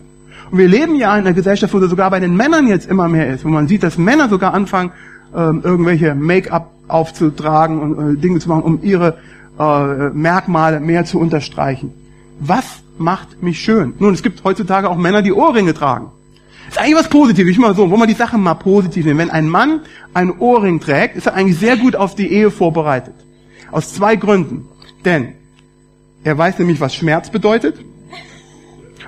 Und 0.51 0.57
wir 0.57 0.67
leben 0.67 0.95
ja 0.95 1.15
in 1.15 1.25
einer 1.25 1.33
Gesellschaft, 1.33 1.73
wo 1.73 1.79
das 1.79 1.89
sogar 1.89 2.09
bei 2.09 2.19
den 2.19 2.35
Männern 2.35 2.67
jetzt 2.67 2.89
immer 2.89 3.07
mehr 3.07 3.27
ist, 3.29 3.45
wo 3.45 3.49
man 3.49 3.67
sieht, 3.67 3.83
dass 3.83 3.97
Männer 3.97 4.29
sogar 4.29 4.53
anfangen, 4.53 4.91
ähm, 5.35 5.61
irgendwelche 5.63 6.15
Make-up 6.15 6.71
aufzutragen 6.87 7.79
und 7.79 8.17
äh, 8.17 8.19
Dinge 8.19 8.39
zu 8.39 8.49
machen, 8.49 8.63
um 8.63 8.79
ihre 8.81 9.17
äh, 9.59 10.09
Merkmale 10.09 10.79
mehr 10.79 11.05
zu 11.05 11.19
unterstreichen. 11.19 11.93
Was 12.39 12.65
macht 12.97 13.43
mich 13.43 13.59
schön? 13.59 13.93
Nun, 13.99 14.13
es 14.13 14.23
gibt 14.23 14.43
heutzutage 14.43 14.89
auch 14.89 14.97
Männer, 14.97 15.21
die 15.21 15.33
Ohrringe 15.33 15.73
tragen. 15.73 16.07
Das 16.65 16.77
ist 16.77 16.81
eigentlich 16.81 16.95
was 16.97 17.09
Positives, 17.09 17.51
ich 17.51 17.59
mal 17.59 17.75
so, 17.75 17.89
wo 17.89 17.97
man 17.97 18.07
die 18.07 18.13
Sache 18.13 18.37
mal 18.37 18.53
positiv 18.53 19.05
nehmen. 19.05 19.19
Wenn 19.19 19.31
ein 19.31 19.49
Mann 19.49 19.81
einen 20.13 20.31
Ohrring 20.39 20.79
trägt, 20.79 21.15
ist 21.15 21.27
er 21.27 21.33
eigentlich 21.33 21.57
sehr 21.57 21.77
gut 21.77 21.95
auf 21.95 22.15
die 22.15 22.31
Ehe 22.31 22.51
vorbereitet. 22.51 23.15
Aus 23.71 23.93
zwei 23.93 24.15
Gründen. 24.15 24.67
Denn 25.03 25.33
er 26.23 26.37
weiß 26.37 26.59
nämlich, 26.59 26.79
was 26.79 26.95
Schmerz 26.95 27.29
bedeutet. 27.29 27.75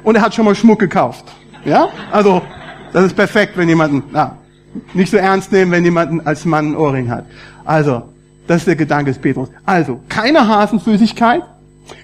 Und 0.04 0.16
er 0.16 0.22
hat 0.22 0.34
schon 0.34 0.46
mal 0.46 0.56
Schmuck 0.56 0.80
gekauft. 0.80 1.26
Ja? 1.66 1.90
Also, 2.12 2.42
das 2.94 3.06
ist 3.06 3.16
perfekt, 3.16 3.54
wenn 3.56 3.70
jemanden, 3.70 4.04
na, 4.12 4.38
nicht 4.94 5.12
so 5.12 5.18
ernst 5.18 5.52
nehmen, 5.52 5.72
wenn 5.72 5.84
jemand 5.84 6.26
als 6.26 6.46
Mann 6.46 6.68
einen 6.68 6.76
Ohrring 6.76 7.10
hat. 7.10 7.26
Also, 7.66 8.04
das 8.48 8.58
ist 8.58 8.68
der 8.68 8.76
Gedanke 8.76 9.12
des 9.12 9.20
Petrus. 9.20 9.50
Also, 9.66 10.00
keine 10.10 10.48
Hasenfüßigkeit, 10.48 11.44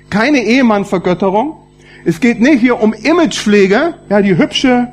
keine 0.09 0.43
Ehemannvergötterung. 0.43 1.57
Es 2.05 2.19
geht 2.19 2.39
nicht 2.39 2.61
hier 2.61 2.81
um 2.81 2.93
Imagepflege, 2.93 3.95
ja, 4.09 4.21
die 4.21 4.37
hübsche 4.37 4.89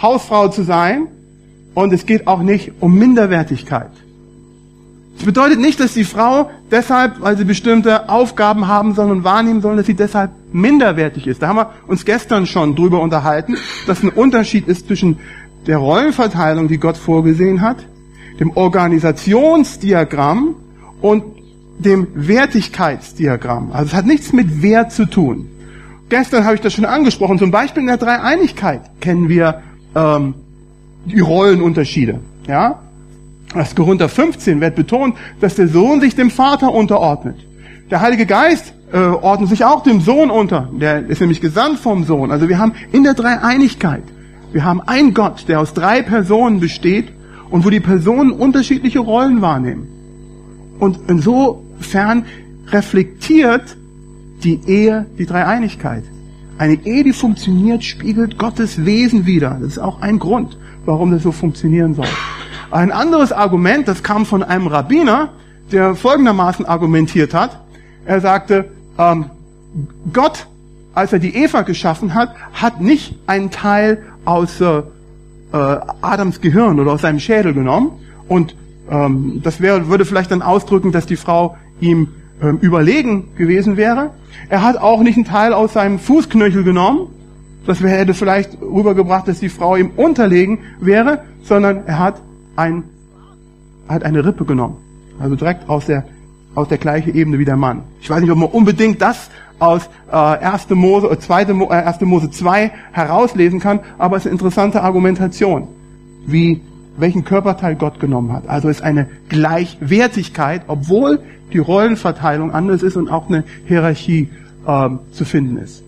Hausfrau 0.00 0.48
zu 0.48 0.62
sein. 0.62 1.08
Und 1.74 1.92
es 1.92 2.06
geht 2.06 2.26
auch 2.26 2.40
nicht 2.40 2.72
um 2.80 2.94
Minderwertigkeit. 2.98 3.90
Es 5.18 5.24
bedeutet 5.24 5.60
nicht, 5.60 5.78
dass 5.80 5.94
die 5.94 6.04
Frau 6.04 6.50
deshalb, 6.70 7.20
weil 7.20 7.36
sie 7.36 7.44
bestimmte 7.44 8.08
Aufgaben 8.08 8.68
haben 8.68 8.94
soll 8.94 9.10
und 9.10 9.24
wahrnehmen 9.24 9.60
soll, 9.60 9.76
dass 9.76 9.86
sie 9.86 9.94
deshalb 9.94 10.30
minderwertig 10.52 11.26
ist. 11.26 11.42
Da 11.42 11.48
haben 11.48 11.56
wir 11.56 11.70
uns 11.86 12.04
gestern 12.04 12.46
schon 12.46 12.76
drüber 12.76 13.00
unterhalten, 13.00 13.56
dass 13.86 14.02
ein 14.02 14.08
Unterschied 14.08 14.68
ist 14.68 14.86
zwischen 14.86 15.18
der 15.66 15.78
Rollenverteilung, 15.78 16.68
die 16.68 16.78
Gott 16.78 16.96
vorgesehen 16.96 17.60
hat, 17.60 17.84
dem 18.40 18.56
Organisationsdiagramm 18.56 20.54
und 21.00 21.24
dem 21.78 22.08
Wertigkeitsdiagramm. 22.14 23.72
Also 23.72 23.86
es 23.88 23.94
hat 23.94 24.06
nichts 24.06 24.32
mit 24.32 24.62
Wert 24.62 24.92
zu 24.92 25.06
tun. 25.06 25.48
Gestern 26.08 26.44
habe 26.44 26.54
ich 26.54 26.60
das 26.60 26.72
schon 26.72 26.86
angesprochen. 26.86 27.38
Zum 27.38 27.50
Beispiel 27.50 27.82
in 27.82 27.88
der 27.88 27.98
Dreieinigkeit 27.98 28.80
kennen 29.00 29.28
wir 29.28 29.62
ähm, 29.94 30.34
die 31.04 31.20
Rollenunterschiede. 31.20 32.20
Ja, 32.46 32.80
das 33.54 33.74
Korinther 33.74 34.08
15 34.08 34.60
wird 34.60 34.74
betont, 34.74 35.16
dass 35.40 35.54
der 35.54 35.68
Sohn 35.68 36.00
sich 36.00 36.14
dem 36.14 36.30
Vater 36.30 36.72
unterordnet. 36.72 37.36
Der 37.90 38.00
Heilige 38.00 38.26
Geist 38.26 38.74
äh, 38.92 38.98
ordnet 38.98 39.50
sich 39.50 39.64
auch 39.64 39.82
dem 39.82 40.00
Sohn 40.00 40.30
unter. 40.30 40.68
Der 40.72 41.06
ist 41.06 41.20
nämlich 41.20 41.40
gesandt 41.40 41.78
vom 41.78 42.04
Sohn. 42.04 42.30
Also 42.30 42.48
wir 42.48 42.58
haben 42.58 42.72
in 42.92 43.04
der 43.04 43.14
Dreieinigkeit, 43.14 44.04
wir 44.52 44.64
haben 44.64 44.80
einen 44.80 45.14
Gott, 45.14 45.46
der 45.48 45.60
aus 45.60 45.74
drei 45.74 46.02
Personen 46.02 46.60
besteht 46.60 47.12
und 47.50 47.64
wo 47.64 47.70
die 47.70 47.80
Personen 47.80 48.32
unterschiedliche 48.32 49.00
Rollen 49.00 49.42
wahrnehmen. 49.42 49.88
Und 50.78 51.00
insofern 51.08 52.24
reflektiert 52.68 53.76
die 54.44 54.60
Ehe 54.66 55.06
die 55.18 55.26
Dreieinigkeit. 55.26 56.04
Eine 56.58 56.74
Ehe, 56.84 57.04
die 57.04 57.12
funktioniert, 57.12 57.84
spiegelt 57.84 58.38
Gottes 58.38 58.84
Wesen 58.84 59.26
wider. 59.26 59.58
Das 59.60 59.72
ist 59.72 59.78
auch 59.78 60.00
ein 60.00 60.18
Grund, 60.18 60.56
warum 60.84 61.10
das 61.10 61.22
so 61.22 61.32
funktionieren 61.32 61.94
soll. 61.94 62.06
Ein 62.70 62.92
anderes 62.92 63.32
Argument, 63.32 63.88
das 63.88 64.02
kam 64.02 64.26
von 64.26 64.42
einem 64.42 64.66
Rabbiner, 64.66 65.30
der 65.72 65.94
folgendermaßen 65.94 66.66
argumentiert 66.66 67.34
hat. 67.34 67.64
Er 68.04 68.20
sagte, 68.20 68.70
ähm, 68.98 69.26
Gott, 70.12 70.46
als 70.94 71.12
er 71.12 71.18
die 71.18 71.34
Eva 71.34 71.62
geschaffen 71.62 72.14
hat, 72.14 72.34
hat 72.52 72.80
nicht 72.80 73.18
einen 73.26 73.50
Teil 73.50 74.02
aus 74.24 74.60
äh, 74.60 74.82
Adams 75.52 76.40
Gehirn 76.40 76.78
oder 76.80 76.92
aus 76.92 77.02
seinem 77.02 77.20
Schädel 77.20 77.54
genommen. 77.54 77.92
Und 78.28 78.54
ähm, 78.90 79.40
das 79.42 79.60
wäre, 79.60 79.88
würde 79.88 80.04
vielleicht 80.04 80.30
dann 80.30 80.42
ausdrücken, 80.42 80.92
dass 80.92 81.06
die 81.06 81.16
Frau 81.16 81.56
ihm 81.80 82.08
ähm, 82.42 82.58
überlegen 82.60 83.34
gewesen 83.36 83.76
wäre. 83.76 84.10
Er 84.48 84.62
hat 84.62 84.76
auch 84.76 85.02
nicht 85.02 85.16
einen 85.16 85.24
Teil 85.24 85.52
aus 85.52 85.72
seinem 85.72 85.98
Fußknöchel 85.98 86.64
genommen. 86.64 87.08
Das 87.66 87.80
hätte 87.82 88.14
vielleicht 88.14 88.60
rübergebracht, 88.62 89.28
dass 89.28 89.40
die 89.40 89.48
Frau 89.48 89.76
ihm 89.76 89.90
unterlegen 89.96 90.60
wäre, 90.80 91.22
sondern 91.42 91.84
er 91.86 91.98
hat 91.98 92.22
ein, 92.56 92.84
hat 93.88 94.04
eine 94.04 94.24
Rippe 94.24 94.44
genommen. 94.44 94.76
Also 95.18 95.36
direkt 95.36 95.68
aus 95.68 95.86
der, 95.86 96.04
aus 96.58 96.68
der 96.68 96.78
gleichen 96.78 97.14
Ebene 97.14 97.38
wie 97.38 97.44
der 97.44 97.56
Mann. 97.56 97.84
Ich 98.00 98.10
weiß 98.10 98.20
nicht, 98.20 98.30
ob 98.30 98.38
man 98.38 98.48
unbedingt 98.48 99.00
das 99.00 99.30
aus 99.60 99.88
äh, 100.10 100.16
1. 100.16 100.70
Mose, 100.70 101.08
äh, 101.08 101.18
2. 101.18 101.54
Mo, 101.54 101.66
äh, 101.66 101.74
1. 101.74 102.00
Mose 102.00 102.30
2 102.30 102.72
herauslesen 102.90 103.60
kann, 103.60 103.78
aber 103.96 104.16
es 104.16 104.22
ist 104.22 104.26
eine 104.26 104.34
interessante 104.34 104.82
Argumentation, 104.82 105.68
wie 106.26 106.60
welchen 106.96 107.24
Körperteil 107.24 107.76
Gott 107.76 108.00
genommen 108.00 108.32
hat. 108.32 108.48
Also 108.48 108.68
ist 108.68 108.82
eine 108.82 109.06
Gleichwertigkeit, 109.28 110.62
obwohl 110.66 111.20
die 111.52 111.58
Rollenverteilung 111.58 112.50
anders 112.50 112.82
ist 112.82 112.96
und 112.96 113.08
auch 113.08 113.28
eine 113.28 113.44
Hierarchie 113.66 114.28
äh, 114.66 114.88
zu 115.12 115.24
finden 115.24 115.58
ist. 115.58 115.84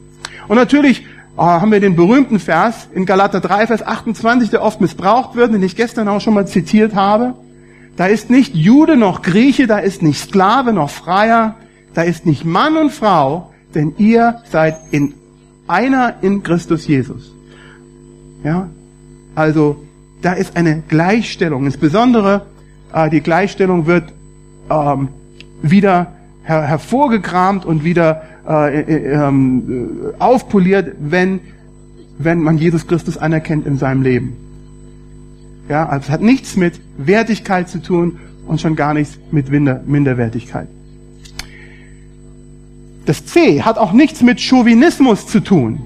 Und 0.46 0.56
natürlich 0.56 1.00
äh, 1.00 1.42
haben 1.42 1.72
wir 1.72 1.80
den 1.80 1.96
berühmten 1.96 2.38
Vers 2.38 2.86
in 2.94 3.06
Galater 3.06 3.40
3, 3.40 3.66
Vers 3.66 3.84
28, 3.84 4.50
der 4.50 4.62
oft 4.62 4.80
missbraucht 4.80 5.34
wird, 5.34 5.52
den 5.52 5.64
ich 5.64 5.74
gestern 5.74 6.06
auch 6.06 6.20
schon 6.20 6.34
mal 6.34 6.46
zitiert 6.46 6.94
habe. 6.94 7.34
Da 8.00 8.06
ist 8.06 8.30
nicht 8.30 8.54
Jude 8.54 8.96
noch 8.96 9.20
Grieche, 9.20 9.66
da 9.66 9.76
ist 9.76 10.00
nicht 10.00 10.18
Sklave 10.18 10.72
noch 10.72 10.88
Freier, 10.88 11.56
da 11.92 12.00
ist 12.00 12.24
nicht 12.24 12.46
Mann 12.46 12.78
und 12.78 12.92
Frau, 12.92 13.52
denn 13.74 13.92
ihr 13.98 14.40
seid 14.50 14.78
in 14.90 15.12
einer 15.68 16.14
in 16.22 16.42
Christus 16.42 16.86
Jesus. 16.86 17.30
Ja, 18.42 18.70
also 19.34 19.84
da 20.22 20.32
ist 20.32 20.56
eine 20.56 20.82
Gleichstellung. 20.88 21.66
Insbesondere 21.66 22.46
äh, 22.94 23.10
die 23.10 23.20
Gleichstellung 23.20 23.84
wird 23.84 24.14
ähm, 24.70 25.08
wieder 25.60 26.14
her 26.42 26.62
hervorgekramt 26.62 27.66
und 27.66 27.84
wieder 27.84 28.22
äh, 28.48 28.80
äh, 28.80 29.12
ähm, 29.12 30.14
aufpoliert, 30.18 30.96
wenn, 31.00 31.40
wenn 32.16 32.40
man 32.40 32.56
Jesus 32.56 32.86
Christus 32.86 33.18
anerkennt 33.18 33.66
in 33.66 33.76
seinem 33.76 34.00
Leben. 34.00 34.49
Ja, 35.70 35.88
also 35.88 36.06
es 36.06 36.10
hat 36.10 36.20
nichts 36.20 36.56
mit 36.56 36.80
Wertigkeit 36.98 37.68
zu 37.68 37.80
tun 37.80 38.18
und 38.48 38.60
schon 38.60 38.74
gar 38.74 38.92
nichts 38.92 39.18
mit 39.30 39.50
Minderwertigkeit. 39.50 40.66
Das 43.06 43.24
C 43.24 43.62
hat 43.62 43.78
auch 43.78 43.92
nichts 43.92 44.20
mit 44.20 44.40
Chauvinismus 44.40 45.28
zu 45.28 45.38
tun. 45.38 45.82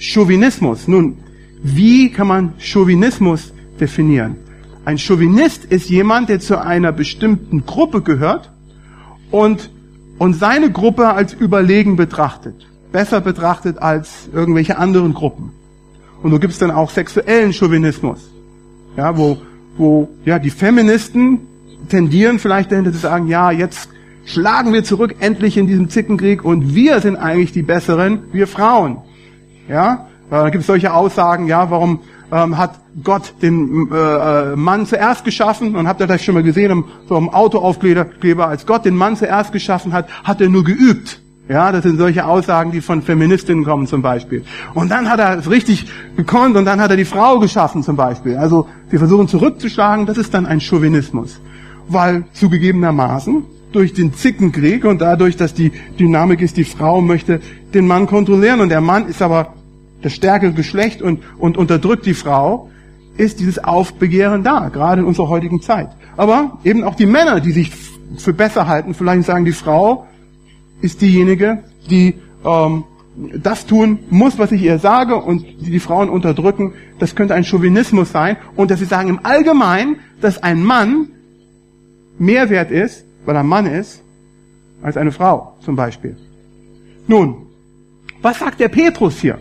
Chauvinismus. 0.00 0.88
Nun, 0.88 1.18
wie 1.62 2.10
kann 2.10 2.26
man 2.26 2.52
Chauvinismus 2.58 3.52
definieren? 3.80 4.36
Ein 4.84 4.98
Chauvinist 4.98 5.64
ist 5.66 5.88
jemand, 5.88 6.28
der 6.30 6.40
zu 6.40 6.60
einer 6.60 6.90
bestimmten 6.90 7.64
Gruppe 7.64 8.02
gehört 8.02 8.50
und 9.30 9.70
und 10.18 10.34
seine 10.34 10.72
Gruppe 10.72 11.10
als 11.10 11.32
überlegen 11.32 11.94
betrachtet, 11.94 12.66
besser 12.90 13.20
betrachtet 13.20 13.78
als 13.78 14.28
irgendwelche 14.32 14.78
anderen 14.78 15.14
Gruppen. 15.14 15.52
Und 16.24 16.32
so 16.32 16.40
gibt 16.40 16.54
es 16.54 16.58
dann 16.58 16.72
auch 16.72 16.90
sexuellen 16.90 17.52
Chauvinismus, 17.52 18.28
ja, 18.98 19.16
wo, 19.16 19.38
wo 19.76 20.08
ja, 20.24 20.40
die 20.40 20.50
Feministen 20.50 21.38
tendieren 21.88 22.40
vielleicht 22.40 22.72
dahinter 22.72 22.92
zu 22.92 22.98
sagen, 22.98 23.28
ja, 23.28 23.52
jetzt 23.52 23.88
schlagen 24.26 24.72
wir 24.72 24.82
zurück 24.82 25.14
endlich 25.20 25.56
in 25.56 25.68
diesem 25.68 25.88
Zickenkrieg 25.88 26.44
und 26.44 26.74
wir 26.74 27.00
sind 27.00 27.16
eigentlich 27.16 27.52
die 27.52 27.62
Besseren, 27.62 28.24
wir 28.32 28.48
Frauen. 28.48 28.98
Ja, 29.68 30.08
da 30.30 30.50
gibt 30.50 30.62
es 30.62 30.66
solche 30.66 30.92
Aussagen, 30.92 31.46
ja, 31.46 31.70
warum 31.70 32.00
ähm, 32.32 32.58
hat 32.58 32.80
Gott 33.04 33.34
den 33.40 33.88
äh, 33.92 33.94
äh, 33.94 34.56
Mann 34.56 34.84
zuerst 34.84 35.24
geschaffen 35.24 35.76
und 35.76 35.86
habt 35.86 36.00
ihr 36.00 36.08
das 36.08 36.22
schon 36.22 36.34
mal 36.34 36.42
gesehen 36.42 36.72
im, 36.72 36.84
so 37.08 37.16
im 37.16 37.28
Autoaufkleber, 37.28 38.48
als 38.48 38.66
Gott 38.66 38.84
den 38.84 38.96
Mann 38.96 39.16
zuerst 39.16 39.52
geschaffen 39.52 39.92
hat, 39.92 40.08
hat 40.24 40.40
er 40.40 40.48
nur 40.48 40.64
geübt. 40.64 41.22
Ja, 41.48 41.72
das 41.72 41.82
sind 41.82 41.98
solche 41.98 42.26
Aussagen, 42.26 42.72
die 42.72 42.82
von 42.82 43.00
Feministinnen 43.00 43.64
kommen 43.64 43.86
zum 43.86 44.02
Beispiel. 44.02 44.44
Und 44.74 44.90
dann 44.90 45.08
hat 45.08 45.18
er 45.18 45.38
es 45.38 45.48
richtig 45.48 45.86
gekonnt 46.14 46.56
und 46.56 46.66
dann 46.66 46.78
hat 46.78 46.90
er 46.90 46.96
die 46.98 47.06
Frau 47.06 47.38
geschaffen 47.38 47.82
zum 47.82 47.96
Beispiel. 47.96 48.36
Also 48.36 48.68
sie 48.90 48.98
versuchen 48.98 49.28
zurückzuschlagen, 49.28 50.04
das 50.04 50.18
ist 50.18 50.34
dann 50.34 50.44
ein 50.44 50.60
Chauvinismus. 50.60 51.40
Weil 51.88 52.24
zugegebenermaßen 52.34 53.44
durch 53.72 53.94
den 53.94 54.12
Zickenkrieg 54.12 54.84
und 54.84 55.00
dadurch, 55.00 55.36
dass 55.36 55.54
die 55.54 55.72
Dynamik 55.98 56.42
ist, 56.42 56.58
die 56.58 56.64
Frau 56.64 57.00
möchte 57.00 57.40
den 57.72 57.86
Mann 57.86 58.06
kontrollieren 58.06 58.60
und 58.60 58.68
der 58.68 58.82
Mann 58.82 59.08
ist 59.08 59.22
aber 59.22 59.54
das 60.02 60.12
stärkere 60.12 60.52
Geschlecht 60.52 61.00
und, 61.00 61.20
und 61.38 61.56
unterdrückt 61.56 62.04
die 62.04 62.14
Frau, 62.14 62.70
ist 63.16 63.40
dieses 63.40 63.58
Aufbegehren 63.58 64.44
da, 64.44 64.68
gerade 64.68 65.00
in 65.00 65.06
unserer 65.06 65.28
heutigen 65.28 65.62
Zeit. 65.62 65.88
Aber 66.16 66.58
eben 66.62 66.84
auch 66.84 66.94
die 66.94 67.06
Männer, 67.06 67.40
die 67.40 67.52
sich 67.52 67.72
für 68.18 68.34
besser 68.34 68.68
halten, 68.68 68.92
vielleicht 68.92 69.24
sagen, 69.24 69.44
die 69.44 69.52
Frau 69.52 70.06
ist 70.80 71.00
diejenige, 71.00 71.64
die 71.90 72.14
ähm, 72.44 72.84
das 73.42 73.66
tun 73.66 73.98
muss, 74.10 74.38
was 74.38 74.52
ich 74.52 74.62
ihr 74.62 74.78
sage 74.78 75.16
und 75.16 75.44
die, 75.60 75.70
die 75.70 75.80
Frauen 75.80 76.08
unterdrücken. 76.08 76.74
Das 76.98 77.14
könnte 77.14 77.34
ein 77.34 77.44
Chauvinismus 77.44 78.12
sein 78.12 78.36
und 78.54 78.70
dass 78.70 78.78
sie 78.78 78.84
sagen 78.84 79.08
im 79.08 79.20
Allgemeinen, 79.24 79.96
dass 80.20 80.42
ein 80.42 80.62
Mann 80.62 81.08
mehr 82.18 82.48
wert 82.50 82.70
ist, 82.70 83.04
weil 83.24 83.36
er 83.36 83.42
Mann 83.42 83.66
ist, 83.66 84.02
als 84.82 84.96
eine 84.96 85.12
Frau 85.12 85.56
zum 85.64 85.74
Beispiel. 85.74 86.16
Nun, 87.08 87.46
was 88.22 88.38
sagt 88.38 88.60
der 88.60 88.68
Petrus 88.68 89.20
hier? 89.20 89.38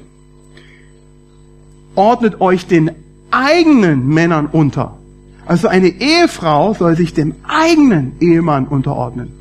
ordnet 1.98 2.40
euch 2.40 2.68
den 2.68 2.92
eigenen 3.32 4.08
Männern 4.08 4.46
unter. 4.46 4.98
Also 5.46 5.68
eine 5.68 5.88
Ehefrau 5.88 6.74
soll 6.74 6.96
sich 6.96 7.14
dem 7.14 7.36
eigenen 7.48 8.14
Ehemann 8.20 8.68
unterordnen. 8.68 9.34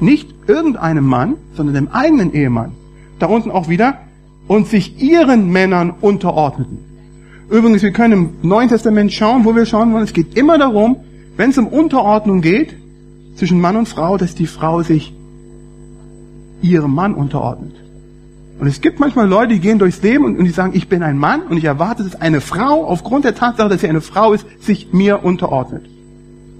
Nicht 0.00 0.34
irgendeinem 0.46 1.06
Mann, 1.06 1.34
sondern 1.54 1.74
dem 1.74 1.88
eigenen 1.88 2.32
Ehemann. 2.32 2.72
Da 3.18 3.26
unten 3.26 3.50
auch 3.50 3.68
wieder. 3.68 3.98
Und 4.46 4.66
sich 4.66 5.00
ihren 5.00 5.50
Männern 5.50 5.94
unterordneten. 6.00 6.78
Übrigens, 7.50 7.82
wir 7.82 7.92
können 7.92 8.12
im 8.42 8.48
Neuen 8.48 8.68
Testament 8.68 9.12
schauen, 9.12 9.44
wo 9.44 9.54
wir 9.54 9.64
schauen 9.64 9.92
wollen. 9.92 10.04
Es 10.04 10.12
geht 10.12 10.36
immer 10.36 10.58
darum, 10.58 10.96
wenn 11.36 11.50
es 11.50 11.58
um 11.58 11.66
Unterordnung 11.66 12.40
geht, 12.40 12.76
zwischen 13.36 13.60
Mann 13.60 13.76
und 13.76 13.88
Frau, 13.88 14.16
dass 14.16 14.34
die 14.34 14.46
Frau 14.46 14.82
sich 14.82 15.14
ihrem 16.62 16.94
Mann 16.94 17.14
unterordnet. 17.14 17.74
Und 18.58 18.68
es 18.68 18.80
gibt 18.80 19.00
manchmal 19.00 19.28
Leute, 19.28 19.54
die 19.54 19.60
gehen 19.60 19.78
durchs 19.78 20.02
Leben 20.02 20.24
und, 20.24 20.38
und 20.38 20.44
die 20.44 20.50
sagen, 20.50 20.72
ich 20.74 20.88
bin 20.88 21.02
ein 21.02 21.18
Mann 21.18 21.42
und 21.42 21.56
ich 21.56 21.64
erwarte, 21.64 22.04
dass 22.04 22.20
eine 22.20 22.40
Frau 22.40 22.84
aufgrund 22.84 23.24
der 23.24 23.34
Tatsache, 23.34 23.68
dass 23.68 23.80
sie 23.80 23.88
eine 23.88 24.00
Frau 24.00 24.32
ist, 24.32 24.46
sich 24.60 24.92
mir 24.92 25.24
unterordnet. 25.24 25.84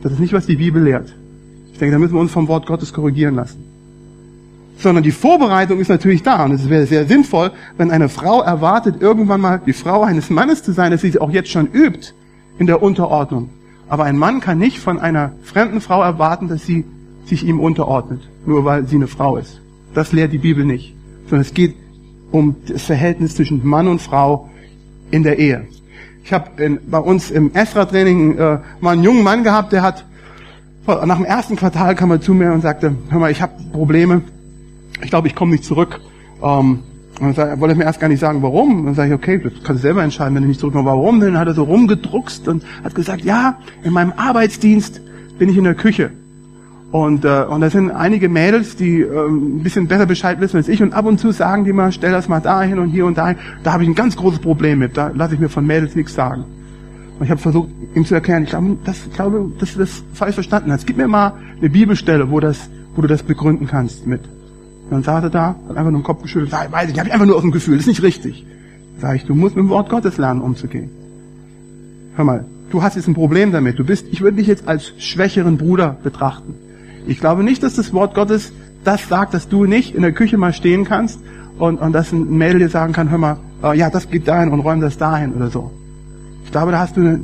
Das 0.03 0.13
ist 0.13 0.19
nicht, 0.19 0.33
was 0.33 0.47
die 0.47 0.57
Bibel 0.57 0.83
lehrt. 0.83 1.15
Ich 1.75 1.81
denke, 1.81 1.93
da 1.93 1.99
müssen 1.99 2.15
wir 2.15 2.21
uns 2.21 2.31
vom 2.31 2.47
Wort 2.47 2.67
Gottes 2.67 2.93
korrigieren 2.93 3.35
lassen. 3.35 3.65
Sondern 4.79 5.03
die 5.03 5.11
Vorbereitung 5.11 5.81
ist 5.81 5.89
natürlich 5.89 6.23
da 6.23 6.45
und 6.45 6.53
es 6.53 6.69
wäre 6.69 6.87
sehr 6.87 7.05
sinnvoll, 7.07 7.51
wenn 7.77 7.91
eine 7.91 8.09
Frau 8.09 8.43
erwartet, 8.43 9.03
irgendwann 9.03 9.41
mal 9.41 9.61
die 9.67 9.73
Frau 9.73 10.03
eines 10.05 10.31
Mannes 10.31 10.63
zu 10.63 10.71
sein, 10.71 10.93
dass 10.93 11.01
sie 11.01 11.11
sie 11.11 11.21
auch 11.21 11.31
jetzt 11.31 11.51
schon 11.51 11.67
übt 11.67 12.13
in 12.59 12.69
der 12.69 12.81
Unterordnung. 12.81 13.51
Aber 13.89 14.05
ein 14.05 14.17
Mann 14.17 14.41
kann 14.41 14.59
nicht 14.59 14.79
von 14.79 15.01
einer 15.01 15.33
fremden 15.43 15.81
Frau 15.81 16.01
erwarten, 16.01 16.47
dass 16.47 16.65
sie 16.65 16.85
sich 17.27 17.45
ihm 17.45 17.59
unterordnet, 17.59 18.21
nur 18.47 18.65
weil 18.65 18.87
sie 18.87 18.97
eine 18.97 19.09
Frau 19.09 19.37
ist. 19.37 19.61
Das 19.95 20.13
lehrt 20.13 20.33
die 20.33 20.39
Bibel 20.39 20.65
nicht. 20.65 20.95
Sondern 21.25 21.41
es 21.41 21.55
geht 21.55 21.75
um 22.31 22.55
das 22.69 22.85
Verhältnis 22.85 23.35
zwischen 23.35 23.67
Mann 23.67 23.89
und 23.89 24.01
Frau 24.01 24.49
in 25.11 25.25
der 25.25 25.41
Ehe. 25.41 25.67
Ich 26.23 26.33
habe 26.33 26.79
bei 26.87 26.99
uns 26.99 27.33
im 27.33 27.53
Esra-Training 27.53 28.39
äh, 28.39 28.59
mal 28.81 28.93
einen 28.93 29.03
jungen 29.03 29.25
Mann 29.25 29.43
gehabt, 29.43 29.73
der 29.73 29.83
hat 29.83 30.05
nach 30.87 31.17
dem 31.17 31.25
ersten 31.25 31.57
Quartal 31.57 31.95
kam 31.95 32.11
er 32.11 32.21
zu 32.21 32.35
mir 32.35 32.53
und 32.53 32.61
sagte, 32.61 32.95
hör 33.09 33.19
mal, 33.19 33.31
ich 33.31 33.41
habe 33.41 33.53
Probleme, 33.73 34.23
ich 35.03 35.11
glaube, 35.11 35.29
ich 35.29 35.35
komme 35.35 35.53
nicht 35.53 35.65
zurück. 35.65 36.01
Ähm, 36.43 36.81
und 37.21 37.39
er 37.39 37.61
wollte 37.61 37.75
mir 37.77 37.85
erst 37.85 38.01
gar 38.01 38.09
nicht 38.09 38.21
sagen, 38.21 38.43
warum. 38.43 38.81
Und 38.81 38.87
dann 38.87 38.95
sage 38.95 39.11
ich, 39.11 39.15
okay, 39.15 39.41
das 39.43 39.53
kannst 39.63 39.83
du 39.83 39.87
selber 39.87 40.03
entscheiden, 40.03 40.35
wenn 40.35 40.43
du 40.43 40.49
nicht 40.49 40.61
zurückkommst. 40.61 40.87
Warum? 40.87 41.21
Dann 41.21 41.39
hat 41.39 41.47
er 41.47 41.55
so 41.55 41.63
rumgedruckst 41.63 42.49
und 42.49 42.65
hat 42.83 42.95
gesagt, 42.95 43.25
ja, 43.25 43.59
in 43.83 43.93
meinem 43.93 44.13
Arbeitsdienst 44.17 45.01
bin 45.39 45.49
ich 45.49 45.57
in 45.57 45.65
der 45.65 45.75
Küche. 45.75 46.11
Und, 46.91 47.25
äh, 47.25 47.45
und 47.49 47.61
da 47.61 47.71
sind 47.71 47.91
einige 47.91 48.29
Mädels, 48.29 48.77
die 48.77 49.01
ähm, 49.01 49.59
ein 49.59 49.63
bisschen 49.63 49.89
besser 49.89 50.07
Bescheid 50.07 50.41
wissen 50.41 50.59
als 50.59 50.69
ich. 50.69 50.83
Und 50.83 50.93
ab 50.93 51.07
und 51.07 51.19
zu 51.19 51.33
sagen 51.33 51.65
die 51.65 51.73
mal, 51.73 51.93
stell 51.93 52.13
das 52.13 52.29
mal 52.29 52.41
dahin 52.41 52.79
und 52.79 52.91
hier 52.91 53.07
und 53.07 53.19
dahin. 53.19 53.37
Da 53.63 53.73
habe 53.73 53.83
ich 53.83 53.89
ein 53.89 53.97
ganz 53.97 54.17
großes 54.17 54.41
Problem 54.41 54.79
mit. 54.81 54.97
Da 54.97 55.11
lasse 55.15 55.35
ich 55.35 55.41
mir 55.41 55.49
von 55.49 55.67
Mädels 55.67 55.97
nichts 55.97 56.15
sagen. 56.15 56.45
Und 57.19 57.25
ich 57.25 57.31
habe 57.31 57.41
versucht, 57.41 57.69
ihm 57.95 58.05
zu 58.05 58.15
erklären, 58.15 58.43
ich 58.45 58.51
glaube, 58.51 58.77
das, 58.85 59.07
ich 59.07 59.13
glaube, 59.13 59.53
dass 59.59 59.75
du 59.75 59.79
das 59.79 60.03
falsch 60.15 60.35
verstanden 60.35 60.73
hast. 60.73 60.87
Gib 60.87 60.97
mir 60.97 61.07
mal 61.07 61.35
eine 61.59 61.71
Bibelstelle, 61.71 62.31
wo, 62.31 62.41
das, 62.41 62.69
wo 62.97 63.03
du 63.03 63.09
das 63.09 63.23
begründen 63.23 63.67
kannst 63.67 64.07
mit. 64.07 64.23
Und 64.85 64.91
dann 64.91 65.03
saß 65.03 65.25
er 65.25 65.31
da, 65.31 65.57
hat 65.69 65.77
einfach 65.77 65.91
nur 65.91 66.01
den 66.01 66.05
Kopf 66.05 66.23
geschüttelt, 66.23 66.51
sag, 66.51 66.73
weiß 66.73 66.91
ich, 66.91 66.99
habe 66.99 67.09
ich 67.09 67.15
einfach 67.15 67.27
nur 67.27 67.37
aus 67.37 67.43
dem 67.43 67.53
Gefühl, 67.53 67.77
das 67.77 67.83
ist 67.83 67.89
nicht 67.89 68.03
richtig. 68.03 68.45
Sag 69.01 69.17
ich, 69.17 69.25
du 69.25 69.35
musst 69.35 69.57
mit 69.57 69.65
dem 69.65 69.69
Wort 69.69 69.89
Gottes 69.89 70.19
lernen, 70.19 70.41
umzugehen. 70.41 70.91
Hör 72.17 72.25
mal, 72.25 72.45
du 72.71 72.83
hast 72.83 72.97
jetzt 72.97 73.09
ein 73.09 73.15
Problem 73.15 73.53
damit. 73.53 73.79
Du 73.79 73.85
bist, 73.85 74.07
ich 74.11 74.21
würde 74.21 74.37
dich 74.37 74.47
jetzt 74.47 74.69
als 74.69 74.93
schwächeren 74.99 75.57
Bruder 75.57 75.97
betrachten. 76.03 76.55
Ich 77.07 77.21
glaube 77.21 77.45
nicht, 77.45 77.63
dass 77.63 77.75
das 77.75 77.93
Wort 77.93 78.15
Gottes 78.15 78.53
das 78.83 79.09
sagt, 79.09 79.35
dass 79.35 79.49
du 79.49 79.65
nicht 79.65 79.95
in 79.95 80.03
der 80.03 80.13
Küche 80.13 80.37
mal 80.37 80.53
stehen 80.53 80.85
kannst 80.85 81.21
und, 81.59 81.81
und 81.81 81.93
dass 81.93 82.13
ein 82.13 82.37
Mädel 82.37 82.59
dir 82.59 82.69
sagen 82.69 82.93
kann, 82.93 83.11
hör 83.11 83.19
mal, 83.19 83.37
äh, 83.63 83.77
ja, 83.77 83.91
das 83.91 84.11
geht 84.11 84.29
dahin 84.29 84.51
und 84.51 84.61
räum 84.61 84.81
das 84.81 84.99
dahin 84.99 85.33
oder 85.33 85.49
so. 85.49 85.71
Glaube, 86.55 86.71
da 86.71 86.79
hast 86.79 86.97
du 86.97 87.01
eine, 87.01 87.21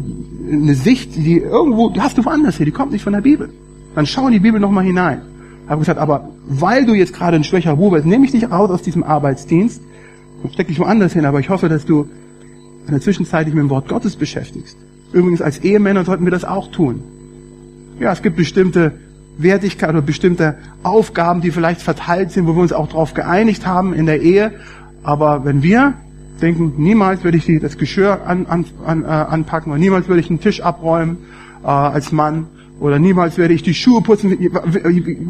eine 0.50 0.74
Sicht, 0.74 1.14
die 1.14 1.38
irgendwo, 1.38 1.90
die 1.90 2.00
hast 2.00 2.18
du 2.18 2.24
woanders 2.24 2.56
hier, 2.56 2.66
die 2.66 2.72
kommt 2.72 2.90
nicht 2.90 3.04
von 3.04 3.12
der 3.12 3.20
Bibel. 3.20 3.48
Dann 3.94 4.04
schau 4.04 4.26
in 4.26 4.32
die 4.32 4.40
Bibel 4.40 4.58
nochmal 4.58 4.82
hinein. 4.82 5.22
Habe 5.68 5.78
gesagt, 5.78 6.00
aber 6.00 6.30
weil 6.48 6.84
du 6.84 6.94
jetzt 6.94 7.12
gerade 7.12 7.36
ein 7.36 7.44
schwächer 7.44 7.76
Bube 7.76 7.98
bist, 7.98 8.06
nehme 8.06 8.24
ich 8.24 8.32
dich 8.32 8.50
raus 8.50 8.70
aus 8.70 8.82
diesem 8.82 9.04
Arbeitsdienst 9.04 9.80
und 10.42 10.52
steck 10.52 10.66
dich 10.66 10.80
woanders 10.80 11.12
hin, 11.12 11.26
aber 11.26 11.38
ich 11.38 11.48
hoffe, 11.48 11.68
dass 11.68 11.86
du 11.86 12.08
in 12.86 12.90
der 12.90 13.00
Zwischenzeit 13.00 13.46
dich 13.46 13.54
mit 13.54 13.62
dem 13.62 13.70
Wort 13.70 13.86
Gottes 13.86 14.16
beschäftigst. 14.16 14.76
Übrigens, 15.12 15.42
als 15.42 15.58
Ehemänner 15.58 16.04
sollten 16.04 16.24
wir 16.24 16.32
das 16.32 16.44
auch 16.44 16.68
tun. 16.72 17.00
Ja, 18.00 18.10
es 18.10 18.22
gibt 18.22 18.34
bestimmte 18.34 18.94
Wertigkeit 19.38 19.90
oder 19.90 20.02
bestimmte 20.02 20.56
Aufgaben, 20.82 21.40
die 21.40 21.52
vielleicht 21.52 21.82
verteilt 21.82 22.32
sind, 22.32 22.48
wo 22.48 22.56
wir 22.56 22.62
uns 22.62 22.72
auch 22.72 22.88
darauf 22.88 23.14
geeinigt 23.14 23.64
haben 23.64 23.94
in 23.94 24.06
der 24.06 24.22
Ehe. 24.22 24.54
Aber 25.04 25.44
wenn 25.44 25.62
wir 25.62 25.94
denken, 26.41 26.74
niemals 26.76 27.24
würde 27.24 27.38
ich 27.38 27.61
das 27.61 27.78
Geschirr 27.78 28.26
an, 28.26 28.47
an, 28.47 28.64
an, 28.84 29.05
äh, 29.05 29.07
anpacken 29.07 29.72
oder 29.72 29.80
niemals 29.80 30.09
würde 30.09 30.20
ich 30.20 30.30
einen 30.30 30.41
Tisch 30.41 30.61
abräumen 30.61 31.18
äh, 31.62 31.66
als 31.66 32.12
Mann 32.12 32.47
oder 32.80 32.99
niemals 32.99 33.36
werde 33.36 33.53
ich 33.53 33.62
die 33.62 33.74
Schuhe 33.74 34.01
putzen, 34.01 34.36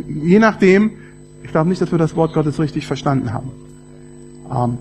je 0.06 0.38
nachdem. 0.38 0.92
Ich 1.42 1.50
glaube 1.50 1.68
nicht, 1.68 1.82
dass 1.82 1.90
wir 1.90 1.98
das 1.98 2.14
Wort 2.14 2.32
Gottes 2.32 2.60
richtig 2.60 2.86
verstanden 2.86 3.32
haben. 3.32 3.50
Ähm, 4.54 4.78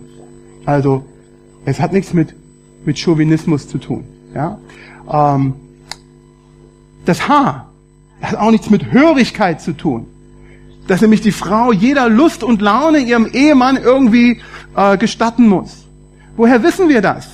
also, 0.66 1.04
es 1.66 1.80
hat 1.80 1.94
nichts 1.94 2.14
mit, 2.14 2.36
mit 2.86 3.00
Chauvinismus 3.00 3.68
zu 3.68 3.80
tun. 3.80 4.04
Ja? 4.36 4.60
Ähm, 5.12 5.54
das 7.06 7.28
Haar 7.28 7.72
hat 8.22 8.36
auch 8.36 8.52
nichts 8.52 8.70
mit 8.70 8.92
Hörigkeit 8.92 9.62
zu 9.62 9.74
tun. 9.74 10.06
Dass 10.88 11.02
nämlich 11.02 11.22
die 11.22 11.32
Frau 11.32 11.72
jeder 11.72 12.08
Lust 12.08 12.44
und 12.44 12.62
Laune 12.62 13.00
ihrem 13.00 13.26
Ehemann 13.26 13.78
irgendwie 13.78 14.42
äh, 14.76 14.98
gestatten 14.98 15.48
muss. 15.48 15.88
Woher 16.40 16.64
wissen 16.64 16.88
wir 16.88 17.02
das? 17.02 17.28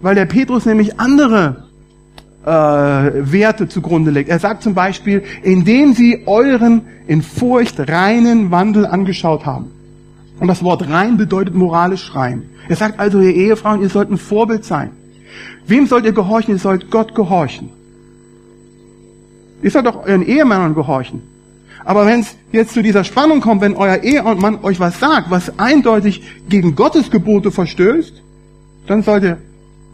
Weil 0.00 0.14
der 0.14 0.24
Petrus 0.24 0.64
nämlich 0.64 1.00
andere 1.00 1.64
äh, 2.46 2.48
Werte 2.48 3.68
zugrunde 3.68 4.12
legt. 4.12 4.30
Er 4.30 4.38
sagt 4.38 4.62
zum 4.62 4.74
Beispiel, 4.74 5.24
indem 5.42 5.92
sie 5.92 6.22
euren 6.24 6.82
in 7.08 7.22
Furcht 7.22 7.80
reinen 7.90 8.52
Wandel 8.52 8.86
angeschaut 8.86 9.44
haben. 9.44 9.72
Und 10.38 10.46
das 10.46 10.62
Wort 10.62 10.88
rein 10.88 11.16
bedeutet 11.16 11.56
moralisch 11.56 12.14
rein. 12.14 12.44
Er 12.68 12.76
sagt 12.76 13.00
also, 13.00 13.18
ihr 13.18 13.34
Ehefrauen, 13.34 13.82
ihr 13.82 13.88
sollt 13.88 14.08
ein 14.08 14.18
Vorbild 14.18 14.64
sein. 14.64 14.92
Wem 15.66 15.88
sollt 15.88 16.04
ihr 16.04 16.12
gehorchen? 16.12 16.54
Ihr 16.54 16.60
sollt 16.60 16.92
Gott 16.92 17.16
gehorchen. 17.16 17.70
Ihr 19.62 19.70
sollt 19.72 19.86
doch 19.86 20.06
euren 20.06 20.22
Ehemännern 20.22 20.76
gehorchen. 20.76 21.22
Aber 21.84 22.06
wenn 22.06 22.20
es 22.20 22.36
jetzt 22.52 22.72
zu 22.72 22.84
dieser 22.84 23.02
Spannung 23.02 23.40
kommt, 23.40 23.62
wenn 23.62 23.74
euer 23.74 23.96
Ehemann 24.04 24.60
euch 24.62 24.78
was 24.78 25.00
sagt, 25.00 25.28
was 25.28 25.58
eindeutig 25.58 26.22
gegen 26.48 26.76
Gottes 26.76 27.10
Gebote 27.10 27.50
verstößt, 27.50 28.22
dann 28.88 29.02
sollte, 29.02 29.38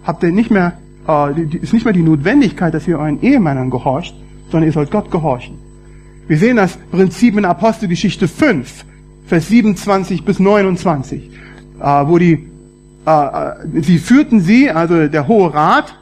habt 0.04 0.22
ihr 0.22 0.32
nicht 0.32 0.50
mehr, 0.50 0.74
äh, 1.08 1.40
ist 1.56 1.72
nicht 1.72 1.84
mehr 1.84 1.94
die 1.94 2.02
Notwendigkeit, 2.02 2.72
dass 2.74 2.86
ihr 2.86 2.98
euren 2.98 3.22
Ehemännern 3.22 3.70
gehorcht, 3.70 4.14
sondern 4.50 4.68
ihr 4.68 4.72
sollt 4.72 4.90
Gott 4.90 5.10
gehorchen. 5.10 5.58
Wir 6.26 6.38
sehen 6.38 6.56
das 6.56 6.76
Prinzip 6.90 7.36
in 7.36 7.44
Apostelgeschichte 7.44 8.28
5, 8.28 8.84
Vers 9.26 9.48
27 9.48 10.24
bis 10.24 10.38
29, 10.38 11.30
äh, 11.80 11.84
wo 11.84 12.18
die, 12.18 12.48
äh, 13.06 13.10
äh, 13.10 13.82
sie 13.82 13.98
führten 13.98 14.40
sie, 14.40 14.70
also 14.70 15.08
der 15.08 15.28
Hohe 15.28 15.52
Rat, 15.52 15.94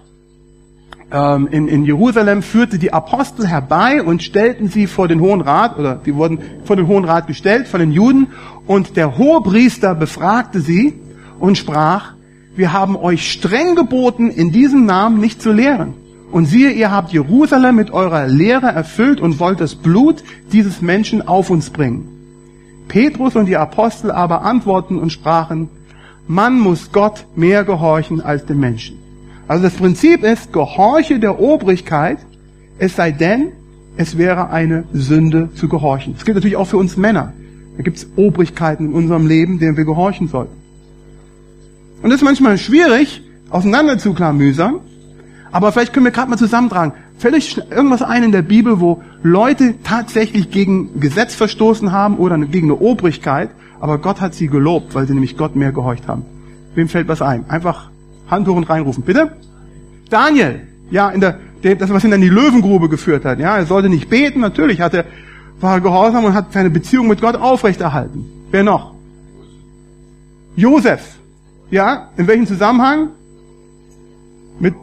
ähm, 1.12 1.48
in, 1.50 1.68
in 1.68 1.84
Jerusalem 1.84 2.42
führte 2.42 2.78
die 2.78 2.92
Apostel 2.92 3.46
herbei 3.46 4.02
und 4.02 4.22
stellten 4.22 4.68
sie 4.68 4.86
vor 4.86 5.08
den 5.08 5.20
Hohen 5.20 5.40
Rat, 5.40 5.78
oder 5.78 5.96
die 5.96 6.14
wurden 6.14 6.38
vor 6.64 6.76
den 6.76 6.86
Hohen 6.86 7.04
Rat 7.04 7.26
gestellt 7.26 7.68
von 7.68 7.80
den 7.80 7.92
Juden, 7.92 8.28
und 8.66 8.96
der 8.96 9.18
Hohepriester 9.18 9.94
befragte 9.94 10.60
sie 10.60 10.94
und 11.38 11.58
sprach, 11.58 12.14
wir 12.54 12.72
haben 12.72 12.96
euch 12.96 13.30
streng 13.32 13.74
geboten, 13.74 14.30
in 14.30 14.52
diesem 14.52 14.84
Namen 14.84 15.20
nicht 15.20 15.40
zu 15.40 15.52
lehren. 15.52 15.94
Und 16.30 16.46
siehe, 16.46 16.70
ihr 16.70 16.90
habt 16.90 17.12
Jerusalem 17.12 17.76
mit 17.76 17.90
eurer 17.90 18.26
Lehre 18.26 18.66
erfüllt 18.66 19.20
und 19.20 19.38
wollt 19.38 19.60
das 19.60 19.74
Blut 19.74 20.22
dieses 20.52 20.80
Menschen 20.80 21.26
auf 21.26 21.50
uns 21.50 21.70
bringen. 21.70 22.08
Petrus 22.88 23.36
und 23.36 23.46
die 23.46 23.56
Apostel 23.56 24.10
aber 24.10 24.42
antworten 24.42 24.98
und 24.98 25.10
sprachen, 25.10 25.68
man 26.26 26.58
muss 26.58 26.92
Gott 26.92 27.26
mehr 27.36 27.64
gehorchen 27.64 28.20
als 28.20 28.46
den 28.46 28.60
Menschen. 28.60 28.98
Also 29.48 29.64
das 29.64 29.74
Prinzip 29.74 30.24
ist, 30.24 30.52
gehorche 30.52 31.18
der 31.18 31.40
Obrigkeit, 31.40 32.18
es 32.78 32.96
sei 32.96 33.10
denn, 33.10 33.52
es 33.96 34.16
wäre 34.16 34.50
eine 34.50 34.84
Sünde 34.92 35.50
zu 35.54 35.68
gehorchen. 35.68 36.14
Das 36.14 36.24
gilt 36.24 36.36
natürlich 36.36 36.56
auch 36.56 36.66
für 36.66 36.78
uns 36.78 36.96
Männer. 36.96 37.32
Da 37.76 37.82
gibt 37.82 37.98
es 37.98 38.06
Obrigkeiten 38.16 38.86
in 38.86 38.92
unserem 38.92 39.26
Leben, 39.26 39.58
denen 39.58 39.76
wir 39.76 39.84
gehorchen 39.84 40.28
sollten. 40.28 40.61
Und 42.02 42.10
das 42.10 42.20
ist 42.20 42.24
manchmal 42.24 42.58
schwierig, 42.58 43.22
auseinanderzuklamüsern, 43.50 44.80
aber 45.52 45.70
vielleicht 45.70 45.92
können 45.92 46.06
wir 46.06 46.12
gerade 46.12 46.30
mal 46.30 46.36
zusammentragen. 46.36 46.94
Fällt 47.18 47.34
euch 47.34 47.60
irgendwas 47.70 48.02
ein 48.02 48.24
in 48.24 48.32
der 48.32 48.42
Bibel, 48.42 48.80
wo 48.80 49.02
Leute 49.22 49.74
tatsächlich 49.84 50.50
gegen 50.50 50.98
Gesetz 50.98 51.34
verstoßen 51.34 51.92
haben 51.92 52.16
oder 52.16 52.36
gegen 52.38 52.66
eine 52.66 52.80
Obrigkeit, 52.80 53.50
aber 53.80 53.98
Gott 53.98 54.20
hat 54.20 54.34
sie 54.34 54.48
gelobt, 54.48 54.94
weil 54.94 55.06
sie 55.06 55.14
nämlich 55.14 55.36
Gott 55.36 55.54
mehr 55.54 55.72
gehorcht 55.72 56.08
haben. 56.08 56.24
Wem 56.74 56.88
fällt 56.88 57.06
was 57.06 57.22
ein? 57.22 57.48
Einfach 57.48 57.90
Hand 58.28 58.48
hoch 58.48 58.56
und 58.56 58.68
reinrufen. 58.68 59.04
Bitte? 59.04 59.36
Daniel. 60.10 60.60
Ja, 60.90 61.10
in 61.10 61.20
der, 61.20 61.38
das, 61.62 61.90
was 61.90 62.04
ihn 62.04 62.12
in 62.12 62.20
die 62.20 62.28
Löwengrube 62.28 62.88
geführt 62.88 63.24
hat. 63.24 63.38
Ja, 63.38 63.56
er 63.56 63.66
sollte 63.66 63.88
nicht 63.88 64.08
beten. 64.10 64.40
Natürlich 64.40 64.80
hat 64.80 64.94
er, 64.94 65.04
war 65.60 65.80
gehorsam 65.80 66.24
und 66.24 66.34
hat 66.34 66.52
seine 66.52 66.70
Beziehung 66.70 67.08
mit 67.08 67.20
Gott 67.20 67.36
aufrechterhalten. 67.36 68.24
Wer 68.50 68.64
noch? 68.64 68.94
Josef. 70.56 71.21
Ja, 71.72 72.10
in 72.16 72.28
welchem 72.28 72.46
Zusammenhang? 72.46 73.08
mit 74.58 74.74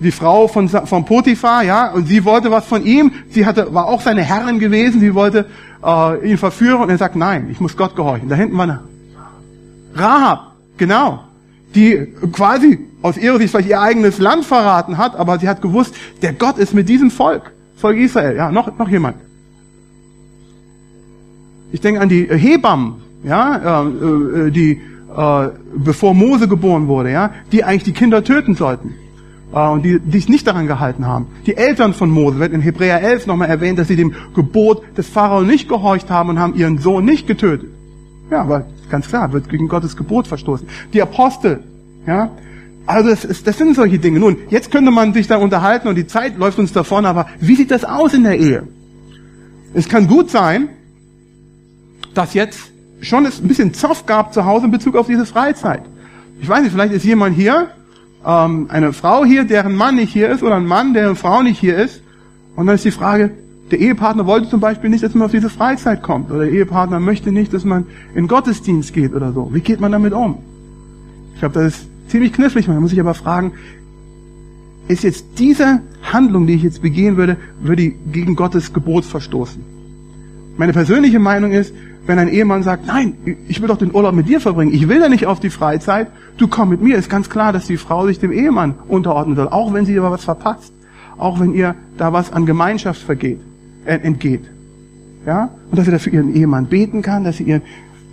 die 0.00 0.12
Frau 0.12 0.46
von, 0.46 0.68
von 0.68 1.04
Potiphar, 1.04 1.64
ja, 1.64 1.90
und 1.90 2.06
sie 2.06 2.24
wollte 2.24 2.50
was 2.50 2.66
von 2.66 2.84
ihm. 2.84 3.10
Sie 3.30 3.46
hatte, 3.46 3.74
war 3.74 3.86
auch 3.86 4.00
seine 4.00 4.22
Herrin 4.22 4.60
gewesen. 4.60 5.00
Sie 5.00 5.14
wollte 5.14 5.46
äh, 5.84 6.30
ihn 6.30 6.38
verführen 6.38 6.82
und 6.82 6.90
er 6.90 6.98
sagt, 6.98 7.16
nein, 7.16 7.48
ich 7.50 7.58
muss 7.58 7.76
Gott 7.76 7.96
gehorchen. 7.96 8.28
Da 8.28 8.36
hinten 8.36 8.56
war 8.56 8.64
eine 8.64 8.80
Rahab, 9.94 10.52
genau, 10.76 11.24
die 11.74 12.06
quasi 12.32 12.78
aus 13.02 13.16
ihrer 13.16 13.38
Sicht 13.38 13.50
vielleicht 13.50 13.68
ihr 13.68 13.80
eigenes 13.80 14.18
Land 14.18 14.44
verraten 14.44 14.98
hat, 14.98 15.16
aber 15.16 15.38
sie 15.40 15.48
hat 15.48 15.62
gewusst, 15.62 15.94
der 16.22 16.32
Gott 16.32 16.58
ist 16.58 16.74
mit 16.74 16.88
diesem 16.88 17.10
Volk, 17.10 17.52
Volk 17.76 17.96
Israel. 17.96 18.36
Ja, 18.36 18.52
noch, 18.52 18.76
noch 18.78 18.88
jemand. 18.88 19.16
Ich 21.72 21.80
denke 21.80 22.00
an 22.00 22.08
die 22.08 22.28
Hebammen, 22.28 23.02
ja, 23.24 23.82
äh, 23.82 23.86
äh, 23.86 24.50
die 24.50 24.80
äh, 25.14 25.48
bevor 25.74 26.14
Mose 26.14 26.48
geboren 26.48 26.88
wurde, 26.88 27.10
ja, 27.10 27.30
die 27.52 27.64
eigentlich 27.64 27.84
die 27.84 27.92
Kinder 27.92 28.22
töten 28.24 28.54
sollten 28.54 28.94
äh, 29.52 29.68
und 29.68 29.84
die, 29.84 30.00
die 30.00 30.18
sich 30.18 30.28
nicht 30.28 30.46
daran 30.46 30.66
gehalten 30.66 31.06
haben. 31.06 31.28
Die 31.46 31.56
Eltern 31.56 31.94
von 31.94 32.10
Mose 32.10 32.38
wird 32.38 32.52
in 32.52 32.60
Hebräer 32.60 33.02
11 33.02 33.26
nochmal 33.26 33.48
erwähnt, 33.48 33.78
dass 33.78 33.88
sie 33.88 33.96
dem 33.96 34.14
Gebot 34.34 34.82
des 34.96 35.08
Pharao 35.08 35.42
nicht 35.42 35.68
gehorcht 35.68 36.10
haben 36.10 36.30
und 36.30 36.38
haben 36.38 36.54
ihren 36.54 36.78
Sohn 36.78 37.04
nicht 37.04 37.26
getötet. 37.26 37.70
Ja, 38.30 38.42
aber 38.42 38.66
ganz 38.90 39.08
klar, 39.08 39.32
wird 39.32 39.48
gegen 39.48 39.68
Gottes 39.68 39.96
Gebot 39.96 40.26
verstoßen. 40.26 40.68
Die 40.92 41.00
Apostel, 41.00 41.60
ja, 42.06 42.30
also 42.84 43.10
das, 43.10 43.24
ist, 43.24 43.46
das 43.46 43.58
sind 43.58 43.76
solche 43.76 43.98
Dinge. 43.98 44.18
Nun, 44.18 44.36
jetzt 44.48 44.70
könnte 44.70 44.90
man 44.90 45.12
sich 45.12 45.26
da 45.26 45.36
unterhalten 45.36 45.88
und 45.88 45.94
die 45.94 46.06
Zeit 46.06 46.38
läuft 46.38 46.58
uns 46.58 46.72
davon, 46.72 47.04
aber 47.04 47.26
wie 47.38 47.54
sieht 47.54 47.70
das 47.70 47.84
aus 47.84 48.14
in 48.14 48.24
der 48.24 48.38
Ehe? 48.38 48.66
Es 49.74 49.88
kann 49.88 50.06
gut 50.06 50.30
sein, 50.30 50.70
dass 52.14 52.32
jetzt 52.32 52.72
schon 53.00 53.26
es 53.26 53.40
ein 53.40 53.48
bisschen 53.48 53.74
Zoff 53.74 54.06
gab 54.06 54.32
zu 54.32 54.44
Hause 54.44 54.66
in 54.66 54.70
Bezug 54.70 54.96
auf 54.96 55.06
diese 55.06 55.26
Freizeit. 55.26 55.82
Ich 56.40 56.48
weiß 56.48 56.62
nicht, 56.62 56.72
vielleicht 56.72 56.92
ist 56.92 57.04
jemand 57.04 57.36
hier, 57.36 57.68
ähm, 58.24 58.66
eine 58.70 58.92
Frau 58.92 59.24
hier, 59.24 59.44
deren 59.44 59.74
Mann 59.74 59.96
nicht 59.96 60.12
hier 60.12 60.28
ist, 60.30 60.42
oder 60.42 60.56
ein 60.56 60.66
Mann, 60.66 60.94
deren 60.94 61.16
Frau 61.16 61.42
nicht 61.42 61.58
hier 61.58 61.76
ist. 61.76 62.02
Und 62.56 62.66
dann 62.66 62.74
ist 62.74 62.84
die 62.84 62.90
Frage, 62.90 63.30
der 63.70 63.80
Ehepartner 63.80 64.26
wollte 64.26 64.48
zum 64.48 64.60
Beispiel 64.60 64.90
nicht, 64.90 65.04
dass 65.04 65.14
man 65.14 65.26
auf 65.26 65.30
diese 65.30 65.50
Freizeit 65.50 66.02
kommt. 66.02 66.30
Oder 66.30 66.40
der 66.40 66.52
Ehepartner 66.52 67.00
möchte 67.00 67.32
nicht, 67.32 67.52
dass 67.52 67.64
man 67.64 67.86
in 68.14 68.26
Gottesdienst 68.26 68.92
geht 68.92 69.14
oder 69.14 69.32
so. 69.32 69.50
Wie 69.52 69.60
geht 69.60 69.80
man 69.80 69.92
damit 69.92 70.12
um? 70.12 70.38
Ich 71.34 71.40
glaube, 71.40 71.54
das 71.54 71.74
ist 71.74 71.88
ziemlich 72.08 72.32
knifflig. 72.32 72.66
Man 72.66 72.80
muss 72.80 72.90
sich 72.90 73.00
aber 73.00 73.14
fragen, 73.14 73.52
ist 74.88 75.04
jetzt 75.04 75.24
diese 75.38 75.82
Handlung, 76.02 76.46
die 76.46 76.54
ich 76.54 76.62
jetzt 76.62 76.80
begehen 76.80 77.16
würde, 77.16 77.36
würde 77.60 77.82
die 77.82 77.96
gegen 78.10 78.36
Gottes 78.36 78.72
Gebot 78.72 79.04
verstoßen? 79.04 79.62
Meine 80.56 80.72
persönliche 80.72 81.18
Meinung 81.18 81.52
ist, 81.52 81.74
wenn 82.08 82.18
ein 82.18 82.28
Ehemann 82.28 82.62
sagt, 82.62 82.86
nein, 82.86 83.18
ich 83.48 83.60
will 83.60 83.68
doch 83.68 83.76
den 83.76 83.94
Urlaub 83.94 84.14
mit 84.14 84.28
dir 84.28 84.40
verbringen, 84.40 84.72
ich 84.72 84.88
will 84.88 84.98
ja 84.98 85.10
nicht 85.10 85.26
auf 85.26 85.40
die 85.40 85.50
Freizeit, 85.50 86.08
du 86.38 86.48
komm 86.48 86.70
mit 86.70 86.80
mir, 86.80 86.96
ist 86.96 87.10
ganz 87.10 87.28
klar, 87.28 87.52
dass 87.52 87.66
die 87.66 87.76
Frau 87.76 88.06
sich 88.06 88.18
dem 88.18 88.32
Ehemann 88.32 88.76
unterordnen 88.88 89.36
soll, 89.36 89.46
auch 89.48 89.74
wenn 89.74 89.84
sie 89.84 89.98
aber 89.98 90.10
was 90.10 90.24
verpasst, 90.24 90.72
auch 91.18 91.38
wenn 91.38 91.52
ihr 91.52 91.74
da 91.98 92.14
was 92.14 92.32
an 92.32 92.46
Gemeinschaft 92.46 93.02
vergeht, 93.02 93.40
äh, 93.84 93.98
entgeht. 93.98 94.40
Ja? 95.26 95.50
Und 95.70 95.76
dass 95.76 95.84
sie 95.84 95.90
dafür 95.90 96.14
ihren 96.14 96.34
Ehemann 96.34 96.64
beten 96.64 97.02
kann, 97.02 97.24
dass 97.24 97.36
sie 97.36 97.44
ihren, 97.44 97.60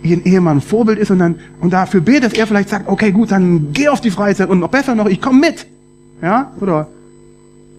ihren 0.02 0.24
Ehemann 0.24 0.60
Vorbild 0.60 0.98
ist 0.98 1.10
und 1.10 1.18
dann, 1.18 1.36
und 1.62 1.72
dafür 1.72 2.02
betet, 2.02 2.32
dass 2.32 2.32
er 2.34 2.46
vielleicht 2.46 2.68
sagt, 2.68 2.88
okay, 2.88 3.12
gut, 3.12 3.30
dann 3.30 3.72
geh 3.72 3.88
auf 3.88 4.02
die 4.02 4.10
Freizeit 4.10 4.50
und 4.50 4.60
noch 4.60 4.68
besser 4.68 4.94
noch, 4.94 5.06
ich 5.06 5.22
komme 5.22 5.40
mit. 5.40 5.66
Ja? 6.20 6.52
Oder, 6.60 6.88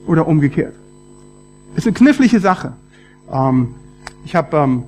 oder 0.07 0.28
umgekehrt. 0.28 0.74
ist 1.76 1.86
eine 1.86 1.93
knifflige 1.93 2.39
Sache. 2.39 2.74
Ähm, 3.32 3.76
ich 4.26 4.36
habe 4.36 4.57
ähm, 4.57 4.84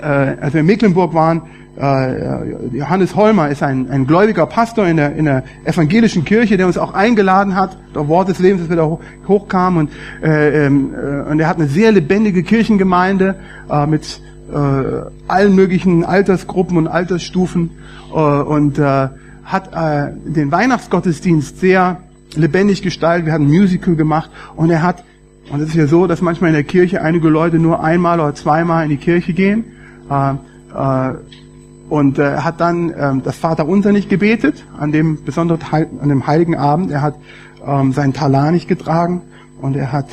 äh, 0.00 0.04
als 0.04 0.54
wir 0.54 0.60
in 0.60 0.66
Mecklenburg 0.66 1.14
waren, 1.14 1.42
äh, 1.76 2.76
Johannes 2.76 3.16
Holmer 3.16 3.48
ist 3.48 3.62
ein, 3.62 3.90
ein 3.90 4.06
gläubiger 4.06 4.46
Pastor 4.46 4.86
in 4.86 4.96
der, 4.96 5.16
in 5.16 5.24
der 5.24 5.42
evangelischen 5.64 6.24
Kirche, 6.24 6.56
der 6.56 6.66
uns 6.66 6.78
auch 6.78 6.94
eingeladen 6.94 7.56
hat, 7.56 7.76
der 7.94 8.06
Wort 8.06 8.28
des 8.28 8.38
Lebens, 8.38 8.62
das 8.62 8.70
wieder 8.70 8.88
hoch, 8.88 9.00
hochkam. 9.26 9.78
Und, 9.78 9.90
äh, 10.22 10.66
ähm, 10.66 10.94
äh, 10.94 11.30
und 11.30 11.40
er 11.40 11.48
hat 11.48 11.56
eine 11.56 11.66
sehr 11.66 11.90
lebendige 11.90 12.44
Kirchengemeinde 12.44 13.36
äh, 13.68 13.86
mit 13.86 14.20
äh, 14.52 14.56
allen 15.26 15.54
möglichen 15.54 16.04
Altersgruppen 16.04 16.76
und 16.76 16.86
Altersstufen 16.86 17.70
äh, 18.12 18.14
und 18.14 18.78
äh, 18.78 19.08
hat 19.44 19.72
äh, 19.74 20.12
den 20.24 20.52
Weihnachtsgottesdienst 20.52 21.58
sehr 21.58 21.98
lebendig 22.36 22.82
gestaltet. 22.82 23.26
Wir 23.26 23.32
haben 23.32 23.46
ein 23.46 23.50
Musical 23.50 23.96
gemacht 23.96 24.30
und 24.54 24.70
er 24.70 24.82
hat, 24.82 25.02
und 25.50 25.60
es 25.60 25.70
ist 25.70 25.74
ja 25.74 25.86
so, 25.86 26.06
dass 26.06 26.22
manchmal 26.22 26.50
in 26.50 26.54
der 26.54 26.64
Kirche 26.64 27.02
einige 27.02 27.28
Leute 27.28 27.58
nur 27.58 27.82
einmal 27.82 28.20
oder 28.20 28.34
zweimal 28.34 28.84
in 28.84 28.90
die 28.90 28.96
Kirche 28.96 29.32
gehen. 29.32 29.64
Äh, 30.10 30.34
äh, 30.74 31.14
und 31.88 32.18
er 32.18 32.36
äh, 32.36 32.38
hat 32.38 32.60
dann 32.60 32.92
ähm, 32.96 33.22
das 33.22 33.36
Vaterunser 33.36 33.92
nicht 33.92 34.08
gebetet 34.08 34.64
an 34.78 34.92
dem 34.92 35.24
besonderen 35.24 35.60
an 36.00 36.08
dem 36.08 36.26
heiligen 36.26 36.56
Abend. 36.56 36.90
Er 36.90 37.02
hat 37.02 37.16
ähm, 37.66 37.92
seinen 37.92 38.12
Talar 38.12 38.50
nicht 38.50 38.68
getragen 38.68 39.22
und 39.60 39.76
er 39.76 39.92
hat 39.92 40.06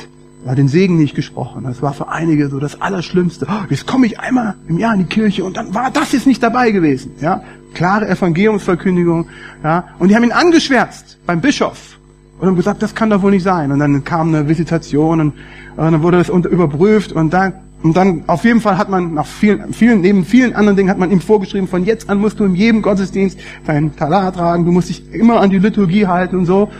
er 0.44 0.54
den 0.56 0.68
Segen 0.68 0.96
nicht 0.96 1.14
gesprochen. 1.14 1.64
Das 1.64 1.82
war 1.82 1.92
für 1.92 2.08
einige 2.08 2.48
so 2.48 2.58
das 2.58 2.80
Allerschlimmste. 2.80 3.46
Oh, 3.48 3.64
jetzt 3.70 3.86
komme 3.86 4.06
ich 4.06 4.18
einmal 4.18 4.54
im 4.68 4.78
Jahr 4.78 4.94
in 4.94 5.00
die 5.00 5.06
Kirche 5.06 5.44
und 5.44 5.56
dann 5.56 5.72
war 5.74 5.90
das 5.90 6.12
jetzt 6.12 6.26
nicht 6.26 6.42
dabei 6.42 6.72
gewesen. 6.72 7.12
Ja, 7.20 7.42
klare 7.74 8.08
Evangeliumsverkündigung. 8.08 9.28
Ja, 9.62 9.84
und 9.98 10.08
die 10.08 10.16
haben 10.16 10.24
ihn 10.24 10.32
angeschwärzt 10.32 11.18
beim 11.26 11.40
Bischof 11.40 11.98
und 12.40 12.48
haben 12.48 12.56
gesagt, 12.56 12.82
das 12.82 12.94
kann 12.94 13.10
doch 13.10 13.22
wohl 13.22 13.30
nicht 13.30 13.44
sein. 13.44 13.70
Und 13.70 13.78
dann 13.78 14.02
kam 14.04 14.28
eine 14.28 14.48
Visitation 14.48 15.20
und, 15.20 15.32
und 15.76 15.92
dann 15.92 16.02
wurde 16.02 16.18
das 16.18 16.28
überprüft 16.28 17.12
und 17.12 17.32
dann 17.32 17.54
und 17.82 17.96
dann 17.96 18.22
auf 18.28 18.44
jeden 18.44 18.60
Fall 18.60 18.78
hat 18.78 18.88
man 18.88 19.14
nach 19.14 19.26
vielen, 19.26 19.72
vielen, 19.72 20.00
neben 20.02 20.24
vielen 20.24 20.54
anderen 20.54 20.76
Dingen 20.76 20.90
hat 20.90 20.98
man 20.98 21.10
ihm 21.10 21.20
vorgeschrieben, 21.20 21.66
von 21.66 21.84
jetzt 21.84 22.08
an 22.08 22.18
musst 22.18 22.38
du 22.38 22.44
in 22.44 22.54
jedem 22.54 22.82
Gottesdienst 22.82 23.38
deinen 23.66 23.96
Talar 23.96 24.32
tragen, 24.32 24.64
du 24.64 24.72
musst 24.72 24.88
dich 24.88 25.02
immer 25.12 25.40
an 25.40 25.50
die 25.50 25.58
Liturgie 25.58 26.06
halten 26.06 26.36
und 26.36 26.46
so, 26.46 26.70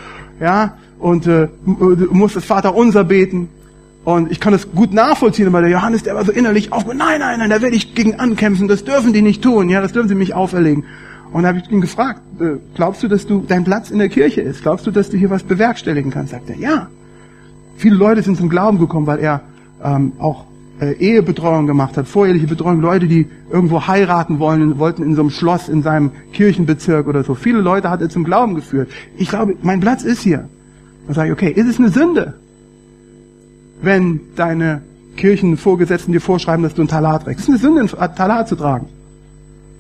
ja, 0.41 0.75
und 0.99 1.27
äh, 1.27 1.49
du 1.67 2.09
musst 2.13 2.37
das 2.37 2.45
Vater 2.45 2.75
unser 2.75 3.05
beten. 3.05 3.49
Und 4.05 4.33
ich 4.33 4.41
kann 4.41 4.53
das 4.53 4.73
gut 4.73 4.93
nachvollziehen, 4.93 5.47
aber 5.47 5.61
der 5.61 5.71
Johannes, 5.71 6.03
der 6.03 6.17
war 6.17 6.25
so 6.25 6.33
innerlich 6.33 6.73
auf, 6.73 6.87
nein, 6.87 7.21
nein, 7.21 7.39
nein, 7.39 7.51
da 7.51 7.63
werde 7.63 7.77
ich 7.77 7.95
gegen 7.95 8.19
ankämpfen, 8.19 8.67
das 8.67 8.83
dürfen 8.83 9.13
die 9.13 9.23
nicht 9.23 9.43
tun, 9.43 9.69
ja, 9.69 9.81
das 9.81 9.93
dürfen 9.93 10.09
sie 10.09 10.17
mich 10.17 10.35
auferlegen. 10.35 10.85
Und 11.33 11.43
da 11.43 11.49
habe 11.49 11.59
ich 11.59 11.71
ihn 11.71 11.81
gefragt, 11.81 12.21
äh, 12.41 12.59
glaubst 12.75 13.03
du, 13.03 13.09
dass 13.09 13.27
du 13.27 13.45
dein 13.47 13.65
Platz 13.65 13.91
in 13.91 13.99
der 13.99 14.09
Kirche 14.09 14.41
ist? 14.41 14.63
Glaubst 14.63 14.87
du, 14.87 14.91
dass 14.91 15.09
du 15.09 15.17
hier 15.17 15.31
was 15.31 15.45
bewerkstelligen 15.45 16.11
kannst? 16.11 16.33
Sagt 16.33 16.51
er, 16.51 16.57
ja. 16.57 16.89
Viele 17.77 17.95
Leute 17.97 18.23
sind 18.23 18.37
zum 18.37 18.49
Glauben 18.49 18.79
gekommen, 18.79 19.07
weil 19.07 19.19
er 19.21 19.41
ähm, 19.83 20.13
auch 20.19 20.45
äh, 20.83 20.95
Ehebetreuung 20.95 21.69
gemacht 21.69 21.97
hat, 21.97 22.09
voreheliche 22.09 22.49
Betreuung, 22.49 22.81
Leute, 22.81 23.07
die 23.07 23.29
irgendwo 23.53 23.87
heiraten 23.87 24.41
wollen, 24.41 24.81
wollten 24.81 25.05
in 25.05 25.15
so 25.15 25.21
einem 25.21 25.31
Schloss 25.31 25.69
in 25.69 25.83
seinem 25.83 26.11
Kirchenbezirk 26.33 27.07
oder 27.07 27.23
so. 27.23 27.37
Viele 27.37 27.61
Leute 27.61 27.89
hat 27.89 28.01
er 28.01 28.09
zum 28.09 28.25
Glauben 28.25 28.57
geführt. 28.57 28.91
Ich 29.17 29.29
glaube, 29.29 29.55
mein 29.63 29.79
Platz 29.79 30.03
ist 30.03 30.23
hier. 30.23 30.49
Dann 31.07 31.15
sage 31.15 31.29
ich, 31.29 31.33
okay, 31.33 31.53
ist 31.53 31.69
es 31.69 31.79
eine 31.79 31.91
Sünde, 31.91 32.35
wenn 33.81 34.21
deine 34.35 34.83
Kirchenvorgesetzten 35.17 36.13
dir 36.13 36.21
vorschreiben, 36.21 36.65
dass 36.65 36.75
du 36.75 36.83
ein 36.83 36.89
Talar 36.89 37.23
trägst? 37.23 37.49
Ist 37.49 37.55
es 37.55 37.65
eine 37.65 37.77
Sünde, 37.77 37.97
ein 38.01 38.15
Talar 38.17 38.47
zu 38.47 38.57
tragen? 38.57 38.89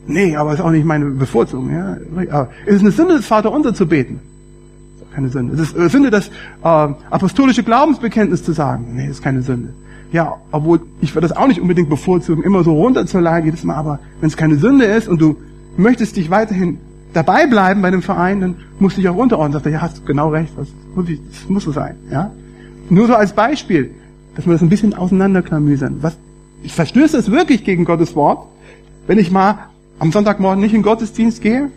Nee, 0.07 0.36
aber 0.36 0.53
ist 0.53 0.61
auch 0.61 0.70
nicht 0.70 0.84
meine 0.84 1.07
Bevorzugung. 1.07 1.72
Ja? 1.72 1.96
Aber 2.30 2.50
ist 2.64 2.76
es 2.76 2.80
eine 2.80 2.92
Sünde, 2.92 3.16
das 3.16 3.26
Vaterunser 3.26 3.74
zu 3.74 3.88
beten? 3.88 4.20
Keine 5.12 5.30
Sünde. 5.30 5.55
Ist 5.55 5.61
es 5.61 5.74
eine 5.74 5.88
Sünde, 5.88 6.11
das 6.11 6.28
äh, 6.28 6.32
apostolische 6.62 7.64
Glaubensbekenntnis 7.64 8.44
zu 8.44 8.53
sagen? 8.53 8.92
Nee, 8.94 9.09
ist 9.09 9.20
keine 9.20 9.42
Sünde 9.42 9.74
ja, 10.12 10.36
obwohl 10.50 10.80
ich 11.00 11.14
würde 11.14 11.26
das 11.26 11.36
auch 11.36 11.46
nicht 11.46 11.60
unbedingt 11.60 11.88
bevorzugen, 11.88 12.44
immer 12.44 12.62
so 12.62 12.74
runterzuleiden 12.74 13.46
jedes 13.46 13.64
Mal, 13.64 13.76
aber 13.76 13.98
wenn 14.20 14.28
es 14.28 14.36
keine 14.36 14.56
Sünde 14.56 14.84
ist 14.84 15.08
und 15.08 15.20
du 15.20 15.36
möchtest 15.76 16.16
dich 16.16 16.30
weiterhin 16.30 16.78
dabei 17.14 17.46
bleiben 17.46 17.82
bei 17.82 17.90
dem 17.90 18.02
Verein, 18.02 18.40
dann 18.40 18.56
musst 18.78 18.96
du 18.96 19.00
dich 19.00 19.08
auch 19.08 19.16
unterordnen. 19.16 19.52
Sagt 19.54 19.66
er, 19.66 19.72
ja, 19.72 19.80
hast 19.80 19.98
du 19.98 20.02
genau 20.02 20.28
recht, 20.28 20.52
das 20.56 20.68
muss, 20.94 21.08
ich, 21.08 21.20
das 21.30 21.48
muss 21.48 21.64
so 21.64 21.72
sein. 21.72 21.96
Ja? 22.10 22.30
Nur 22.90 23.06
so 23.06 23.14
als 23.14 23.32
Beispiel, 23.32 23.90
dass 24.36 24.46
wir 24.46 24.52
das 24.52 24.62
ein 24.62 24.68
bisschen 24.68 24.94
auseinanderklamüsern. 24.94 25.98
Was, 26.02 26.16
ich 26.62 26.74
verstöße 26.74 27.16
es 27.16 27.30
wirklich 27.30 27.64
gegen 27.64 27.84
Gottes 27.84 28.14
Wort, 28.14 28.46
wenn 29.06 29.18
ich 29.18 29.30
mal 29.30 29.70
am 29.98 30.12
Sonntagmorgen 30.12 30.60
nicht 30.60 30.74
in 30.74 30.82
Gottesdienst 30.82 31.42
gehe 31.42 31.70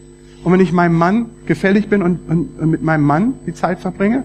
und 0.44 0.52
wenn 0.52 0.60
ich 0.60 0.72
meinem 0.74 0.98
Mann 0.98 1.28
gefällig 1.46 1.90
bin 1.90 2.02
und, 2.02 2.20
und, 2.30 2.60
und 2.60 2.70
mit 2.70 2.84
meinem 2.84 3.04
Mann 3.04 3.34
die 3.48 3.54
Zeit 3.54 3.80
verbringe. 3.80 4.24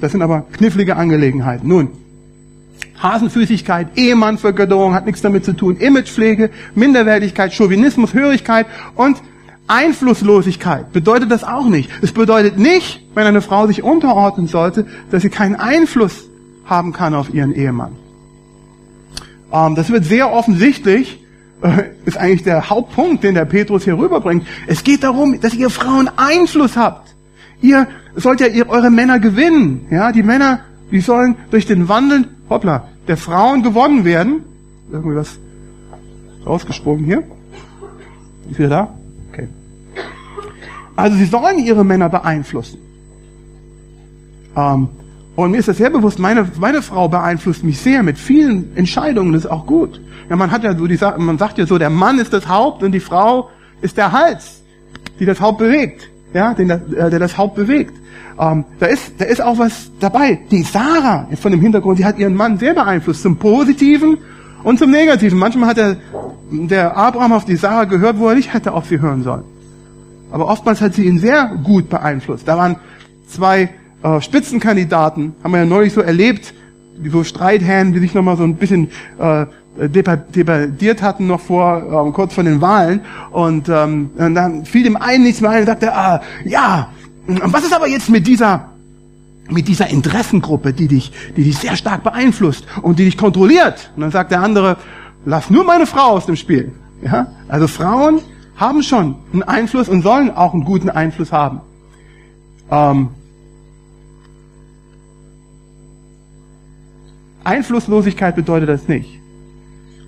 Das 0.00 0.12
sind 0.12 0.22
aber 0.22 0.46
knifflige 0.52 0.96
Angelegenheiten. 0.96 1.68
Nun, 1.68 1.88
Hasenfüßigkeit, 3.02 3.88
Ehemannvergötterung 3.96 4.94
hat 4.94 5.06
nichts 5.06 5.22
damit 5.22 5.44
zu 5.44 5.54
tun, 5.54 5.76
Imagepflege, 5.76 6.50
Minderwertigkeit, 6.74 7.52
Chauvinismus, 7.52 8.14
Hörigkeit 8.14 8.66
und 8.94 9.16
Einflusslosigkeit 9.66 10.92
bedeutet 10.92 11.30
das 11.30 11.44
auch 11.44 11.66
nicht. 11.66 11.90
Es 12.02 12.12
bedeutet 12.12 12.58
nicht, 12.58 13.02
wenn 13.14 13.26
eine 13.26 13.40
Frau 13.40 13.66
sich 13.66 13.82
unterordnen 13.82 14.46
sollte, 14.46 14.86
dass 15.10 15.22
sie 15.22 15.30
keinen 15.30 15.56
Einfluss 15.56 16.28
haben 16.64 16.92
kann 16.92 17.14
auf 17.14 17.32
ihren 17.32 17.54
Ehemann. 17.54 17.92
Ähm, 19.52 19.74
das 19.74 19.90
wird 19.90 20.04
sehr 20.04 20.32
offensichtlich, 20.32 21.20
äh, 21.62 21.84
ist 22.04 22.18
eigentlich 22.18 22.42
der 22.42 22.70
Hauptpunkt, 22.70 23.24
den 23.24 23.34
der 23.34 23.44
Petrus 23.44 23.84
hier 23.84 23.96
rüberbringt. 23.96 24.46
Es 24.66 24.84
geht 24.84 25.04
darum, 25.04 25.40
dass 25.40 25.54
ihr 25.54 25.70
Frauen 25.70 26.10
Einfluss 26.16 26.76
habt. 26.76 27.14
Ihr 27.60 27.86
sollt 28.16 28.40
ja 28.40 28.48
eure 28.68 28.90
Männer 28.90 29.20
gewinnen. 29.20 29.86
Ja, 29.90 30.12
die 30.12 30.22
Männer, 30.22 30.60
die 30.90 31.00
sollen 31.00 31.36
durch 31.50 31.66
den 31.66 31.88
Wandel 31.88 32.28
hoppla, 32.50 32.88
der 33.08 33.16
Frauen 33.16 33.62
gewonnen 33.62 34.04
werden. 34.04 34.44
Irgendwie 34.90 35.16
was 35.16 35.38
rausgesprungen 36.46 37.04
hier. 37.04 37.22
Ist 38.50 38.58
wieder 38.58 38.68
da? 38.68 38.94
Okay. 39.30 39.48
Also 40.96 41.16
sie 41.16 41.24
sollen 41.24 41.58
ihre 41.58 41.84
Männer 41.84 42.08
beeinflussen. 42.08 42.78
Ähm, 44.56 44.88
und 45.34 45.50
mir 45.50 45.58
ist 45.58 45.68
das 45.68 45.78
sehr 45.78 45.88
bewusst, 45.88 46.18
meine, 46.18 46.46
meine 46.58 46.82
Frau 46.82 47.08
beeinflusst 47.08 47.64
mich 47.64 47.78
sehr 47.78 48.02
mit 48.02 48.18
vielen 48.18 48.76
Entscheidungen, 48.76 49.32
das 49.32 49.44
ist 49.44 49.50
auch 49.50 49.66
gut. 49.66 50.00
Ja, 50.28 50.36
man 50.36 50.50
hat 50.50 50.62
ja 50.62 50.76
so 50.76 50.86
die, 50.86 50.98
man 51.18 51.38
sagt 51.38 51.56
ja 51.56 51.66
so, 51.66 51.78
der 51.78 51.88
Mann 51.88 52.18
ist 52.18 52.32
das 52.32 52.48
Haupt 52.48 52.82
und 52.82 52.92
die 52.92 53.00
Frau 53.00 53.48
ist 53.80 53.96
der 53.96 54.12
Hals, 54.12 54.62
die 55.18 55.24
das 55.24 55.40
Haupt 55.40 55.58
bewegt, 55.58 56.10
ja, 56.34 56.52
den, 56.52 56.68
äh, 56.70 57.10
der 57.10 57.18
das 57.18 57.38
Haupt 57.38 57.54
bewegt. 57.54 57.94
Ähm, 58.38 58.64
da 58.78 58.86
ist, 58.86 59.12
da 59.18 59.24
ist 59.24 59.42
auch 59.42 59.58
was 59.58 59.90
dabei. 60.00 60.40
Die 60.50 60.62
Sarah 60.62 61.28
von 61.40 61.52
dem 61.52 61.60
Hintergrund, 61.60 61.98
die 61.98 62.04
hat 62.04 62.18
ihren 62.18 62.34
Mann 62.34 62.58
sehr 62.58 62.74
beeinflusst, 62.74 63.22
zum 63.22 63.36
Positiven 63.36 64.18
und 64.62 64.78
zum 64.78 64.90
Negativen. 64.90 65.38
Manchmal 65.38 65.70
hat 65.70 65.76
der, 65.76 65.96
der 66.50 66.96
Abraham 66.96 67.32
auf 67.32 67.44
die 67.44 67.56
Sarah 67.56 67.84
gehört, 67.84 68.18
wo 68.18 68.28
er 68.28 68.34
nicht 68.34 68.52
hätte 68.52 68.72
auf 68.72 68.86
sie 68.86 69.00
hören 69.00 69.22
sollen. 69.22 69.44
Aber 70.30 70.48
oftmals 70.48 70.80
hat 70.80 70.94
sie 70.94 71.04
ihn 71.04 71.18
sehr 71.18 71.58
gut 71.62 71.90
beeinflusst. 71.90 72.48
Da 72.48 72.56
waren 72.56 72.76
zwei 73.28 73.70
äh, 74.02 74.20
Spitzenkandidaten, 74.20 75.34
haben 75.44 75.52
wir 75.52 75.58
ja 75.58 75.66
neulich 75.66 75.92
so 75.92 76.00
erlebt, 76.00 76.54
so 77.10 77.24
Streithähnen, 77.24 77.92
die 77.92 78.00
sich 78.00 78.14
nochmal 78.14 78.36
so 78.36 78.44
ein 78.44 78.56
bisschen 78.56 78.90
äh, 79.18 79.46
debattiert 79.76 81.02
hatten 81.02 81.26
noch 81.26 81.40
vor, 81.40 82.04
ähm, 82.06 82.12
kurz 82.12 82.34
vor 82.34 82.44
den 82.44 82.60
Wahlen. 82.60 83.00
Und, 83.30 83.68
ähm, 83.68 84.10
und 84.16 84.34
dann 84.34 84.64
fiel 84.64 84.82
dem 84.82 84.96
einen 84.96 85.24
nichts 85.24 85.40
mehr 85.40 85.50
ein 85.50 85.60
und 85.60 85.66
sagte, 85.66 85.94
ah, 85.94 86.20
ja, 86.44 86.88
was 87.26 87.64
ist 87.64 87.74
aber 87.74 87.88
jetzt 87.88 88.08
mit 88.08 88.26
dieser 88.26 88.72
mit 89.48 89.68
dieser 89.68 89.88
Interessengruppe, 89.88 90.72
die 90.72 90.88
dich, 90.88 91.12
die 91.36 91.44
dich 91.44 91.58
sehr 91.58 91.76
stark 91.76 92.02
beeinflusst 92.02 92.64
und 92.82 92.98
die 92.98 93.04
dich 93.04 93.16
kontrolliert. 93.16 93.90
Und 93.96 94.02
dann 94.02 94.10
sagt 94.10 94.30
der 94.30 94.40
andere, 94.40 94.76
lass 95.24 95.50
nur 95.50 95.64
meine 95.64 95.86
Frau 95.86 96.10
aus 96.12 96.26
dem 96.26 96.36
Spiel. 96.36 96.72
Ja? 97.02 97.32
Also 97.48 97.66
Frauen 97.66 98.20
haben 98.56 98.82
schon 98.82 99.16
einen 99.32 99.42
Einfluss 99.42 99.88
und 99.88 100.02
sollen 100.02 100.30
auch 100.30 100.54
einen 100.54 100.64
guten 100.64 100.90
Einfluss 100.90 101.32
haben. 101.32 101.60
Ähm, 102.70 103.08
Einflusslosigkeit 107.44 108.36
bedeutet 108.36 108.68
das 108.68 108.88
nicht. 108.88 109.18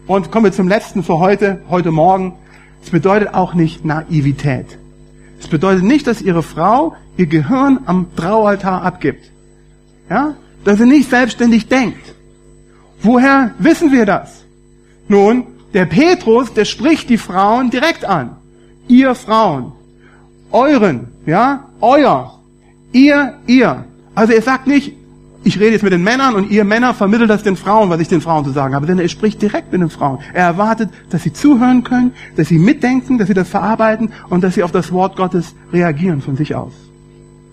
Und 0.06 0.30
kommen 0.30 0.44
wir 0.44 0.52
zum 0.52 0.68
letzten 0.68 1.02
für 1.02 1.18
heute, 1.18 1.62
heute 1.68 1.90
Morgen. 1.90 2.34
Es 2.82 2.90
bedeutet 2.90 3.34
auch 3.34 3.54
nicht 3.54 3.84
Naivität. 3.84 4.78
Es 5.44 5.50
bedeutet 5.50 5.84
nicht, 5.84 6.06
dass 6.06 6.22
ihre 6.22 6.42
Frau 6.42 6.96
ihr 7.18 7.26
Gehirn 7.26 7.80
am 7.84 8.16
Traualtar 8.16 8.82
abgibt. 8.82 9.30
Ja? 10.08 10.36
Dass 10.64 10.78
sie 10.78 10.86
nicht 10.86 11.10
selbstständig 11.10 11.68
denkt. 11.68 12.14
Woher 13.02 13.50
wissen 13.58 13.92
wir 13.92 14.06
das? 14.06 14.42
Nun, 15.06 15.44
der 15.74 15.84
Petrus, 15.84 16.54
der 16.54 16.64
spricht 16.64 17.10
die 17.10 17.18
Frauen 17.18 17.68
direkt 17.68 18.06
an. 18.06 18.36
Ihr 18.88 19.14
Frauen. 19.14 19.72
Euren, 20.50 21.08
ja? 21.26 21.68
Euer. 21.82 22.38
Ihr, 22.92 23.34
ihr. 23.46 23.84
Also 24.14 24.32
er 24.32 24.40
sagt 24.40 24.66
nicht, 24.66 24.94
ich 25.44 25.60
rede 25.60 25.72
jetzt 25.72 25.82
mit 25.82 25.92
den 25.92 26.02
Männern 26.02 26.34
und 26.34 26.50
ihr 26.50 26.64
Männer 26.64 26.94
vermittelt 26.94 27.28
das 27.28 27.42
den 27.42 27.56
Frauen, 27.56 27.90
was 27.90 28.00
ich 28.00 28.08
den 28.08 28.22
Frauen 28.22 28.44
zu 28.44 28.50
sagen 28.50 28.74
habe. 28.74 28.86
Denn 28.86 28.98
er 28.98 29.08
spricht 29.08 29.42
direkt 29.42 29.70
mit 29.70 29.80
den 29.80 29.90
Frauen. 29.90 30.18
Er 30.32 30.46
erwartet, 30.46 30.88
dass 31.10 31.22
sie 31.22 31.32
zuhören 31.32 31.84
können, 31.84 32.12
dass 32.36 32.48
sie 32.48 32.58
mitdenken, 32.58 33.18
dass 33.18 33.28
sie 33.28 33.34
das 33.34 33.48
verarbeiten 33.48 34.12
und 34.30 34.42
dass 34.42 34.54
sie 34.54 34.62
auf 34.62 34.72
das 34.72 34.90
Wort 34.90 35.16
Gottes 35.16 35.54
reagieren 35.72 36.22
von 36.22 36.36
sich 36.36 36.54
aus. 36.54 36.72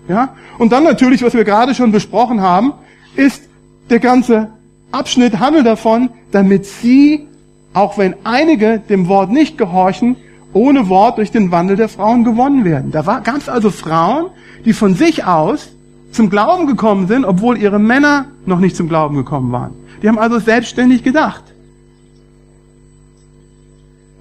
Ja? 0.08 0.34
Und 0.58 0.72
dann 0.72 0.84
natürlich, 0.84 1.22
was 1.22 1.34
wir 1.34 1.44
gerade 1.44 1.74
schon 1.74 1.92
besprochen 1.92 2.40
haben, 2.40 2.72
ist 3.14 3.42
der 3.90 4.00
ganze 4.00 4.48
Abschnitt 4.90 5.38
handelt 5.38 5.66
davon, 5.66 6.10
damit 6.32 6.66
sie, 6.66 7.26
auch 7.74 7.98
wenn 7.98 8.14
einige 8.24 8.78
dem 8.78 9.08
Wort 9.08 9.30
nicht 9.30 9.58
gehorchen, 9.58 10.16
ohne 10.54 10.88
Wort 10.88 11.18
durch 11.18 11.30
den 11.30 11.50
Wandel 11.50 11.76
der 11.76 11.88
Frauen 11.88 12.24
gewonnen 12.24 12.64
werden. 12.64 12.90
Da 12.90 13.02
gab 13.02 13.36
es 13.36 13.48
also 13.48 13.70
Frauen, 13.70 14.26
die 14.64 14.72
von 14.72 14.94
sich 14.94 15.24
aus 15.24 15.70
zum 16.12 16.30
Glauben 16.30 16.66
gekommen 16.66 17.08
sind, 17.08 17.24
obwohl 17.24 17.58
ihre 17.58 17.78
Männer 17.78 18.26
noch 18.46 18.60
nicht 18.60 18.76
zum 18.76 18.88
Glauben 18.88 19.16
gekommen 19.16 19.50
waren. 19.50 19.72
Die 20.02 20.08
haben 20.08 20.18
also 20.18 20.38
selbstständig 20.38 21.02
gedacht. 21.02 21.42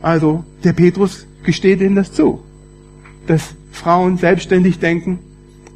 Also 0.01 0.43
der 0.63 0.73
Petrus 0.73 1.27
gesteht 1.43 1.81
ihnen 1.81 1.95
das 1.95 2.11
zu, 2.11 2.41
dass 3.27 3.55
Frauen 3.71 4.17
selbstständig 4.17 4.79
denken. 4.79 5.19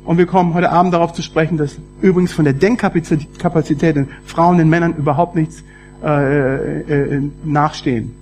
Und 0.03 0.17
wir 0.17 0.25
kommen 0.25 0.53
heute 0.53 0.71
Abend 0.71 0.93
darauf 0.93 1.13
zu 1.13 1.21
sprechen, 1.21 1.57
dass 1.57 1.77
übrigens 2.01 2.31
von 2.31 2.45
der 2.45 2.53
Denkkapazität 2.53 3.95
den 3.95 4.07
Frauen 4.25 4.57
den 4.57 4.69
Männern 4.69 4.95
überhaupt 4.95 5.35
nichts 5.35 5.63
äh, 6.03 6.81
äh, 6.81 7.21
nachstehen. 7.43 8.13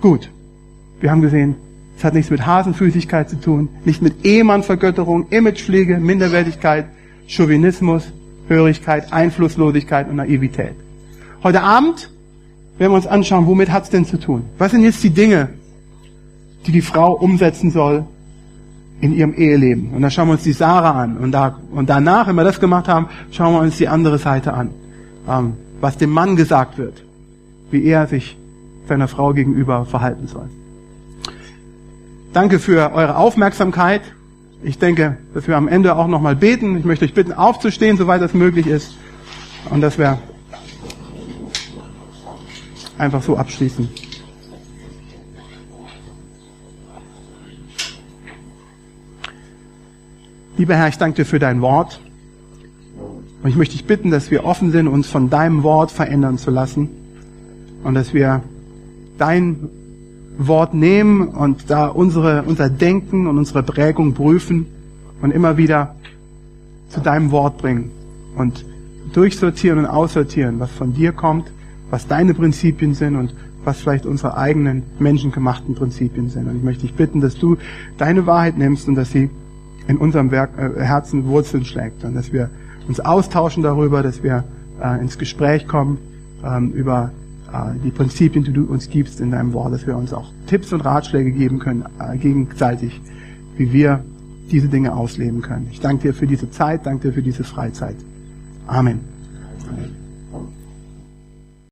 Gut, 0.00 0.28
wir 1.00 1.10
haben 1.10 1.22
gesehen, 1.22 1.54
es 1.96 2.04
hat 2.04 2.14
nichts 2.14 2.30
mit 2.30 2.44
Hasenfüßigkeit 2.44 3.30
zu 3.30 3.40
tun, 3.40 3.68
nicht 3.84 4.02
mit 4.02 4.24
Ehemannvergötterung, 4.24 5.28
Imagepflege, 5.30 5.98
Minderwertigkeit, 5.98 6.86
Chauvinismus, 7.26 8.12
Hörigkeit, 8.48 9.12
Einflusslosigkeit 9.12 10.08
und 10.08 10.16
Naivität. 10.16 10.74
Heute 11.42 11.62
Abend 11.62 12.10
werden 12.78 12.92
wir 12.92 12.96
uns 12.96 13.06
anschauen, 13.06 13.46
womit 13.46 13.70
hat 13.70 13.84
es 13.84 13.90
denn 13.90 14.04
zu 14.04 14.18
tun? 14.18 14.44
Was 14.58 14.72
sind 14.72 14.82
jetzt 14.82 15.02
die 15.02 15.10
Dinge, 15.10 15.50
die 16.66 16.72
die 16.72 16.82
Frau 16.82 17.12
umsetzen 17.12 17.70
soll 17.70 18.04
in 19.00 19.14
ihrem 19.14 19.34
Eheleben? 19.34 19.90
Und 19.94 20.02
da 20.02 20.10
schauen 20.10 20.28
wir 20.28 20.32
uns 20.32 20.42
die 20.42 20.52
Sarah 20.52 21.00
an. 21.02 21.16
Und, 21.16 21.32
da, 21.32 21.58
und 21.70 21.88
danach, 21.88 22.26
wenn 22.26 22.34
wir 22.34 22.44
das 22.44 22.60
gemacht 22.60 22.88
haben, 22.88 23.06
schauen 23.30 23.54
wir 23.54 23.60
uns 23.60 23.76
die 23.78 23.88
andere 23.88 24.18
Seite 24.18 24.52
an. 24.54 24.70
Ähm, 25.28 25.54
was 25.80 25.96
dem 25.96 26.10
Mann 26.10 26.36
gesagt 26.36 26.78
wird, 26.78 27.04
wie 27.70 27.84
er 27.84 28.06
sich 28.06 28.36
seiner 28.88 29.08
Frau 29.08 29.32
gegenüber 29.32 29.84
verhalten 29.86 30.26
soll. 30.26 30.48
Danke 32.34 32.58
für 32.58 32.92
eure 32.92 33.16
Aufmerksamkeit. 33.16 34.02
Ich 34.64 34.80
denke, 34.80 35.18
dass 35.34 35.46
wir 35.46 35.56
am 35.56 35.68
Ende 35.68 35.94
auch 35.94 36.08
nochmal 36.08 36.34
beten. 36.34 36.76
Ich 36.76 36.84
möchte 36.84 37.04
euch 37.04 37.14
bitten, 37.14 37.32
aufzustehen, 37.32 37.96
soweit 37.96 38.20
das 38.20 38.34
möglich 38.34 38.66
ist. 38.66 38.96
Und 39.70 39.82
dass 39.82 39.98
wir 39.98 40.18
einfach 42.98 43.22
so 43.22 43.36
abschließen. 43.36 43.88
Lieber 50.56 50.74
Herr, 50.74 50.88
ich 50.88 50.98
danke 50.98 51.18
dir 51.18 51.26
für 51.26 51.38
dein 51.38 51.60
Wort. 51.60 52.00
Und 53.44 53.48
ich 53.48 53.54
möchte 53.54 53.76
dich 53.76 53.86
bitten, 53.86 54.10
dass 54.10 54.32
wir 54.32 54.44
offen 54.44 54.72
sind, 54.72 54.88
uns 54.88 55.06
von 55.06 55.30
deinem 55.30 55.62
Wort 55.62 55.92
verändern 55.92 56.38
zu 56.38 56.50
lassen. 56.50 56.90
Und 57.84 57.94
dass 57.94 58.12
wir 58.12 58.42
dein 59.18 59.70
Wort 60.38 60.74
nehmen 60.74 61.28
und 61.28 61.70
da 61.70 61.86
unsere, 61.86 62.42
unser 62.42 62.68
Denken 62.68 63.26
und 63.26 63.38
unsere 63.38 63.62
Prägung 63.62 64.14
prüfen 64.14 64.66
und 65.22 65.30
immer 65.30 65.56
wieder 65.56 65.94
zu 66.88 67.00
deinem 67.00 67.30
Wort 67.30 67.58
bringen 67.58 67.90
und 68.36 68.64
durchsortieren 69.12 69.78
und 69.78 69.86
aussortieren, 69.86 70.58
was 70.60 70.70
von 70.70 70.92
dir 70.92 71.12
kommt, 71.12 71.50
was 71.90 72.06
deine 72.06 72.34
Prinzipien 72.34 72.94
sind 72.94 73.16
und 73.16 73.34
was 73.64 73.80
vielleicht 73.80 74.06
unsere 74.06 74.36
eigenen 74.36 74.82
menschengemachten 74.98 75.74
Prinzipien 75.74 76.28
sind. 76.28 76.48
Und 76.48 76.56
ich 76.56 76.62
möchte 76.62 76.82
dich 76.82 76.94
bitten, 76.94 77.20
dass 77.20 77.36
du 77.36 77.56
deine 77.96 78.26
Wahrheit 78.26 78.58
nimmst 78.58 78.88
und 78.88 78.94
dass 78.96 79.10
sie 79.10 79.30
in 79.86 79.96
unserem 79.96 80.30
Werk, 80.30 80.50
äh, 80.58 80.80
Herzen 80.80 81.26
Wurzeln 81.26 81.64
schlägt 81.64 82.04
und 82.04 82.14
dass 82.14 82.32
wir 82.32 82.50
uns 82.88 83.00
austauschen 83.00 83.62
darüber, 83.62 84.02
dass 84.02 84.22
wir 84.22 84.44
äh, 84.82 85.00
ins 85.00 85.18
Gespräch 85.18 85.66
kommen 85.66 85.98
ähm, 86.44 86.72
über 86.72 87.12
die 87.84 87.90
Prinzipien, 87.90 88.44
die 88.44 88.52
du 88.52 88.64
uns 88.64 88.88
gibst 88.88 89.20
in 89.20 89.30
deinem 89.30 89.52
Wort, 89.52 89.72
dass 89.72 89.86
wir 89.86 89.96
uns 89.96 90.12
auch 90.12 90.30
Tipps 90.46 90.72
und 90.72 90.80
Ratschläge 90.80 91.30
geben 91.30 91.58
können, 91.58 91.84
äh, 91.98 92.16
gegenseitig, 92.16 93.00
wie 93.56 93.72
wir 93.72 94.04
diese 94.50 94.68
Dinge 94.68 94.94
ausleben 94.94 95.40
können. 95.40 95.68
Ich 95.70 95.80
danke 95.80 96.08
dir 96.08 96.14
für 96.14 96.26
diese 96.26 96.50
Zeit, 96.50 96.86
danke 96.86 97.08
dir 97.08 97.14
für 97.14 97.22
diese 97.22 97.44
Freizeit. 97.44 97.96
Amen. 98.66 99.00
Amen. 99.68 100.03